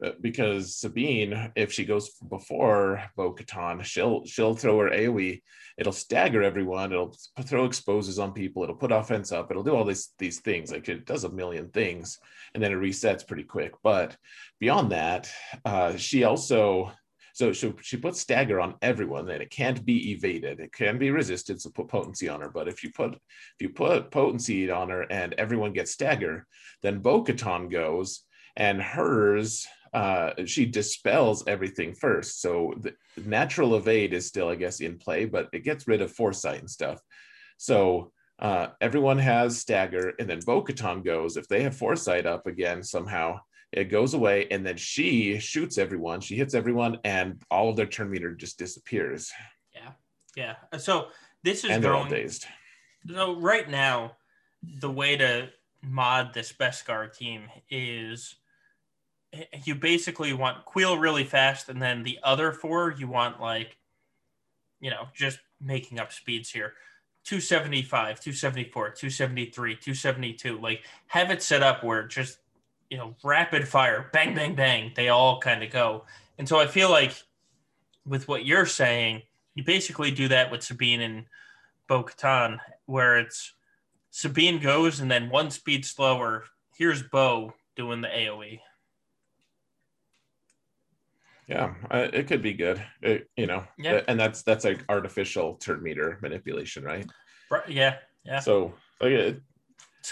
[0.04, 5.40] Uh, because Sabine, if she goes before Bo-Katan, she'll she'll throw her AoE.
[5.78, 6.92] It'll stagger everyone.
[6.92, 8.64] It'll throw exposes on people.
[8.64, 9.50] It'll put offense up.
[9.50, 10.72] It'll do all these these things.
[10.72, 12.18] Like it does a million things,
[12.54, 13.72] and then it resets pretty quick.
[13.84, 14.16] But
[14.58, 15.30] beyond that,
[15.64, 16.90] uh, she also
[17.34, 20.60] so she, she puts stagger on everyone, and it can't be evaded.
[20.60, 22.48] It can be resisted, so put potency on her.
[22.48, 26.46] But if you put if you put potency on her and everyone gets stagger,
[26.82, 28.20] then Bo-Katan goes
[28.56, 32.40] and hers uh, she dispels everything first.
[32.40, 36.12] So the natural evade is still, I guess, in play, but it gets rid of
[36.12, 37.00] foresight and stuff.
[37.56, 41.36] So uh, everyone has stagger, and then Bo-Katan goes.
[41.36, 43.40] If they have foresight up again somehow,
[43.76, 46.20] it goes away, and then she shoots everyone.
[46.20, 49.32] She hits everyone, and all of their turn meter just disappears.
[49.74, 49.90] Yeah,
[50.36, 50.78] yeah.
[50.78, 51.08] So
[51.42, 52.46] this is and they're going, all dazed.
[53.12, 54.16] So right now,
[54.80, 55.48] the way to
[55.82, 58.36] mod this Beskar team is
[59.64, 63.76] you basically want Kuiil really fast, and then the other four you want like,
[64.80, 66.74] you know, just making up speeds here.
[67.24, 70.58] 275, 274, 273, 272.
[70.58, 72.38] Like have it set up where just
[72.90, 76.04] you know, rapid fire, bang, bang, bang, they all kind of go.
[76.38, 77.22] And so I feel like
[78.06, 79.22] with what you're saying,
[79.54, 81.24] you basically do that with Sabine and
[81.88, 83.54] Bo Katan, where it's
[84.10, 86.44] Sabine goes and then one speed slower.
[86.76, 88.60] Here's Bo doing the AoE.
[91.46, 92.82] Yeah, uh, it could be good.
[93.02, 94.00] It, you know, yeah.
[94.08, 97.06] and that's that's like artificial turn meter manipulation, right?
[97.50, 97.68] Right.
[97.68, 97.96] Yeah.
[98.24, 98.40] Yeah.
[98.40, 99.42] So like it,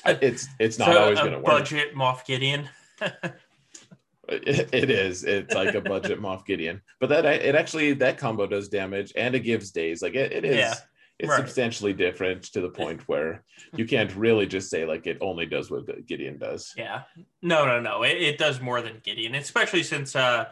[0.05, 1.47] it's it's not so always going to work.
[1.47, 2.69] Budget Moff Gideon.
[3.01, 5.25] it, it is.
[5.25, 9.35] It's like a budget Moff Gideon, but that it actually that combo does damage and
[9.35, 10.03] it gives days.
[10.03, 10.57] Like it, it is.
[10.57, 10.75] Yeah,
[11.19, 11.39] it's right.
[11.39, 13.45] substantially different to the point where
[13.77, 16.73] you can't really just say like it only does what Gideon does.
[16.77, 17.03] Yeah.
[17.43, 18.03] No, no, no.
[18.03, 20.47] It, it does more than Gideon, especially since uh,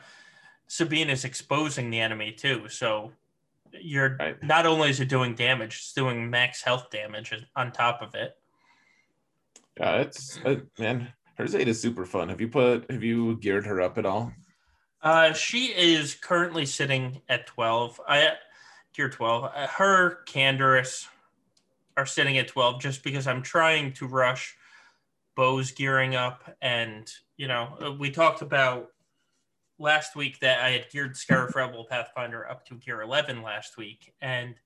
[0.68, 2.68] Sabine is exposing the enemy too.
[2.68, 3.10] So
[3.72, 4.42] you're right.
[4.42, 8.34] not only is it doing damage, it's doing max health damage on top of it.
[9.78, 11.12] Yeah, it's uh, man.
[11.36, 12.28] her Zeta is super fun.
[12.28, 14.32] Have you put have you geared her up at all?
[15.02, 18.00] Uh, she is currently sitting at 12.
[18.06, 18.32] I
[18.94, 19.44] gear 12.
[19.44, 21.06] Uh, her Canderous
[21.96, 24.56] are sitting at 12 just because I'm trying to rush
[25.36, 26.54] Bo's gearing up.
[26.60, 28.88] And, you know, uh, we talked about
[29.78, 34.12] last week that I had geared Scarif Rebel Pathfinder up to gear 11 last week.
[34.20, 34.56] And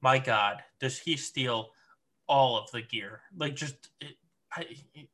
[0.00, 1.70] my God, does he steal
[2.26, 3.20] all of the gear?
[3.36, 3.90] Like, just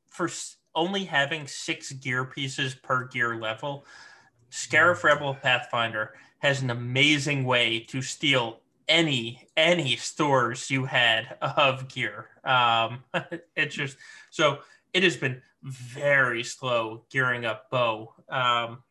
[0.09, 0.29] for
[0.75, 3.85] only having six gear pieces per gear level,
[4.51, 11.89] Scarif Rebel Pathfinder has an amazing way to steal any any stores you had of
[11.89, 12.27] gear.
[12.45, 13.05] Um,
[13.57, 13.97] it's just
[14.31, 14.59] so
[14.93, 18.15] it has been very slow gearing up Bo.
[18.29, 18.83] Um,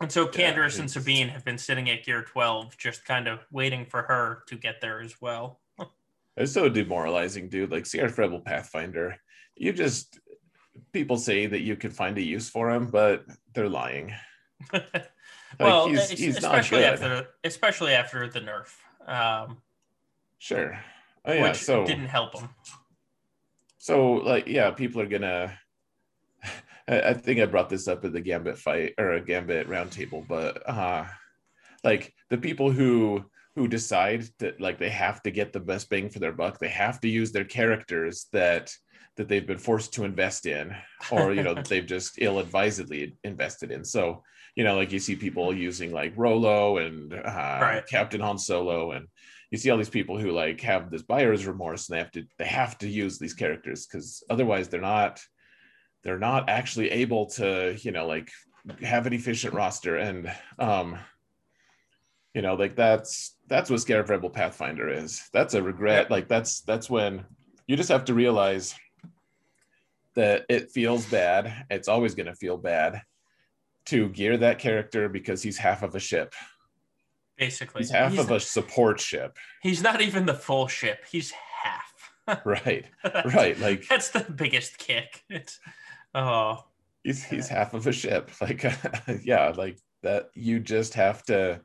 [0.00, 3.40] and so Canderous yeah, and Sabine have been sitting at gear 12, just kind of
[3.50, 5.60] waiting for her to get there as well.
[6.36, 7.70] it's so demoralizing, dude.
[7.70, 9.16] Like Scarif Rebel Pathfinder,
[9.58, 10.18] you just
[10.92, 13.24] people say that you can find a use for him, but
[13.54, 14.14] they're lying.
[14.72, 15.10] like
[15.58, 18.72] well, he's, he's especially after especially after the nerf.
[19.06, 19.58] Um,
[20.38, 20.78] sure.
[21.24, 21.52] Oh yeah.
[21.52, 22.48] so didn't help him.
[23.78, 25.58] So like yeah, people are gonna.
[26.88, 30.66] I, think I brought this up at the Gambit fight or a Gambit roundtable, but
[30.66, 31.04] uh,
[31.84, 33.24] like the people who
[33.58, 36.68] who decide that like they have to get the best bang for their buck, they
[36.68, 38.72] have to use their characters that
[39.16, 40.72] that they've been forced to invest in,
[41.10, 43.84] or you know that they've just ill-advisedly invested in.
[43.84, 44.22] So
[44.54, 47.86] you know, like you see people using like Rolo and uh, right.
[47.86, 49.08] Captain Han Solo, and
[49.50, 52.24] you see all these people who like have this buyer's remorse, and they have to
[52.38, 55.20] they have to use these characters because otherwise they're not
[56.04, 58.30] they're not actually able to you know like
[58.82, 60.96] have an efficient roster and um
[62.34, 65.28] you know like that's that's what Scarif Rebel Pathfinder is.
[65.32, 66.10] That's a regret.
[66.10, 67.24] Like that's that's when
[67.66, 68.74] you just have to realize
[70.14, 71.66] that it feels bad.
[71.70, 73.02] It's always going to feel bad
[73.86, 76.34] to gear that character because he's half of a ship.
[77.36, 79.38] Basically, he's half he's, of a support ship.
[79.62, 81.04] He's not even the full ship.
[81.10, 82.44] He's half.
[82.44, 82.84] right,
[83.32, 83.58] right.
[83.58, 85.22] Like that's the biggest kick.
[85.30, 85.60] It's
[86.14, 86.64] oh,
[87.04, 88.30] he's he's half of a ship.
[88.40, 88.64] Like
[89.22, 90.30] yeah, like that.
[90.34, 91.60] You just have to,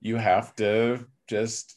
[0.00, 1.76] you have to just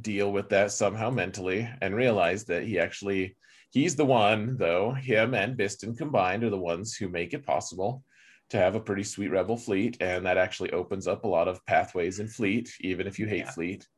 [0.00, 3.36] deal with that somehow mentally and realize that he actually
[3.70, 8.04] he's the one, though, him and Bistan combined are the ones who make it possible
[8.50, 9.96] to have a pretty sweet rebel fleet.
[10.00, 13.44] And that actually opens up a lot of pathways in fleet, even if you hate
[13.46, 13.50] yeah.
[13.50, 13.88] fleet.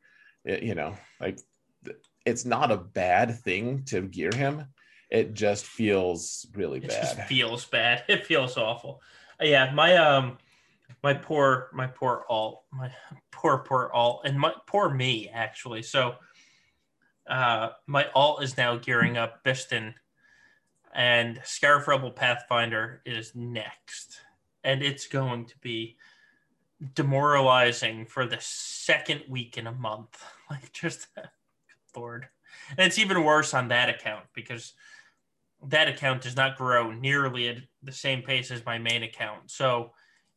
[0.45, 1.41] It, you know, like
[2.25, 4.67] it's not a bad thing to gear him.
[5.11, 7.19] It just feels really it bad.
[7.19, 8.05] It feels bad.
[8.09, 9.01] It feels awful.
[9.41, 10.39] Yeah, my um
[11.03, 12.91] my poor my poor alt my
[13.31, 16.15] poor poor alt and my poor me actually so
[17.29, 19.95] uh, my alt is now gearing up Bistan,
[20.93, 24.21] and Scarif Rebel Pathfinder is next,
[24.65, 25.97] and it's going to be
[26.95, 30.23] demoralizing for the second week in a month.
[30.51, 31.07] Like just
[31.97, 32.29] Lord,
[32.77, 34.75] and it's even worse on that account because
[35.67, 39.51] that account does not grow nearly at the same pace as my main account.
[39.51, 39.93] So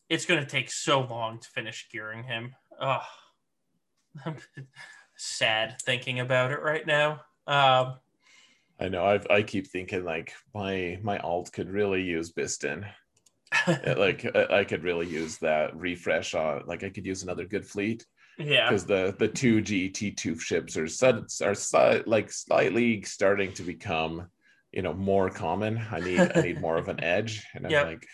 [0.09, 2.55] it's going to take so long to finish gearing him.
[2.79, 3.01] Oh,
[5.17, 7.21] sad thinking about it right now.
[7.47, 7.95] Um,
[8.79, 9.05] I know.
[9.05, 12.85] I've, I keep thinking like my my alt could really use Bistan.
[13.67, 16.63] like I, I could really use that refresh on.
[16.65, 18.05] Like I could use another good fleet.
[18.37, 18.69] Yeah.
[18.69, 20.87] Because the the two GT two ships are
[21.41, 24.27] are like slightly starting to become,
[24.73, 25.81] you know, more common.
[25.89, 27.85] I need I need more of an edge, and I'm yep.
[27.85, 28.07] like,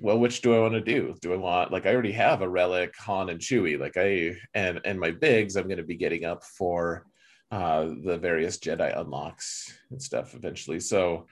[0.00, 1.14] well, which do I want to do?
[1.20, 4.80] Do I want like I already have a relic Han and Chewie, like I and
[4.84, 7.06] and my bigs I'm going to be getting up for
[7.52, 10.80] uh, the various Jedi unlocks and stuff eventually.
[10.80, 11.26] So,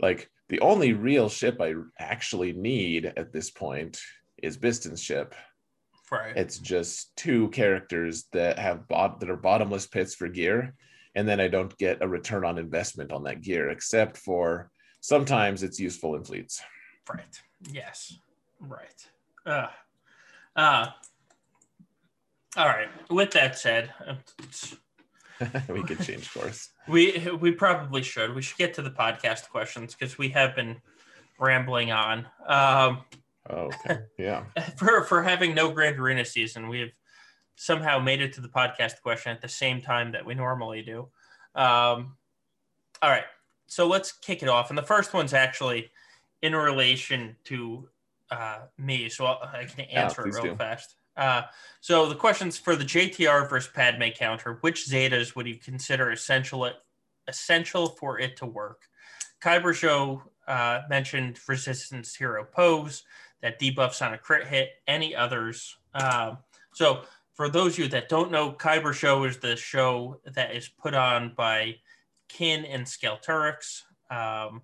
[0.00, 3.98] like the only real ship I actually need at this point
[4.42, 5.34] is Bistan's ship.
[6.10, 6.36] Right.
[6.36, 10.74] It's just two characters that have bought that are bottomless pits for gear,
[11.14, 14.70] and then I don't get a return on investment on that gear, except for
[15.00, 16.62] sometimes it's useful in fleets.
[17.08, 17.40] Right.
[17.70, 18.16] Yes.
[18.60, 19.06] Right.
[19.44, 19.68] Uh,
[20.56, 20.86] uh,
[22.56, 22.88] all right.
[23.10, 23.92] With that said,
[25.68, 26.70] we could change course.
[26.88, 28.34] We we probably should.
[28.34, 30.80] We should get to the podcast questions because we have been
[31.38, 32.26] rambling on.
[32.46, 33.04] Um,
[33.48, 34.00] oh, okay.
[34.18, 34.44] Yeah.
[34.76, 36.90] For for having no Grand Arena season, we have
[37.56, 41.08] somehow made it to the podcast question at the same time that we normally do.
[41.54, 42.16] Um,
[43.00, 43.24] all right.
[43.66, 44.68] So let's kick it off.
[44.70, 45.90] And the first one's actually
[46.42, 47.88] in relation to
[48.30, 50.56] uh, me, so I'll, can answer yeah, it real do.
[50.56, 50.96] fast.
[51.16, 51.42] Uh,
[51.80, 56.70] so the questions for the JTR versus Padme counter: Which Zetas would you consider essential
[57.28, 58.88] essential for it to work?
[59.42, 63.04] Kyber show uh, mentioned resistance hero Poe's
[63.42, 65.76] that debuffs on a crit hit, any others.
[65.94, 66.38] Um,
[66.72, 67.02] so
[67.34, 70.94] for those of you that don't know, Kyber Show is the show that is put
[70.94, 71.76] on by
[72.28, 73.82] Kin and Skelturix.
[74.10, 74.62] Um,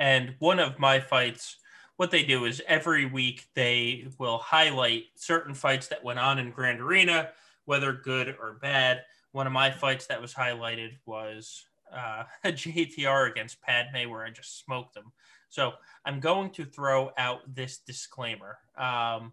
[0.00, 1.56] and one of my fights,
[1.98, 6.50] what they do is every week they will highlight certain fights that went on in
[6.50, 7.28] Grand Arena,
[7.66, 9.02] whether good or bad.
[9.32, 14.30] One of my fights that was highlighted was uh, a JTR against Padme, where I
[14.30, 15.12] just smoked them.
[15.50, 15.74] So
[16.06, 18.56] I'm going to throw out this disclaimer.
[18.78, 19.32] Um,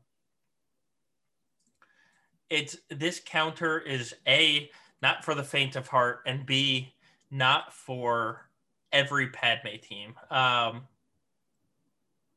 [2.50, 4.70] it's this counter is a
[5.02, 6.94] not for the faint of heart, and b
[7.32, 8.47] not for
[8.92, 10.16] every Padme team.
[10.30, 10.84] Um,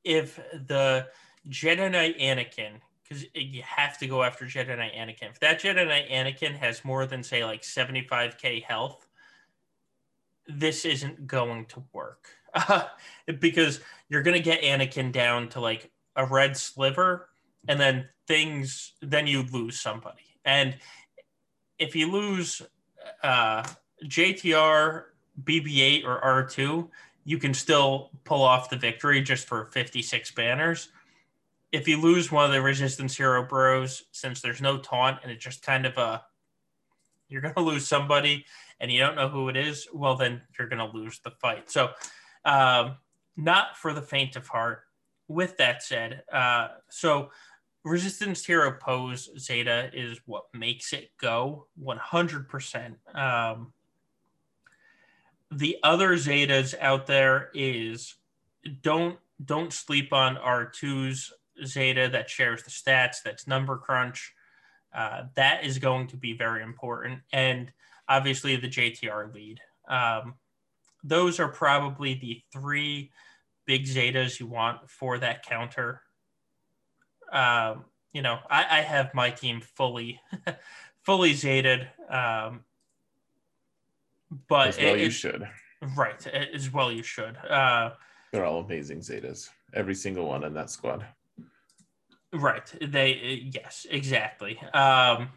[0.05, 0.37] if
[0.67, 1.09] the
[1.49, 5.31] Jedi Knight Anakin, because you have to go after Jedi Knight Anakin.
[5.31, 9.07] If that Jedi Knight Anakin has more than say like 75k health,
[10.47, 12.29] this isn't going to work
[13.41, 17.29] because you're going to get Anakin down to like a red sliver,
[17.69, 20.23] and then things, then you lose somebody.
[20.45, 20.77] And
[21.79, 22.63] if you lose
[23.23, 23.65] uh,
[24.05, 25.05] JTR,
[25.45, 26.89] BB8, or R2,
[27.25, 30.89] you can still pull off the victory just for 56 banners.
[31.73, 35.45] If you lose one of the Resistance Hero Bros, since there's no taunt and it's
[35.45, 36.23] just kind of a,
[37.29, 38.45] you're going to lose somebody
[38.81, 41.71] and you don't know who it is, well, then you're going to lose the fight.
[41.71, 41.91] So,
[42.45, 42.97] um,
[43.37, 44.83] not for the faint of heart.
[45.29, 47.31] With that said, uh, so
[47.85, 52.97] Resistance Hero Poe's Zeta is what makes it go 100%.
[53.15, 53.73] Um,
[55.51, 58.15] the other Zetas out there is
[58.83, 61.33] don't don't sleep on R2's
[61.65, 63.23] Zeta that shares the stats.
[63.25, 64.35] That's number crunch.
[64.95, 67.21] Uh, that is going to be very important.
[67.33, 67.73] And
[68.09, 69.61] obviously the JTR lead.
[69.89, 70.35] Um,
[71.03, 73.11] those are probably the three
[73.67, 76.03] big zetas you want for that counter.
[77.33, 80.21] Um, you know, I, I, have my team fully,
[81.03, 81.89] fully zeted.
[82.09, 82.65] Um,
[84.49, 85.49] but as well, it, you should.
[85.97, 87.37] Right, as well you should.
[87.37, 87.91] Uh,
[88.33, 89.49] They're all amazing zetas.
[89.75, 91.05] Every single one in that squad.
[92.33, 92.73] Right.
[92.81, 94.61] They yes, exactly.
[94.73, 95.31] Um,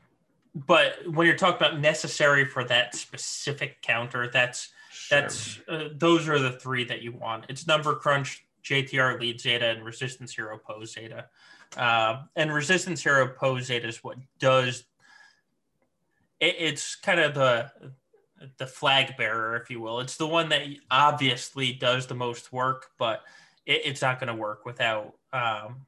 [0.54, 5.22] but when you're talking about necessary for that specific counter, that's sure.
[5.22, 7.46] that's uh, those are the three that you want.
[7.50, 11.26] It's number crunch, JTR lead Zeta, and resistance hero Poe's Zeta.
[11.76, 14.84] Uh, and resistance hero Poe's Zeta is what does.
[16.40, 17.72] It, it's kind of the
[18.58, 20.00] the flag bearer, if you will.
[20.00, 20.62] It's the one that
[20.92, 23.22] obviously does the most work, but
[23.66, 25.86] it, it's not going to work without um,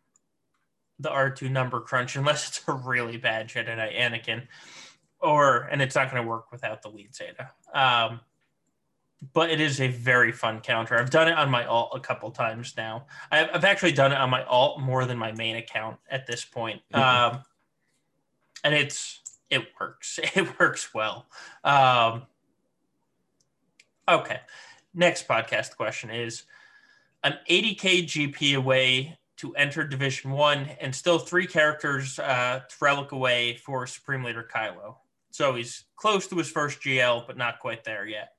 [1.00, 4.48] the R2 number crunch unless it's a really bad Jedi Knight Anakin,
[5.20, 7.52] or and it's not going to work without the lead Zeta.
[7.74, 8.20] Um,
[9.34, 10.98] but it is a very fun counter.
[10.98, 13.08] I've done it on my alt a couple times now.
[13.32, 16.46] I've, I've actually done it on my alt more than my main account at this
[16.46, 16.82] point.
[16.94, 17.36] Mm-hmm.
[17.36, 17.44] Um,
[18.64, 20.20] and it's it works.
[20.36, 21.28] It works well.
[21.64, 22.24] Um,
[24.08, 24.40] okay.
[24.94, 26.44] Next podcast question is:
[27.24, 33.58] I'm 80k GP away to enter Division One, and still three characters uh, relic away
[33.58, 34.96] for Supreme Leader Kylo.
[35.32, 38.30] So he's close to his first GL, but not quite there yet.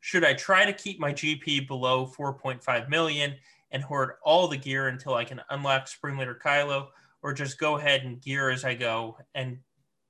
[0.00, 3.34] Should I try to keep my GP below 4.5 million
[3.72, 6.88] and hoard all the gear until I can unlock Supreme Leader Kylo,
[7.22, 9.58] or just go ahead and gear as I go and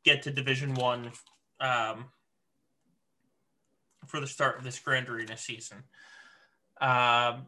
[0.04, 1.12] get to Division One
[1.60, 2.06] um,
[4.06, 5.84] for the start of this Grand Arena season?
[6.80, 7.46] Um,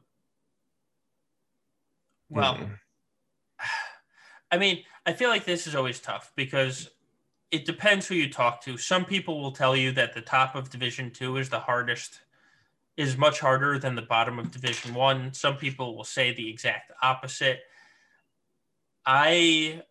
[2.28, 2.54] well.
[2.54, 2.74] Mm-hmm
[4.50, 6.90] I mean, I feel like this is always tough because
[7.50, 8.76] it depends who you talk to.
[8.76, 12.20] Some people will tell you that the top of Division Two is the hardest,
[12.96, 15.32] is much harder than the bottom of Division One.
[15.32, 17.60] Some people will say the exact opposite.
[19.04, 19.82] I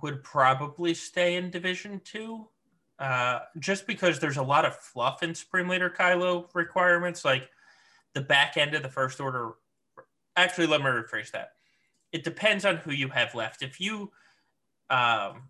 [0.00, 2.48] would probably stay in Division Two,
[2.98, 7.48] uh, just because there's a lot of fluff in Supreme Leader Kylo requirements, like
[8.12, 9.52] the back end of the First Order.
[10.36, 11.52] Actually, let me rephrase that
[12.14, 13.60] it depends on who you have left.
[13.60, 14.12] If you
[14.88, 15.48] um,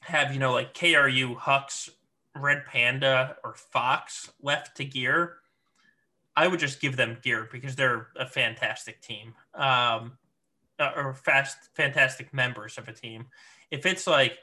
[0.00, 1.90] have, you know, like KRU, Hux,
[2.34, 5.36] Red Panda, or Fox left to gear,
[6.34, 10.16] I would just give them gear because they're a fantastic team um,
[10.78, 13.26] uh, or fast, fantastic members of a team.
[13.70, 14.38] If it's like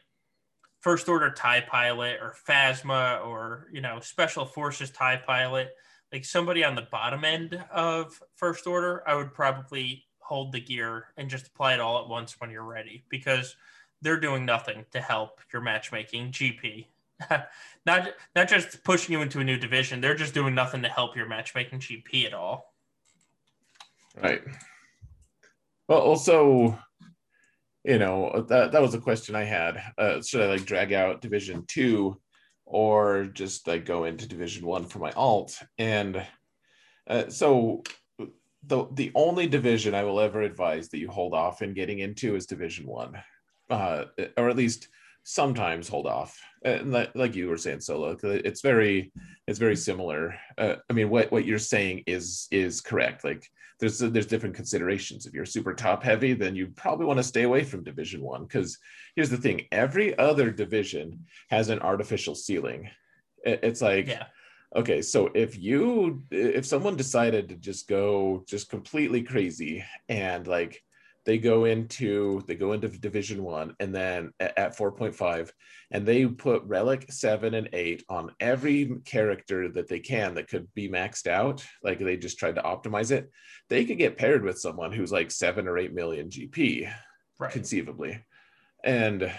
[0.83, 5.69] First Order TIE Pilot or Phasma or, you know, Special Forces TIE Pilot,
[6.11, 11.05] like somebody on the bottom end of First Order, I would probably hold the gear
[11.15, 13.55] and just apply it all at once when you're ready because
[14.01, 16.87] they're doing nothing to help your matchmaking GP.
[17.85, 21.15] not not just pushing you into a new division, they're just doing nothing to help
[21.15, 22.73] your matchmaking GP at all.
[24.21, 24.41] Right.
[25.87, 26.77] Well, also,
[27.83, 29.81] you know, that that was a question I had.
[29.97, 32.19] Uh, should I like drag out Division Two,
[32.65, 35.61] or just like go into Division One for my alt?
[35.77, 36.25] And
[37.07, 37.83] uh, so
[38.65, 42.35] the the only division I will ever advise that you hold off in getting into
[42.35, 43.21] is Division One,
[43.69, 44.05] uh,
[44.37, 44.87] or at least
[45.23, 46.39] sometimes hold off.
[46.65, 49.11] Uh, and like you were saying, solo, uh, it's very
[49.47, 50.35] it's very similar.
[50.57, 53.23] Uh, I mean, what what you're saying is is correct.
[53.23, 55.25] Like there's uh, there's different considerations.
[55.25, 58.43] If you're super top heavy, then you probably want to stay away from Division One
[58.43, 58.77] because
[59.15, 62.89] here's the thing: every other division has an artificial ceiling.
[63.43, 64.07] It's like.
[64.07, 64.25] Yeah
[64.75, 70.81] okay so if you if someone decided to just go just completely crazy and like
[71.25, 75.51] they go into they go into division one and then at, at 4.5
[75.91, 80.67] and they put relic 7 and 8 on every character that they can that could
[80.73, 83.29] be maxed out like they just tried to optimize it
[83.69, 86.91] they could get paired with someone who's like 7 or 8 million gp
[87.39, 87.51] right.
[87.51, 88.23] conceivably
[88.83, 89.31] and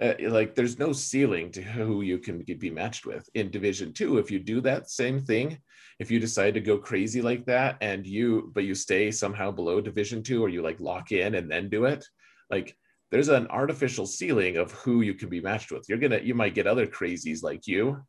[0.00, 3.28] uh, like there's no ceiling to who you can be matched with.
[3.34, 5.58] In division two if you do that same thing
[5.98, 9.80] if you decide to go crazy like that and you but you stay somehow below
[9.80, 12.04] division two or you like lock in and then do it
[12.50, 12.76] like
[13.10, 15.84] there's an artificial ceiling of who you can be matched with.
[15.88, 18.00] You're gonna you might get other crazies like you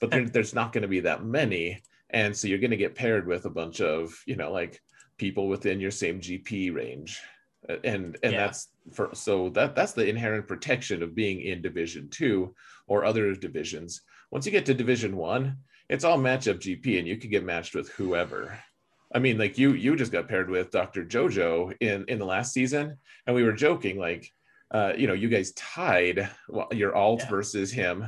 [0.00, 1.82] but there, there's not going to be that many.
[2.10, 4.80] And so you're going to get paired with a bunch of you know like
[5.18, 7.20] people within your same gp range.
[7.68, 8.46] And and yeah.
[8.46, 12.54] that's for so that that's the inherent protection of being in division two
[12.86, 14.02] or other divisions.
[14.30, 15.58] Once you get to division one
[15.90, 18.58] it's all matchup gp and you can get matched with whoever.
[19.12, 22.52] I mean like you you just got paired with dr jojo in in the last
[22.52, 22.96] season
[23.26, 24.30] and we were joking like
[24.70, 27.28] uh you know you guys tied well, your alt yeah.
[27.28, 28.06] versus him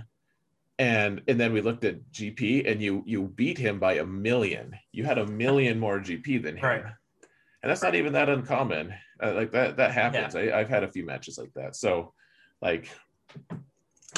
[0.79, 4.75] and and then we looked at gp and you you beat him by a million.
[4.93, 6.65] You had a million more gp than him.
[6.65, 6.85] Right.
[7.63, 10.35] and that's not even that uncommon uh, like that that happens.
[10.35, 10.41] Yeah.
[10.41, 11.77] I, I've had a few matches like that.
[11.77, 12.13] So
[12.61, 12.89] like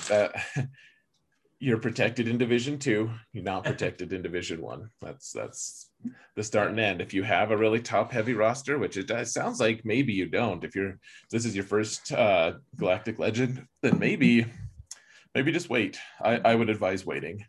[0.09, 0.35] that
[1.61, 5.91] you're protected in division two you're not protected in division one that's that's
[6.37, 9.29] the start and end if you have a really top heavy roster which it, it
[9.29, 10.99] sounds like maybe you don't if you're
[11.31, 14.45] this is your first uh galactic legend then maybe
[15.35, 17.45] maybe just wait i i would advise waiting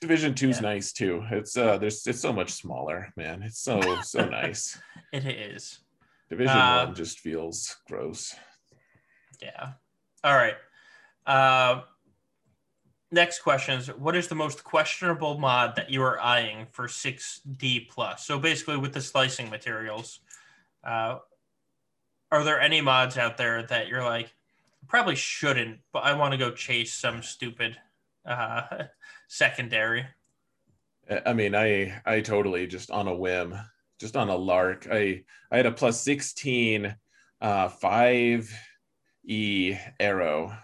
[0.00, 0.62] division two is yeah.
[0.62, 4.78] nice too it's uh there's it's so much smaller man it's so so nice
[5.12, 5.80] it is.
[6.28, 8.34] Division uh, one just feels gross.
[9.42, 9.72] Yeah.
[10.22, 10.54] All right.
[11.26, 11.82] Uh,
[13.10, 17.88] next question is what is the most questionable mod that you are eyeing for 6D
[17.88, 18.24] plus?
[18.24, 20.20] So basically with the slicing materials,
[20.84, 21.18] uh,
[22.30, 24.32] are there any mods out there that you're like,
[24.86, 27.76] probably shouldn't, but I want to go chase some stupid
[28.26, 28.62] uh,
[29.28, 30.06] secondary?
[31.26, 33.56] I mean, I I totally just on a whim
[34.00, 34.88] just on a lark.
[34.90, 35.22] I
[35.52, 36.94] I had a plus 16
[37.40, 38.54] uh 5
[39.24, 40.56] E arrow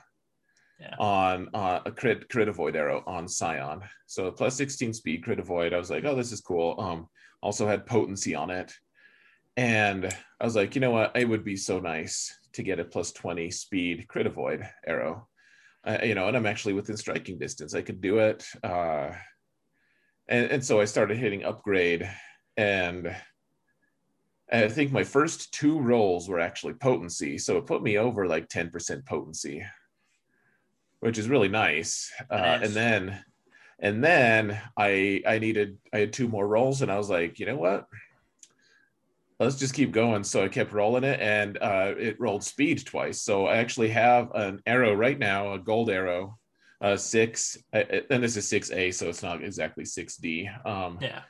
[0.80, 0.94] yeah.
[0.98, 3.82] on uh, a crit crit avoid arrow on Sion.
[4.06, 5.74] So plus 16 speed crit avoid.
[5.74, 6.74] I was like, oh, this is cool.
[6.78, 7.08] Um,
[7.42, 8.72] also had potency on it.
[9.56, 10.06] And
[10.40, 11.16] I was like, you know what?
[11.16, 15.28] It would be so nice to get a plus 20 speed crit avoid arrow.
[15.86, 17.74] Uh, you know, and I'm actually within striking distance.
[17.74, 18.44] I could do it.
[18.62, 19.10] Uh,
[20.28, 22.10] and, and so I started hitting upgrade
[22.56, 23.14] and
[24.52, 28.48] I think my first two rolls were actually potency, so it put me over like
[28.48, 29.64] ten percent potency,
[31.00, 32.12] which is really nice.
[32.30, 33.24] Uh, and then,
[33.80, 37.46] and then I I needed I had two more rolls, and I was like, you
[37.46, 37.86] know what?
[39.38, 40.24] Let's just keep going.
[40.24, 43.20] So I kept rolling it, and uh, it rolled speed twice.
[43.20, 46.38] So I actually have an arrow right now, a gold arrow,
[46.80, 50.48] uh, six, and this is six A, so it's not exactly six D.
[50.64, 51.20] Um, yeah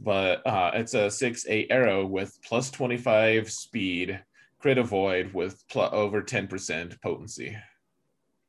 [0.00, 4.22] but uh, it's a six eight arrow with plus 25 speed,
[4.58, 7.56] crit avoid with pl- over 10% potency.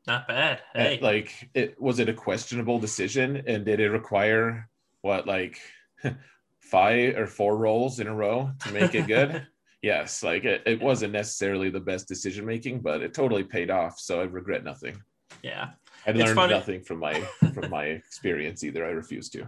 [0.07, 0.61] Not bad.
[0.73, 0.99] Hey.
[1.01, 4.69] like, it was it a questionable decision, and did it require
[5.01, 5.59] what like
[6.65, 9.45] five or four rolls in a row to make it good?
[9.81, 13.99] yes, like it, it wasn't necessarily the best decision making, but it totally paid off.
[13.99, 15.01] So I regret nothing.
[15.43, 15.71] Yeah,
[16.05, 17.19] I learned nothing from my
[17.53, 18.85] from my experience either.
[18.85, 19.41] I refuse to.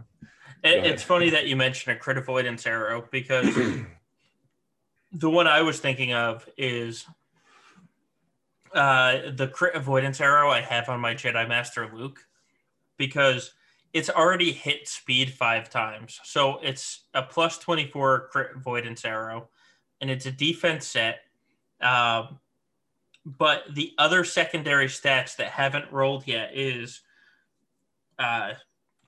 [0.64, 3.56] It, it's funny that you mentioned a crit avoidance arrow because
[5.12, 7.06] the one I was thinking of is
[8.74, 12.26] uh, the crit avoidance arrow I have on my Jedi Master Luke
[12.98, 13.54] because
[13.98, 16.20] it's already hit speed five times.
[16.24, 19.50] So it's a plus 24 crit avoidance arrow
[20.00, 21.22] and it's a defense set.
[21.82, 22.38] Um,
[23.26, 27.02] but the other secondary stats that haven't rolled yet is
[28.20, 28.52] uh,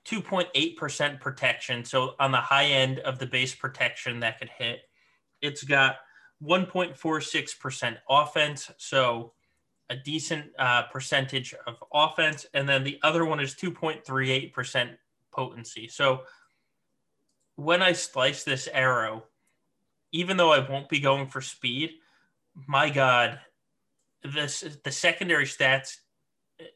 [0.06, 1.86] 2.8% protection.
[1.86, 4.80] So on the high end of the base protection that could hit,
[5.40, 5.98] it's got
[6.44, 8.72] 1.46% offense.
[8.78, 9.34] So
[9.90, 12.46] a decent uh, percentage of offense.
[12.54, 14.96] And then the other one is 2.38%
[15.32, 15.88] potency.
[15.88, 16.22] So
[17.56, 19.24] when I slice this arrow,
[20.12, 21.92] even though I won't be going for speed,
[22.68, 23.40] my God,
[24.24, 25.98] this the secondary stats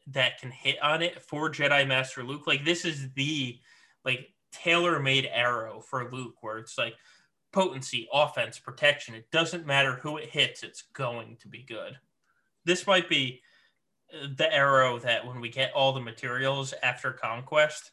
[0.08, 2.46] that can hit on it for Jedi Master Luke.
[2.46, 3.58] Like this is the
[4.04, 6.94] like tailor-made arrow for Luke, where it's like
[7.52, 9.14] potency, offense, protection.
[9.14, 11.96] It doesn't matter who it hits, it's going to be good.
[12.64, 13.42] This might be
[14.12, 17.90] uh, the arrow that when we get all the materials after conquest,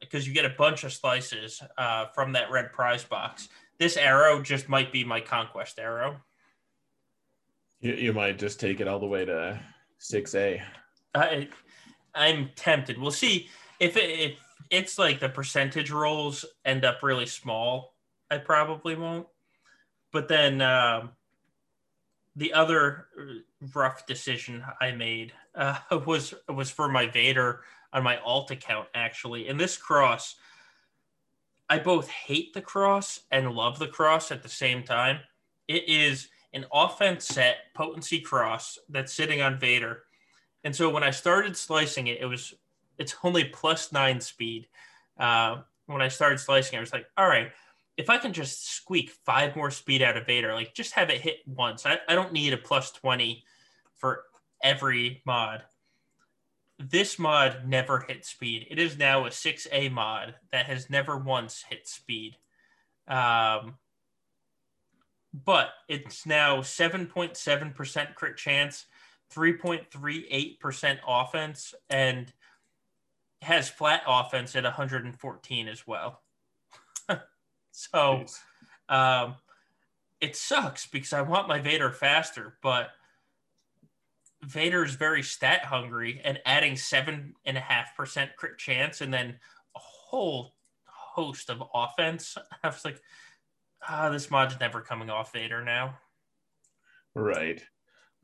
[0.00, 3.48] because you get a bunch of slices uh, from that red prize box.
[3.78, 6.20] This arrow just might be my conquest arrow.
[7.80, 9.60] You, you might just take it all the way to
[9.98, 10.62] six A.
[11.14, 11.48] I
[12.14, 12.98] I'm tempted.
[12.98, 13.48] We'll see
[13.78, 14.38] if it, if
[14.70, 17.94] it's like the percentage rolls end up really small.
[18.30, 19.26] I probably won't.
[20.12, 21.10] But then um,
[22.38, 23.08] the other
[23.74, 27.60] rough decision I made uh, was was for my Vader
[27.92, 29.48] on my alt account actually.
[29.48, 30.36] And this cross,
[31.68, 35.20] I both hate the cross and love the cross at the same time.
[35.68, 40.04] It is an offense set potency cross that's sitting on Vader
[40.64, 42.54] and so when I started slicing it, it was
[42.98, 44.66] it's only plus nine speed.
[45.18, 47.50] Uh, when I started slicing, it, I was like, all right,
[47.98, 51.20] if I can just squeak five more speed out of Vader, like just have it
[51.20, 51.84] hit once.
[51.84, 53.44] I, I don't need a plus 20
[53.96, 54.22] for
[54.62, 55.64] every mod.
[56.78, 58.68] This mod never hit speed.
[58.70, 62.36] It is now a 6A mod that has never once hit speed.
[63.08, 63.74] Um,
[65.34, 68.86] but it's now 7.7% crit chance
[69.34, 72.32] 3.38% offense and
[73.42, 76.22] has flat offense at 114 as well.
[77.78, 78.24] So
[78.88, 79.36] um,
[80.20, 82.90] it sucks because I want my Vader faster, but
[84.42, 89.14] Vader is very stat hungry and adding seven and a half percent crit chance and
[89.14, 89.38] then
[89.76, 90.54] a whole
[90.86, 92.36] host of offense.
[92.64, 93.00] I was like,
[93.88, 95.98] ah, this mod's never coming off Vader now.
[97.14, 97.62] Right.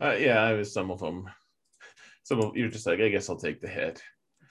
[0.03, 1.31] Uh, yeah, I was some of them.
[2.25, 4.03] Some of you're just like, I guess I'll take the hit.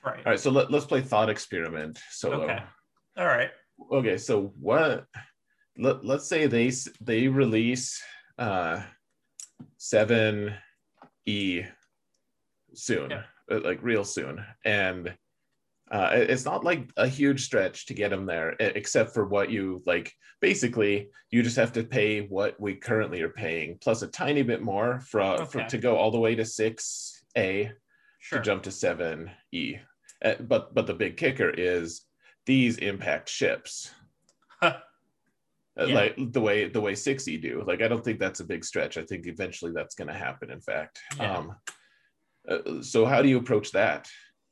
[0.05, 0.19] Right.
[0.25, 0.39] All right.
[0.39, 2.43] So let, let's play thought experiment solo.
[2.43, 2.59] Okay.
[3.17, 3.49] All right.
[3.91, 4.18] Okay.
[4.18, 5.05] So what?
[5.77, 8.01] Let, let's say they they release
[8.38, 8.81] uh
[9.77, 10.53] seven
[11.26, 11.64] E
[12.73, 13.23] soon, yeah.
[13.51, 15.15] Uh, like real soon, and
[15.91, 19.81] uh, it's not like a huge stretch to get them there, except for what you
[19.85, 20.11] like.
[20.41, 24.61] Basically, you just have to pay what we currently are paying, plus a tiny bit
[24.61, 25.45] more for, okay.
[25.45, 27.72] for to go all the way to six A
[28.19, 28.39] sure.
[28.39, 29.77] to jump to seven E.
[30.23, 32.01] Uh, but but the big kicker is
[32.45, 33.91] these impact ships.
[34.61, 34.78] Huh.
[35.80, 35.95] Uh, yeah.
[35.95, 38.95] like the way the way 6e do like i don't think that's a big stretch
[38.95, 41.36] i think eventually that's going to happen in fact yeah.
[41.36, 41.56] um
[42.48, 44.07] uh, so how do you approach that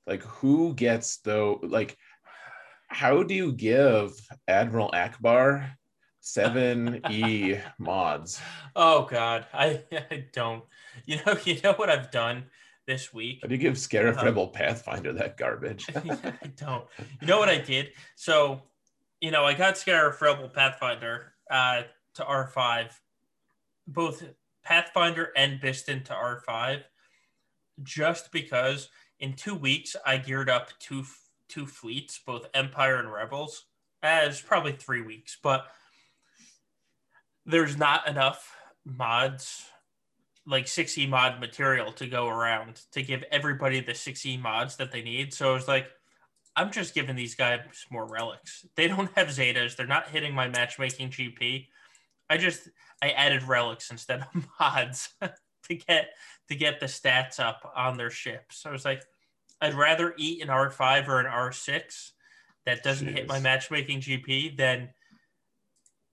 [0.07, 1.95] like who gets though like
[2.91, 4.11] how do you give
[4.47, 5.71] Admiral Ackbar
[6.19, 8.41] seven E mods?
[8.75, 10.63] Oh god, I, I don't.
[11.05, 12.45] You know, you know what I've done
[12.91, 13.39] this week?
[13.41, 15.85] How do you give Scarif um, Rebel Pathfinder that garbage?
[15.95, 16.85] I don't.
[17.21, 17.91] You know what I did?
[18.15, 18.61] So,
[19.21, 21.83] you know, I got Scarif Rebel Pathfinder uh,
[22.15, 22.89] to R5,
[23.87, 24.23] both
[24.63, 26.83] Pathfinder and Bistan to R5,
[27.81, 28.89] just because
[29.21, 31.05] in two weeks, I geared up two
[31.47, 33.67] two fleets, both Empire and Rebels.
[34.03, 35.67] As probably three weeks, but
[37.45, 39.67] there's not enough mods,
[40.51, 45.01] like 6e mod material to go around to give everybody the 6e mods that they
[45.01, 45.33] need.
[45.33, 45.87] So I was like,
[46.55, 48.65] I'm just giving these guys more relics.
[48.75, 49.75] They don't have Zetas.
[49.75, 51.67] They're not hitting my matchmaking GP.
[52.29, 52.69] I just
[53.01, 56.09] I added relics instead of mods to get
[56.49, 58.65] to get the stats up on their ships.
[58.65, 59.01] I was like,
[59.61, 62.11] I'd rather eat an R5 or an R6
[62.65, 63.13] that doesn't Jeez.
[63.13, 64.89] hit my matchmaking GP than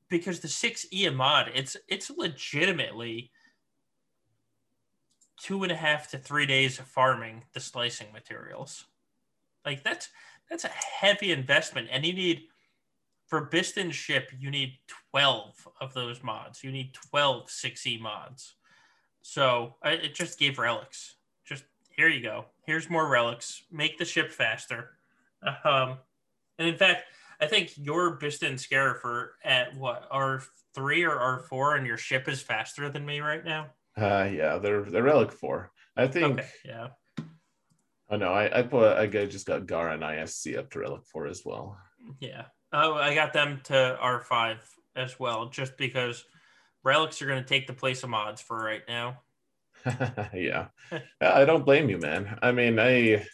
[0.09, 3.33] because the 6E mod, it's it's legitimately
[5.43, 8.87] two and a half to three days of farming the slicing materials.
[9.65, 10.09] Like that's
[10.49, 11.89] that's a heavy investment.
[11.91, 12.43] And you need
[13.27, 14.79] for Bistan ship, you need
[15.11, 16.65] 12 of those mods.
[16.65, 18.55] You need 12 6E mods.
[19.21, 22.47] So I, it just gave relics Just here you go.
[22.65, 23.63] Here's more relics.
[23.71, 24.91] Make the ship faster.
[25.65, 25.99] Um,
[26.59, 27.05] and in fact,
[27.41, 30.43] I think your Bistan Scarif at what R
[30.75, 33.69] three or R four, and your ship is faster than me right now.
[33.99, 35.73] Uh, yeah, they're they're relic four.
[35.97, 36.39] I think.
[36.39, 36.89] Okay, yeah.
[38.11, 41.27] Oh no, I, I put I just got Gar and ISC up to Relic 4
[41.27, 41.79] as well.
[42.21, 42.45] Yeah.
[42.73, 44.59] Oh, I got them to R5
[44.97, 46.25] as well, just because
[46.83, 49.21] relics are going to take the place of mods for right now.
[50.35, 50.69] yeah.
[50.91, 52.39] yeah, I don't blame you, man.
[52.43, 53.27] I mean, I,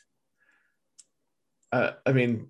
[1.72, 2.48] uh, I mean,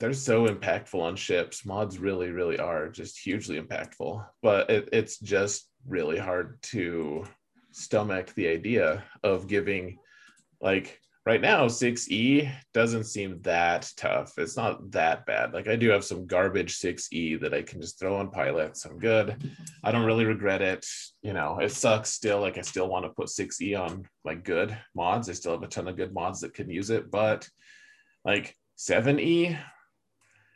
[0.00, 1.64] they're so impactful on ships.
[1.64, 4.24] Mods really, really are just hugely impactful.
[4.42, 7.24] But it, it's just really hard to
[7.72, 9.98] stomach the idea of giving,
[10.60, 14.32] like, right now 6e doesn't seem that tough.
[14.38, 15.52] It's not that bad.
[15.52, 18.86] Like i do have some garbage 6e that i can just throw on pilots.
[18.86, 19.52] I'm good.
[19.84, 20.86] I don't really regret it.
[21.20, 22.40] You know it sucks still.
[22.40, 25.28] Like i still want to put 6e on like good mods.
[25.28, 27.46] I still have a ton of good mods that can use it but
[28.24, 29.58] like 7e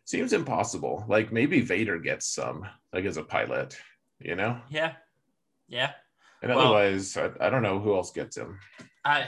[0.06, 1.04] seems impossible.
[1.06, 3.76] Like maybe vader gets some like as a pilot
[4.20, 4.58] you know?
[4.70, 4.92] Yeah
[5.72, 5.92] yeah
[6.42, 8.58] and well, otherwise I, I don't know who else gets him
[9.04, 9.26] i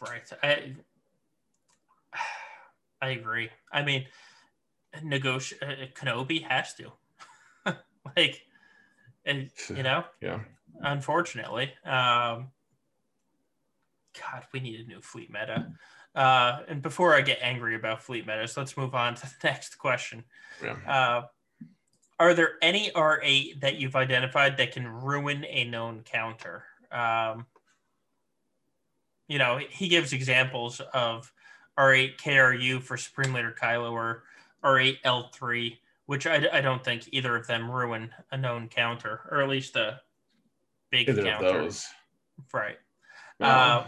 [0.00, 0.22] Right.
[0.42, 0.74] I
[3.02, 3.50] I agree.
[3.72, 4.06] I mean,
[5.02, 6.92] negotiate uh, Kenobi has to,
[8.16, 8.42] like,
[9.24, 10.40] and you know, yeah.
[10.82, 12.50] Unfortunately, um,
[14.18, 15.72] God, we need a new fleet meta.
[16.14, 19.78] Uh, and before I get angry about fleet metas, let's move on to the next
[19.78, 20.24] question.
[20.62, 20.76] Yeah.
[20.86, 21.22] Uh,
[22.20, 26.64] are there any R8 that you've identified that can ruin a known counter?
[26.92, 27.46] Um,
[29.26, 31.32] you know, he gives examples of
[31.78, 34.24] R8 KRU for Supreme Leader Kylo or
[34.62, 39.42] R8 L3, which I, I don't think either of them ruin a known counter, or
[39.42, 40.00] at least a
[40.90, 41.46] big either counter.
[41.46, 41.86] Of those.
[42.52, 42.76] Right.
[43.40, 43.84] Uh,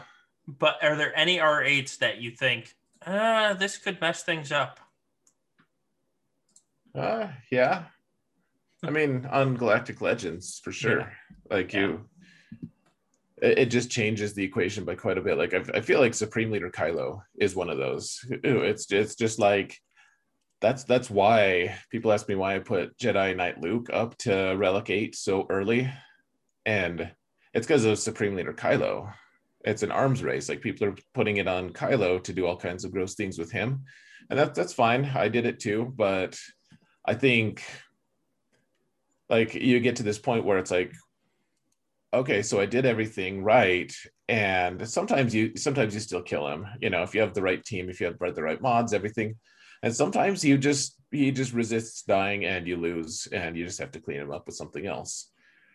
[0.46, 4.80] but are there any R8s that you think, uh, this could mess things up?
[6.94, 7.84] Uh, yeah.
[8.84, 11.00] I mean, on Galactic Legends for sure.
[11.00, 11.08] Yeah.
[11.50, 11.80] Like yeah.
[11.80, 12.08] you,
[13.42, 15.38] it just changes the equation by quite a bit.
[15.38, 18.24] Like I, feel like Supreme Leader Kylo is one of those.
[18.30, 19.78] It's it's just like
[20.60, 24.90] that's that's why people ask me why I put Jedi Knight Luke up to Relic
[24.90, 25.92] Eight so early,
[26.64, 27.10] and
[27.52, 29.12] it's because of Supreme Leader Kylo.
[29.64, 30.48] It's an arms race.
[30.48, 33.50] Like people are putting it on Kylo to do all kinds of gross things with
[33.50, 33.84] him,
[34.30, 35.04] and that's that's fine.
[35.04, 36.38] I did it too, but
[37.04, 37.64] I think
[39.32, 40.92] like you get to this point where it's like
[42.14, 43.94] okay, so I did everything right.
[44.28, 47.62] And sometimes you sometimes you still kill him, you know, if you have the right
[47.64, 49.36] team, if you have the right mods, everything.
[49.82, 53.90] And sometimes you just he just resists dying and you lose and you just have
[53.92, 55.30] to clean him up with something else.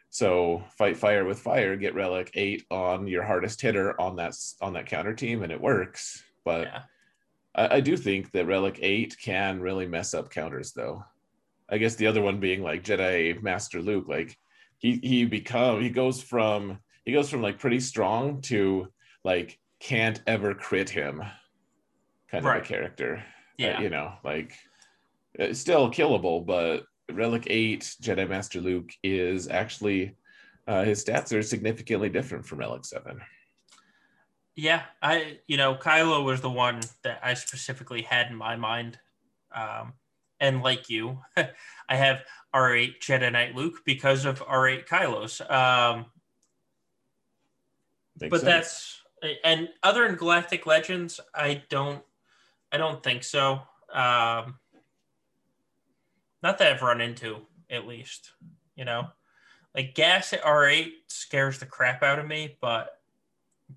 [0.10, 4.74] So fight fire with fire, get relic eight on your hardest hitter on that on
[4.74, 6.24] that counter team, and it works.
[6.46, 6.82] But yeah.
[7.56, 11.04] I, I do think that relic eight can really mess up counters, though.
[11.70, 14.38] I guess the other one being like Jedi Master Luke, like
[14.78, 18.88] he he become he goes from he goes from like pretty strong to
[19.24, 21.24] like can't ever crit him
[22.30, 22.60] kind right.
[22.60, 23.24] of a character.
[23.58, 24.54] Yeah, uh, you know, like
[25.54, 30.16] still killable, but Relic Eight Jedi Master Luke is actually
[30.68, 33.22] uh, his stats are significantly different from Relic Seven.
[34.56, 39.00] Yeah, I you know Kylo was the one that I specifically had in my mind.
[39.54, 39.94] Um,
[40.40, 41.20] and like you,
[41.90, 42.24] I have
[42.54, 45.42] R8 Jedi Knight Luke because of R8 Kylos.
[45.52, 46.06] Um,
[48.20, 48.44] but sense.
[48.44, 48.98] that's
[49.44, 52.04] and other than Galactic Legends, I don't,
[52.72, 53.62] I don't think so.
[53.92, 54.56] Um,
[56.44, 58.32] not that I've run into, at least.
[58.76, 59.08] You know,
[59.76, 63.00] like gas at R8 scares the crap out of me, but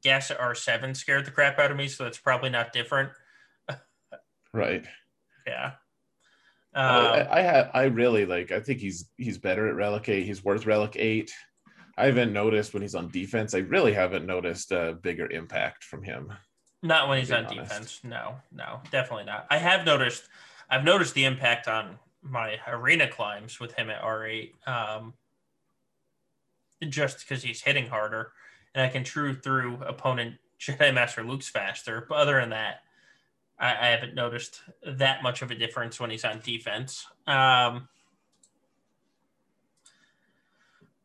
[0.02, 3.10] gas at R7 scared the crap out of me, so it's probably not different.
[4.52, 4.84] right.
[5.46, 5.72] Yeah.
[6.72, 10.24] Um, I, I have I really like I think he's he's better at relic eight.
[10.24, 11.32] He's worth relic eight.
[11.96, 13.54] I haven't noticed when he's on defense.
[13.54, 16.32] I really haven't noticed a bigger impact from him.
[16.82, 17.70] Not when he's on honest.
[17.70, 18.00] defense.
[18.04, 19.46] No, no, definitely not.
[19.50, 20.28] I have noticed.
[20.70, 24.52] I've noticed the impact on my arena climbs with him at R8.
[24.66, 25.14] Um,
[26.88, 28.32] just because he's hitting harder,
[28.74, 32.06] and I can true through opponent Jedi Master Luke's faster.
[32.08, 32.80] But other than that,
[33.60, 37.06] I, I haven't noticed that much of a difference when he's on defense.
[37.26, 37.88] Um,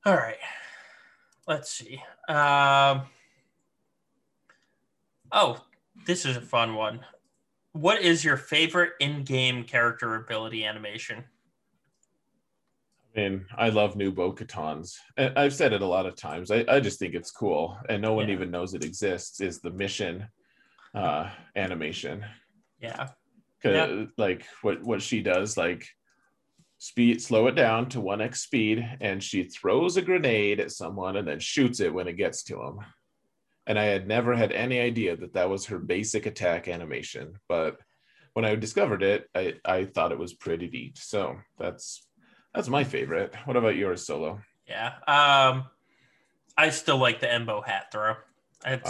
[0.05, 0.37] all right.
[1.47, 2.01] Let's see.
[2.27, 3.03] Um,
[5.31, 5.63] oh,
[6.07, 7.01] this is a fun one.
[7.73, 11.25] What is your favorite in-game character ability animation?
[13.15, 14.97] I mean, I love new Bo Katans.
[15.17, 16.51] I've said it a lot of times.
[16.51, 18.35] I, I just think it's cool, and no one yeah.
[18.35, 19.41] even knows it exists.
[19.41, 20.27] Is the mission
[20.93, 22.25] uh, animation?
[22.85, 23.09] Yeah.
[23.63, 25.87] Cause like what what she does, like
[26.77, 31.27] speed slow it down to 1x speed and she throws a grenade at someone and
[31.27, 32.79] then shoots it when it gets to them
[33.67, 37.39] and I had never had any idea that that was her basic attack animation.
[37.49, 37.77] But
[38.33, 40.97] when I discovered it, I, I thought it was pretty neat.
[40.97, 42.07] So that's
[42.53, 43.35] that's my favorite.
[43.45, 44.41] What about yours, Solo?
[44.67, 45.65] Yeah, um,
[46.57, 48.15] I still like the Embo hat throw.
[48.65, 48.89] It's,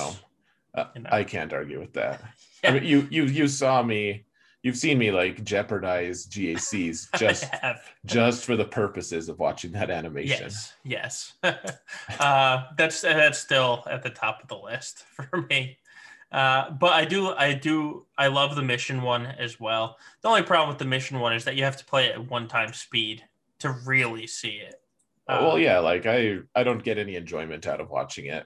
[0.75, 0.85] uh.
[1.05, 2.21] I can't argue with that.
[2.63, 2.69] Yeah.
[2.69, 4.25] I mean, you you you saw me.
[4.63, 7.45] You've seen me like jeopardize GACs just
[8.05, 10.49] just for the purposes of watching that animation.
[10.49, 11.33] Yes, yes.
[12.19, 15.77] uh, that's that's still at the top of the list for me.
[16.31, 19.97] Uh, but I do, I do, I love the mission one as well.
[20.21, 22.29] The only problem with the mission one is that you have to play it at
[22.29, 23.23] one time speed
[23.59, 24.81] to really see it.
[25.27, 28.45] Uh, well, yeah, like I I don't get any enjoyment out of watching it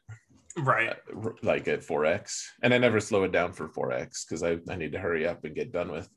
[0.63, 0.89] Right.
[0.89, 4.75] uh, like at 4x, and I never slow it down for 4x because I I
[4.75, 6.09] need to hurry up and get done with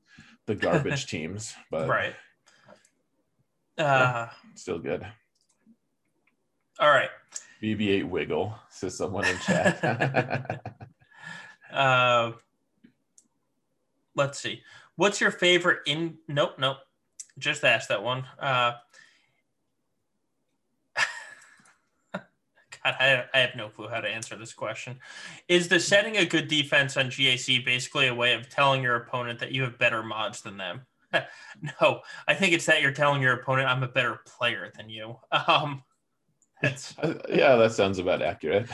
[0.47, 1.55] the garbage teams.
[1.71, 2.15] But Right.
[3.79, 5.07] Uh, still good.
[6.79, 7.11] all right.
[7.63, 10.61] BB-8 wiggle says someone in chat.
[11.73, 12.33] Uh,
[14.15, 14.61] let's see.
[14.97, 16.19] What's your favorite in?
[16.29, 16.77] Nope, nope.
[17.39, 18.27] Just asked that one.
[18.39, 18.73] Uh,
[22.85, 24.99] I, I have no clue how to answer this question.
[25.49, 29.39] Is the setting a good defense on GAC basically a way of telling your opponent
[29.41, 30.83] that you have better mods than them?
[31.81, 35.17] no, I think it's that you're telling your opponent I'm a better player than you.
[35.49, 35.83] Um,
[36.63, 36.95] that's
[37.29, 38.71] yeah, that sounds about accurate.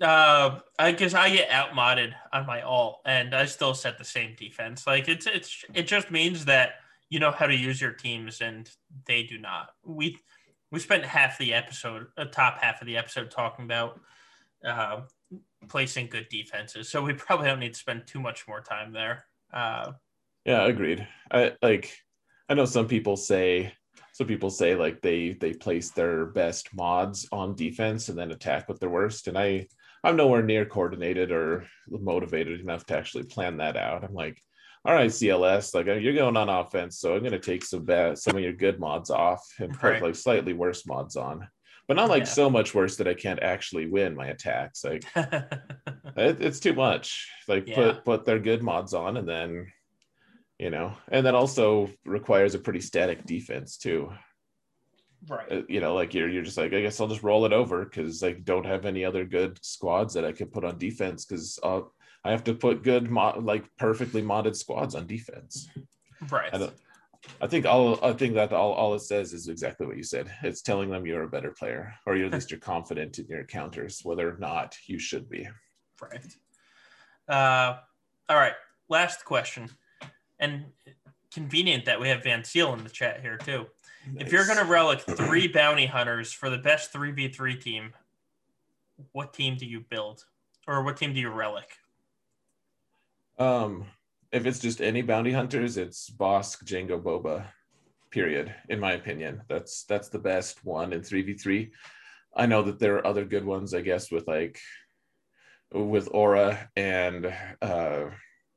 [0.00, 4.34] uh, I guess I get outmodded on my all, and I still set the same
[4.38, 4.86] defense.
[4.86, 6.76] Like it's it's it just means that
[7.10, 8.70] you know how to use your teams, and
[9.06, 9.68] they do not.
[9.84, 10.18] We
[10.70, 14.00] we spent half the episode, a top half of the episode, talking about
[14.64, 15.02] uh,
[15.68, 16.88] placing good defenses.
[16.88, 19.24] So we probably don't need to spend too much more time there.
[19.52, 19.92] Uh,
[20.44, 21.06] Yeah, agreed.
[21.30, 21.92] I like
[22.48, 23.72] I know some people say
[24.12, 28.68] some people say like they they place their best mods on defense and then attack
[28.68, 29.28] with their worst.
[29.28, 29.66] And I
[30.02, 34.04] I'm nowhere near coordinated or motivated enough to actually plan that out.
[34.04, 34.40] I'm like,
[34.84, 38.36] all right, CLS, like you're going on offense, so I'm gonna take some bad some
[38.36, 40.02] of your good mods off and put Right.
[40.02, 41.48] like slightly worse mods on.
[41.86, 42.28] But not like Yeah.
[42.30, 44.84] so much worse that I can't actually win my attacks.
[44.84, 47.74] Like it, it's too much like Yeah.
[47.74, 49.66] put put their good mods on and then
[50.58, 54.12] you know and that also requires a pretty static defense too
[55.28, 55.50] right.
[55.50, 57.84] Uh, you know like you're you're just like i guess i'll just roll it over
[57.84, 61.58] because i don't have any other good squads that i can put on defense because
[62.24, 65.68] i have to put good mod like perfectly modded squads on defense
[66.28, 66.52] Right.
[66.52, 66.68] I,
[67.40, 70.30] I think all i think that all, all it says is exactly what you said
[70.42, 73.44] it's telling them you're a better player or you're, at least you're confident in your
[73.44, 75.48] counters whether or not you should be
[76.00, 76.24] Right.
[77.28, 77.76] Uh,
[78.28, 78.54] all right.
[78.88, 79.68] Last question.
[80.38, 80.66] And
[81.32, 83.66] convenient that we have Van Seal in the chat here, too.
[84.16, 87.92] If you're going to relic three bounty hunters for the best 3v3 team,
[89.12, 90.24] what team do you build?
[90.66, 91.76] Or what team do you relic?
[93.40, 93.86] Um,
[94.30, 97.46] if it's just any bounty hunters, it's Bossk, Django, Boba.
[98.10, 98.54] Period.
[98.68, 101.72] In my opinion, that's that's the best one in three v three.
[102.36, 104.58] I know that there are other good ones, I guess, with like
[105.72, 108.06] with Aurra and uh,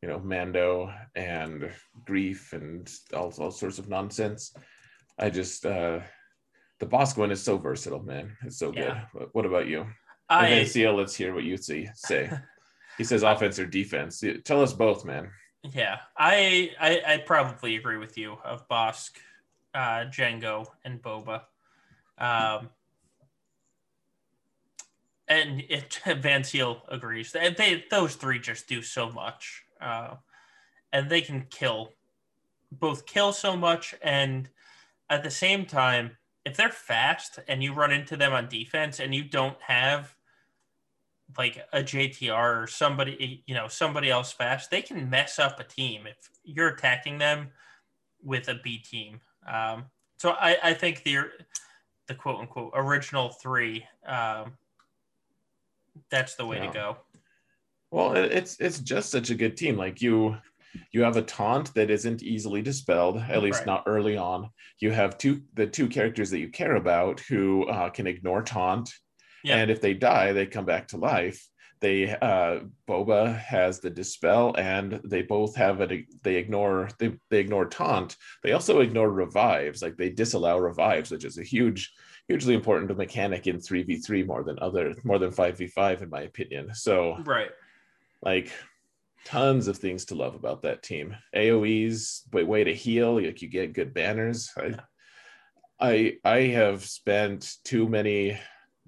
[0.01, 1.71] you know Mando and
[2.03, 4.55] Greef and all, all sorts of nonsense.
[5.19, 5.99] I just uh,
[6.79, 8.35] the Bossk one is so versatile, man.
[8.43, 8.85] It's so good.
[8.85, 9.05] Yeah.
[9.13, 9.85] What- What about you?
[10.29, 12.31] I CL, let's hear what you see say.
[12.97, 14.23] He says offense or defense.
[14.43, 15.29] Tell us both, man.
[15.73, 19.11] yeah, I, I I probably agree with you of Bossk,
[19.73, 21.43] uh, Django, and Boba.
[22.17, 22.69] Um,
[25.27, 26.43] and it, Van
[26.89, 27.31] agrees.
[27.31, 30.15] They, they those three just do so much, uh,
[30.91, 31.93] and they can kill,
[32.71, 34.49] both kill so much, and
[35.09, 36.11] at the same time,
[36.45, 40.15] if they're fast and you run into them on defense, and you don't have
[41.37, 45.63] like a JTR or somebody, you know, somebody else fast, they can mess up a
[45.63, 47.49] team if you're attacking them
[48.21, 49.19] with a B team.
[49.51, 49.85] Um,
[50.17, 51.29] so I, I think the
[52.07, 54.53] the quote unquote original three um,
[56.09, 56.67] that's the way Yeah.
[56.67, 56.97] to go.
[57.91, 59.77] Well, it's it's just such a good team.
[59.77, 60.35] Like you,
[60.91, 63.67] you have a taunt that isn't easily dispelled, at least Right.
[63.67, 64.49] not early on.
[64.79, 68.91] You have two the two characters that you care about who uh, can ignore taunt,
[69.43, 69.57] Yeah.
[69.57, 71.47] and if they die, they come back to life.
[71.81, 76.05] They uh, Boba has the dispel, and they both have it.
[76.23, 78.15] They ignore they they ignore taunt.
[78.41, 79.81] They also ignore revives.
[79.81, 81.91] Like they disallow revives, which is a huge
[82.29, 87.17] hugely important mechanic in 3v3 more than other more than 5v5 in my opinion so
[87.25, 87.49] Right.
[88.21, 88.49] like
[89.25, 91.15] tons of things to love about that team.
[91.35, 94.51] AOE's way, way to heal, like you get good banners.
[94.57, 94.75] I,
[95.79, 98.37] I I have spent too many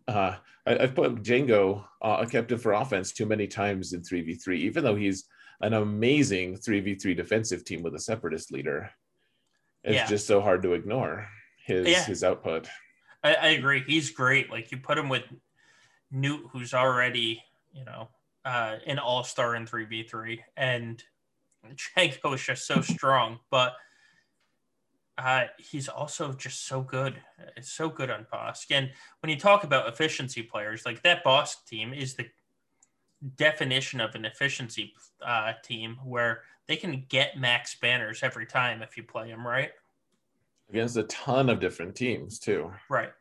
[0.07, 0.35] uh
[0.67, 4.83] I, have put Django uh, a captain for offense too many times in 3v3, even
[4.83, 5.25] though he's
[5.61, 8.89] an amazing 3v3 defensive team with a separatist leader.
[9.83, 10.07] It's yeah.
[10.07, 11.27] just so hard to ignore
[11.63, 12.03] his yeah.
[12.03, 12.67] his output.
[13.23, 13.83] I, I, agree.
[13.85, 14.49] He's great.
[14.49, 15.23] Like you put him with
[16.11, 17.41] Nute, who's already,
[17.73, 18.09] you know,
[18.43, 21.03] uh, an all-star in 3v3, and
[21.97, 23.73] Django is just so strong, but
[25.17, 27.15] uh, he's also just so good.
[27.55, 28.65] It's so good on Bossk.
[28.71, 32.27] And when you talk about efficiency players, like that Bossk team is the
[33.37, 34.93] definition of an efficiency
[35.25, 39.71] uh, team where they can get max banners every time if you play them right.
[40.69, 42.71] Against a ton of different teams too.
[42.89, 43.11] Right.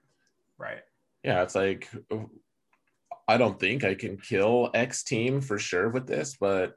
[0.58, 0.80] Right.
[1.22, 1.88] Yeah, it's like
[3.28, 6.76] I don't think I can kill X team for sure with this, but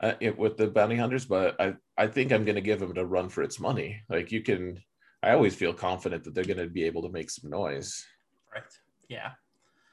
[0.00, 2.96] uh, it, with the bounty hunters, but I, I think I'm going to give them
[2.96, 4.02] a run for its money.
[4.08, 4.82] Like you can,
[5.22, 8.04] I always feel confident that they're going to be able to make some noise.
[8.52, 8.64] Right.
[9.08, 9.32] Yeah.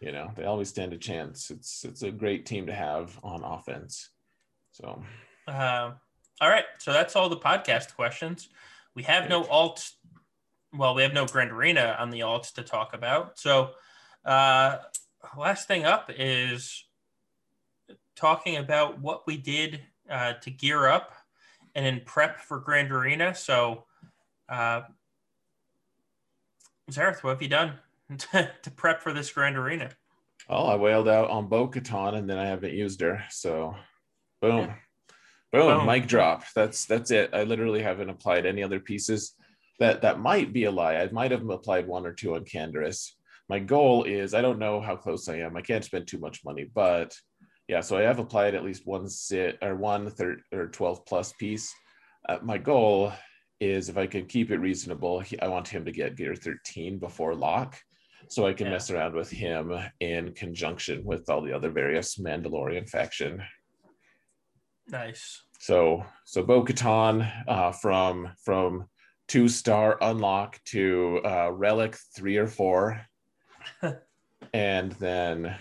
[0.01, 1.49] You know, they always stand a chance.
[1.49, 4.09] It's it's a great team to have on offense.
[4.71, 5.01] So.
[5.47, 5.91] Uh,
[6.41, 6.65] all right.
[6.79, 8.49] So that's all the podcast questions.
[8.95, 9.89] We have no alt.
[10.73, 13.39] Well, we have no Grand Arena on the alts to talk about.
[13.39, 13.71] So,
[14.25, 14.79] uh,
[15.37, 16.83] last thing up is
[18.15, 19.81] talking about what we did
[20.13, 21.13] uh, to gear up
[21.73, 23.33] and in prep for Grand Arena.
[23.33, 23.85] So,
[24.47, 24.81] uh,
[26.91, 27.73] Xaereth, what have you done
[28.17, 29.89] to, to prep for this Grand Arena?
[30.47, 33.23] Oh, I wailed out on Bo Katan and then I haven't used her.
[33.31, 33.75] So,
[34.41, 34.59] boom.
[34.59, 34.75] Yeah.
[35.51, 36.43] Boom, Boom, mic drop.
[36.55, 37.29] That's that's it.
[37.31, 39.35] I literally haven't applied any other pieces.
[39.79, 40.95] That that might be a lie.
[40.95, 43.11] I might have applied one or two on Canderous.
[43.49, 45.55] My goal is I don't know how close I am.
[45.55, 47.15] I can't spend too much money, but
[47.67, 51.33] yeah, so I have applied at least one sit or one third or 12 plus
[51.33, 51.73] piece.
[52.27, 53.13] Uh, my goal
[53.59, 56.99] is if I can keep it reasonable, he, I want him to get gear 13
[56.99, 57.79] before lock
[58.29, 58.73] so I can yeah.
[58.73, 63.41] mess around with him in conjunction with all the other various Mandalorian faction.
[64.89, 65.41] Nice.
[65.59, 68.85] So so Bo Katan uh, from from
[69.27, 73.05] two star unlock to uh, relic three or four.
[74.53, 75.55] and then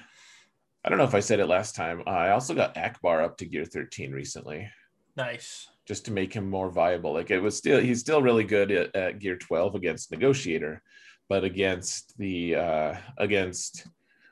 [0.84, 2.02] I don't know if I said it last time.
[2.06, 4.68] Uh, I also got Ackbar up to gear 13 recently.
[5.16, 5.68] Nice.
[5.86, 7.12] Just to make him more viable.
[7.12, 10.82] Like it was still, he's still really good at, at gear 12 against Negotiator,
[11.28, 13.86] but against the, uh, against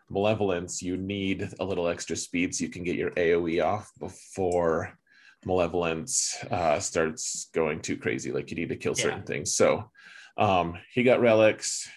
[0.08, 4.98] Malevolence, you need a little extra speed so you can get your AoE off before
[5.44, 8.32] Malevolence uh, starts going too crazy.
[8.32, 9.04] Like you need to kill yeah.
[9.04, 9.54] certain things.
[9.54, 9.88] So
[10.36, 11.88] um, he got relics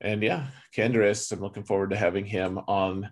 [0.00, 3.10] and yeah, Canderous, I'm looking forward to having him on,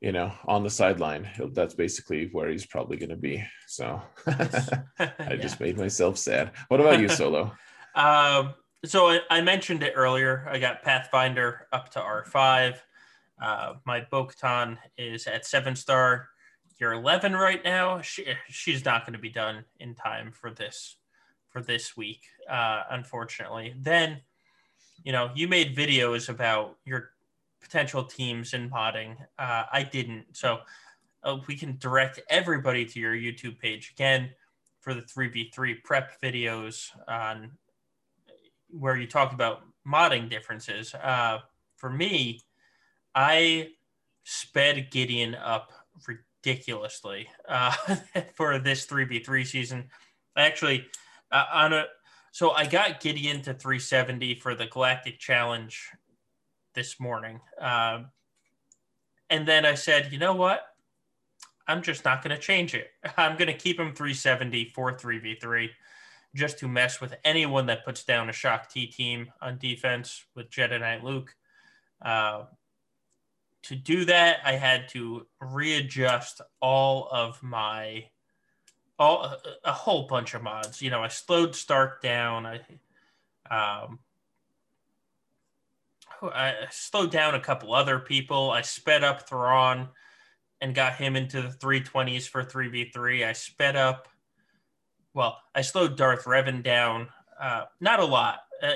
[0.00, 1.28] you know, on the sideline.
[1.52, 3.44] That's basically where he's probably going to be.
[3.66, 5.36] So I yeah.
[5.36, 6.52] just made myself sad.
[6.68, 7.52] What about you, Solo?
[7.94, 8.54] um,
[8.84, 10.48] so I, I, mentioned it earlier.
[10.50, 12.78] I got Pathfinder up to R5.
[13.40, 16.28] Uh, my Bo-Katan is at seven star.
[16.80, 18.00] You're 11 right now.
[18.00, 20.96] She, she's not going to be done in time for this
[21.50, 23.74] for this week, uh, unfortunately.
[23.78, 24.22] Then
[25.04, 27.10] you know, you made videos about your
[27.60, 29.16] potential teams and modding.
[29.38, 30.26] Uh, I didn't.
[30.32, 30.60] So
[31.24, 34.30] uh, we can direct everybody to your YouTube page again
[34.80, 37.52] for the 3v3 prep videos on
[38.68, 40.94] where you talk about modding differences.
[40.94, 41.38] Uh,
[41.76, 42.40] for me,
[43.14, 43.70] I
[44.24, 45.72] sped Gideon up
[46.06, 47.74] ridiculously uh,
[48.34, 49.84] for this 3v3 season.
[50.36, 50.86] I actually,
[51.30, 51.86] uh, on a
[52.32, 55.90] so I got Gideon to 370 for the Galactic Challenge
[56.74, 57.38] this morning.
[57.60, 58.06] Um,
[59.28, 60.62] and then I said, you know what?
[61.68, 62.88] I'm just not going to change it.
[63.18, 65.68] I'm going to keep him 370 for 3v3
[66.34, 70.48] just to mess with anyone that puts down a Shaak Ti team on defense with
[70.48, 71.36] Jedi Knight Luke.
[72.00, 72.44] Uh,
[73.64, 78.06] to do that, I had to readjust all of my
[79.02, 80.80] all a whole bunch of mods.
[80.80, 82.46] You know, I slowed Starck down.
[82.46, 82.60] I
[83.50, 83.98] um
[86.22, 88.52] I slowed down a couple other people.
[88.52, 89.88] I sped up Thrawn
[90.60, 93.26] and got him into the 320s for 3v3.
[93.26, 94.08] I sped up
[95.14, 97.08] well, I slowed Darth Revan down
[97.38, 98.74] uh, not a lot, uh,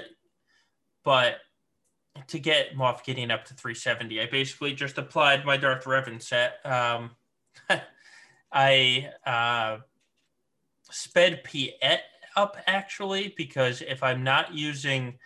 [1.04, 1.36] but
[2.26, 6.54] to get Moff Gideon up to 370, I basically just applied my Darth Revan set.
[6.64, 7.12] Um,
[8.52, 9.78] I uh,
[10.90, 12.00] sped Piet
[12.36, 15.18] up actually because if I'm not using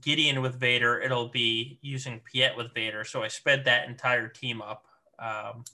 [0.00, 3.04] Gideon with Vader, it'll be using Piet with Vader.
[3.04, 4.86] So I sped that entire team up.
[5.18, 5.64] Um,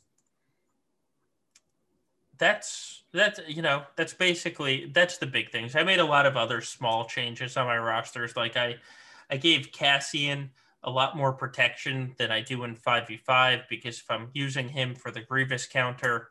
[2.39, 5.77] that's that's you know that's basically that's the big things.
[5.77, 8.35] I made a lot of other small changes on my rosters.
[8.35, 8.77] Like I
[9.31, 10.51] I gave Cassian
[10.83, 15.11] a lot more protection than I do in 5v5 because if I'm using him for
[15.11, 16.31] the Grievous counter,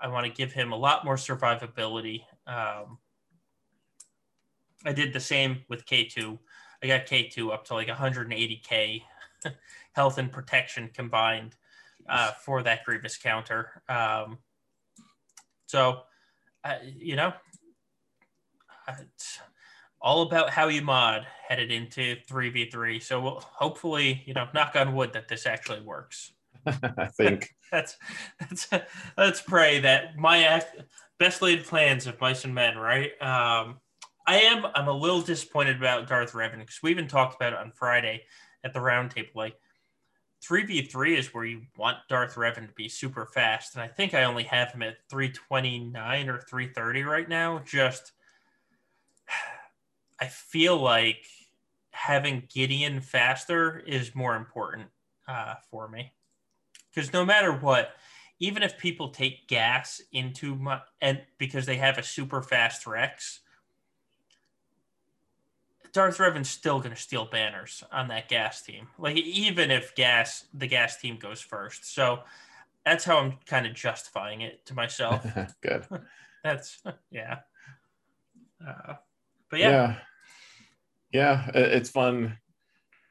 [0.00, 2.22] I want to give him a lot more survivability.
[2.46, 2.98] Um,
[4.84, 6.38] I did the same with K2.
[6.82, 9.02] I got K2 up to like 180k
[9.92, 11.56] health and protection combined
[12.08, 13.82] uh, for that Grievous counter.
[13.88, 14.38] Um,
[15.66, 16.02] so,
[16.64, 17.32] uh, you know,
[19.00, 19.38] it's
[20.00, 23.02] all about how you mod headed into 3v3.
[23.02, 26.32] So we'll hopefully, you know, knock on wood that this actually works.
[26.98, 27.96] I think that's
[28.40, 28.68] that's
[29.16, 30.76] let's pray that my act,
[31.18, 33.10] best laid plans of mice and men, right?
[33.22, 33.80] Um,
[34.26, 37.58] I am I'm a little disappointed about Darth Revan because we even talked about it
[37.58, 38.24] on Friday
[38.64, 39.34] at the roundtable.
[39.34, 39.56] Like
[40.44, 43.74] 3v3 is where you want Darth Revan to be super fast.
[43.74, 47.62] And I think I only have him at 329 or 330 right now.
[47.64, 48.12] Just,
[50.20, 51.24] I feel like
[51.90, 54.88] having Gideon faster is more important
[55.28, 56.12] uh, for me.
[56.96, 57.90] Because no matter what,
[58.38, 63.40] even if people take gas into my, and because they have a super fast Rex,
[65.92, 68.88] Darth Revan's still going to steal banners on that gas team.
[68.98, 71.94] Like even if gas the gas team goes first.
[71.94, 72.20] So
[72.86, 75.26] that's how I'm kind of justifying it to myself.
[75.60, 75.84] Good.
[76.44, 77.40] that's yeah.
[78.66, 78.94] Uh,
[79.50, 79.70] but yeah.
[79.70, 79.96] yeah,
[81.12, 82.38] yeah, it's fun.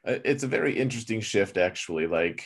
[0.04, 2.08] It's a very interesting shift, actually.
[2.08, 2.44] Like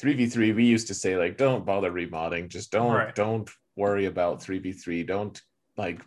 [0.00, 3.14] three v three, we used to say like, don't bother remodding, just don't right.
[3.14, 5.40] don't worry about three v three, don't
[5.76, 6.00] like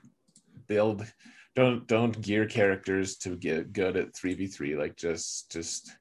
[0.67, 1.05] build
[1.55, 5.95] don't don't gear characters to get good at 3v3 like just just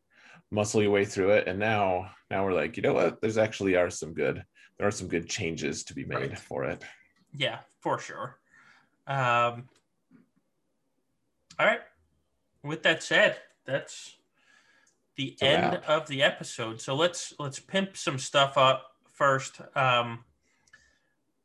[0.50, 1.48] muscle your way through it.
[1.48, 3.20] And now now we're like you know what?
[3.20, 4.42] There's actually are some good
[4.78, 6.38] there are some good changes to be made right.
[6.38, 6.82] for it.
[7.34, 8.38] Yeah for sure.
[9.06, 9.68] Um
[11.58, 11.80] all right.
[12.62, 13.36] With that said
[13.66, 14.16] that's
[15.16, 16.80] the end of the episode.
[16.80, 19.60] So let's let's pimp some stuff up first.
[19.74, 20.24] Um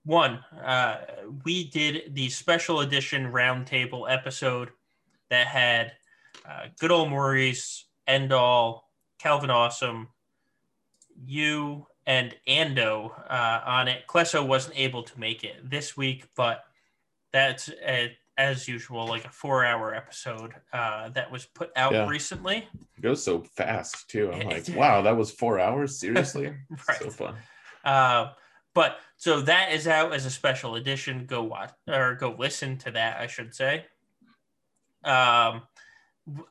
[0.07, 0.99] one, uh,
[1.43, 4.69] we did the special edition roundtable episode
[5.29, 5.91] that had
[6.47, 8.83] uh, good old Maurice, Endall,
[9.19, 10.07] Calvin Awesome,
[11.25, 14.07] you, and Ando uh, on it.
[14.07, 16.63] Klesso wasn't able to make it this week, but
[17.33, 22.07] that's a, as usual like a four-hour episode uh, that was put out yeah.
[22.07, 22.67] recently.
[22.97, 24.31] It goes so fast too.
[24.31, 25.99] I'm like, wow, that was four hours.
[25.99, 26.53] Seriously,
[26.87, 26.99] right.
[26.99, 27.35] so fun.
[27.83, 28.31] Uh,
[28.73, 31.25] but so that is out as a special edition.
[31.25, 33.85] Go watch or go listen to that, I should say.
[35.03, 35.63] Um,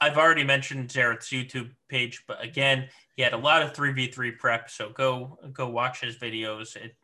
[0.00, 4.70] I've already mentioned Xaereth's YouTube page, but again, he had a lot of 3v3 prep.
[4.70, 6.76] So go go watch his videos.
[6.76, 6.94] It's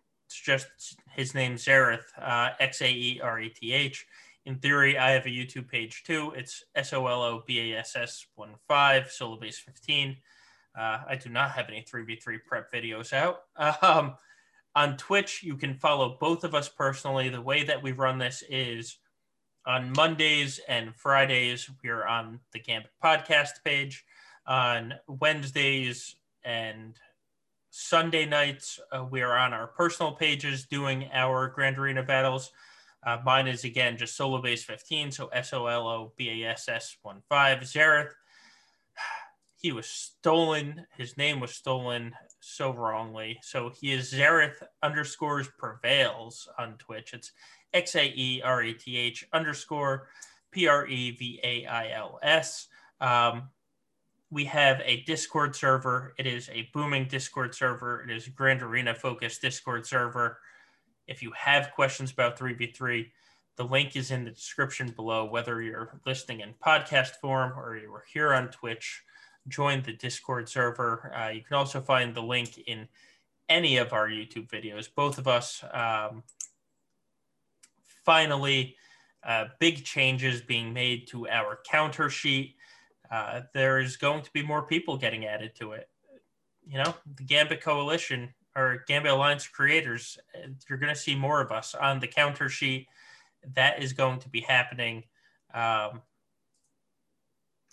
[0.41, 0.67] just
[1.15, 4.07] his name Xaereth, uh, X A E R E T H.
[4.45, 6.33] In theory, I have a YouTube page too.
[6.37, 10.17] It's S O L O B A S S 1 5, Solobass15.
[10.77, 13.43] Uh, I do not have any 3v3 prep videos out.
[13.83, 14.17] Um,
[14.75, 17.29] on Twitch, you can follow both of us personally.
[17.29, 18.97] The way that we run this is
[19.67, 24.05] on Mondays and Fridays, we're on the Gambit podcast page.
[24.47, 26.99] On Wednesdays and
[27.71, 32.51] Sunday nights, uh, we are on our personal pages doing our Grand Arena battles.
[33.05, 36.97] Uh, mine is again just Solobass15, so S O L O B A S S
[37.03, 37.61] 1 5.
[37.61, 38.13] Xaereth,
[39.61, 40.87] he was stolen.
[40.97, 43.39] His name was stolen so wrongly.
[43.43, 47.13] So he is Xaereth underscores prevails on Twitch.
[47.15, 47.33] It's
[47.73, 50.09] X A E R E T H underscore
[50.51, 52.69] P R E V A I L S.
[53.01, 53.49] Um,
[54.31, 56.15] we have a Discord server.
[56.19, 58.03] It is a booming Discord server.
[58.03, 60.39] It is a Grand Arena focused Discord server.
[61.07, 63.11] If you have questions about 3v3,
[63.57, 68.05] the link is in the description below, whether you're listening in podcast form or you're
[68.13, 69.03] here on Twitch
[69.49, 71.13] join the Discord server.
[71.15, 72.89] Uh, you can also find the link in
[73.49, 74.89] any of our YouTube videos.
[74.95, 76.23] Both of us, um,
[78.05, 78.77] finally,
[79.25, 82.57] uh, big changes being made to our counter sheet.
[83.11, 85.89] Uh, there's going to be more people getting added to it.
[86.67, 91.41] You know, the Gambit Coalition or Gambit Alliance creators, uh, you're going to see more
[91.41, 92.87] of us on the counter sheet.
[93.55, 95.05] That is going to be happening.
[95.55, 96.03] Um,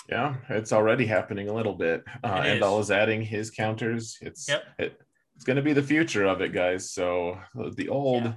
[0.09, 2.03] yeah, it's already happening a little bit.
[2.23, 4.17] Uh, Endall is adding his counters.
[4.21, 4.63] It's yep.
[4.79, 4.99] it,
[5.35, 6.91] it's going to be the future of it, guys.
[6.91, 7.37] So
[7.75, 8.33] the old, yeah.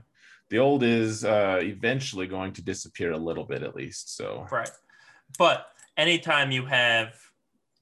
[0.51, 4.17] the old is uh, eventually going to disappear a little bit, at least.
[4.17, 4.71] So right,
[5.39, 7.15] but anytime you have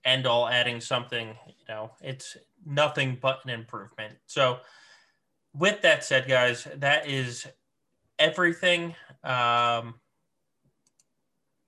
[0.07, 4.15] Endall adding something, you know, it's nothing but an improvement.
[4.27, 4.59] So
[5.55, 7.47] with that said, guys, that is
[8.19, 8.95] everything.
[9.25, 9.95] Um,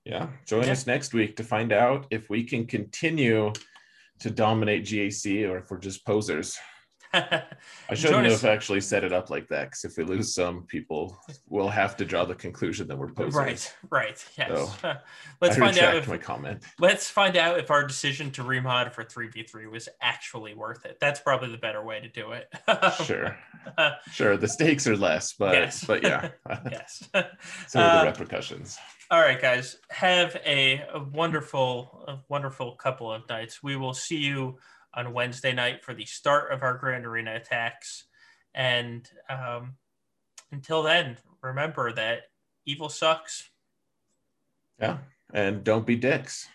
[0.05, 0.27] yeah.
[0.45, 0.71] Join yeah.
[0.71, 3.51] us next week to find out if we can continue
[4.19, 6.57] to dominate GAC or if we're just posers.
[7.89, 11.17] I shouldn't have actually set it up like that because if we lose some, people
[11.47, 13.35] we'll have to draw the conclusion that we're posers.
[13.35, 14.25] Right, right.
[14.35, 14.49] Yes.
[14.81, 14.93] So,
[15.41, 16.63] let's I find out if my comment.
[16.79, 20.97] Let's find out if our decision to remod for 3v3 was actually worth it.
[20.99, 22.51] That's probably the better way to do it.
[23.05, 23.37] sure.
[24.11, 24.35] sure.
[24.35, 25.83] The stakes are less, but yes.
[25.85, 26.29] but yeah.
[26.71, 27.07] yes.
[27.67, 28.79] Some of the uh, repercussions.
[29.11, 29.77] All right, guys.
[29.91, 33.61] Have a, a wonderful, a wonderful couple of nights.
[33.61, 34.57] We will see you
[34.95, 38.05] on Wednesday night for the start of our Grand Arena attacks.
[38.53, 39.75] And um,
[40.51, 42.23] until then, remember that
[42.65, 43.49] evil sucks.
[44.79, 44.97] Yeah.
[45.33, 46.47] And don't be dicks.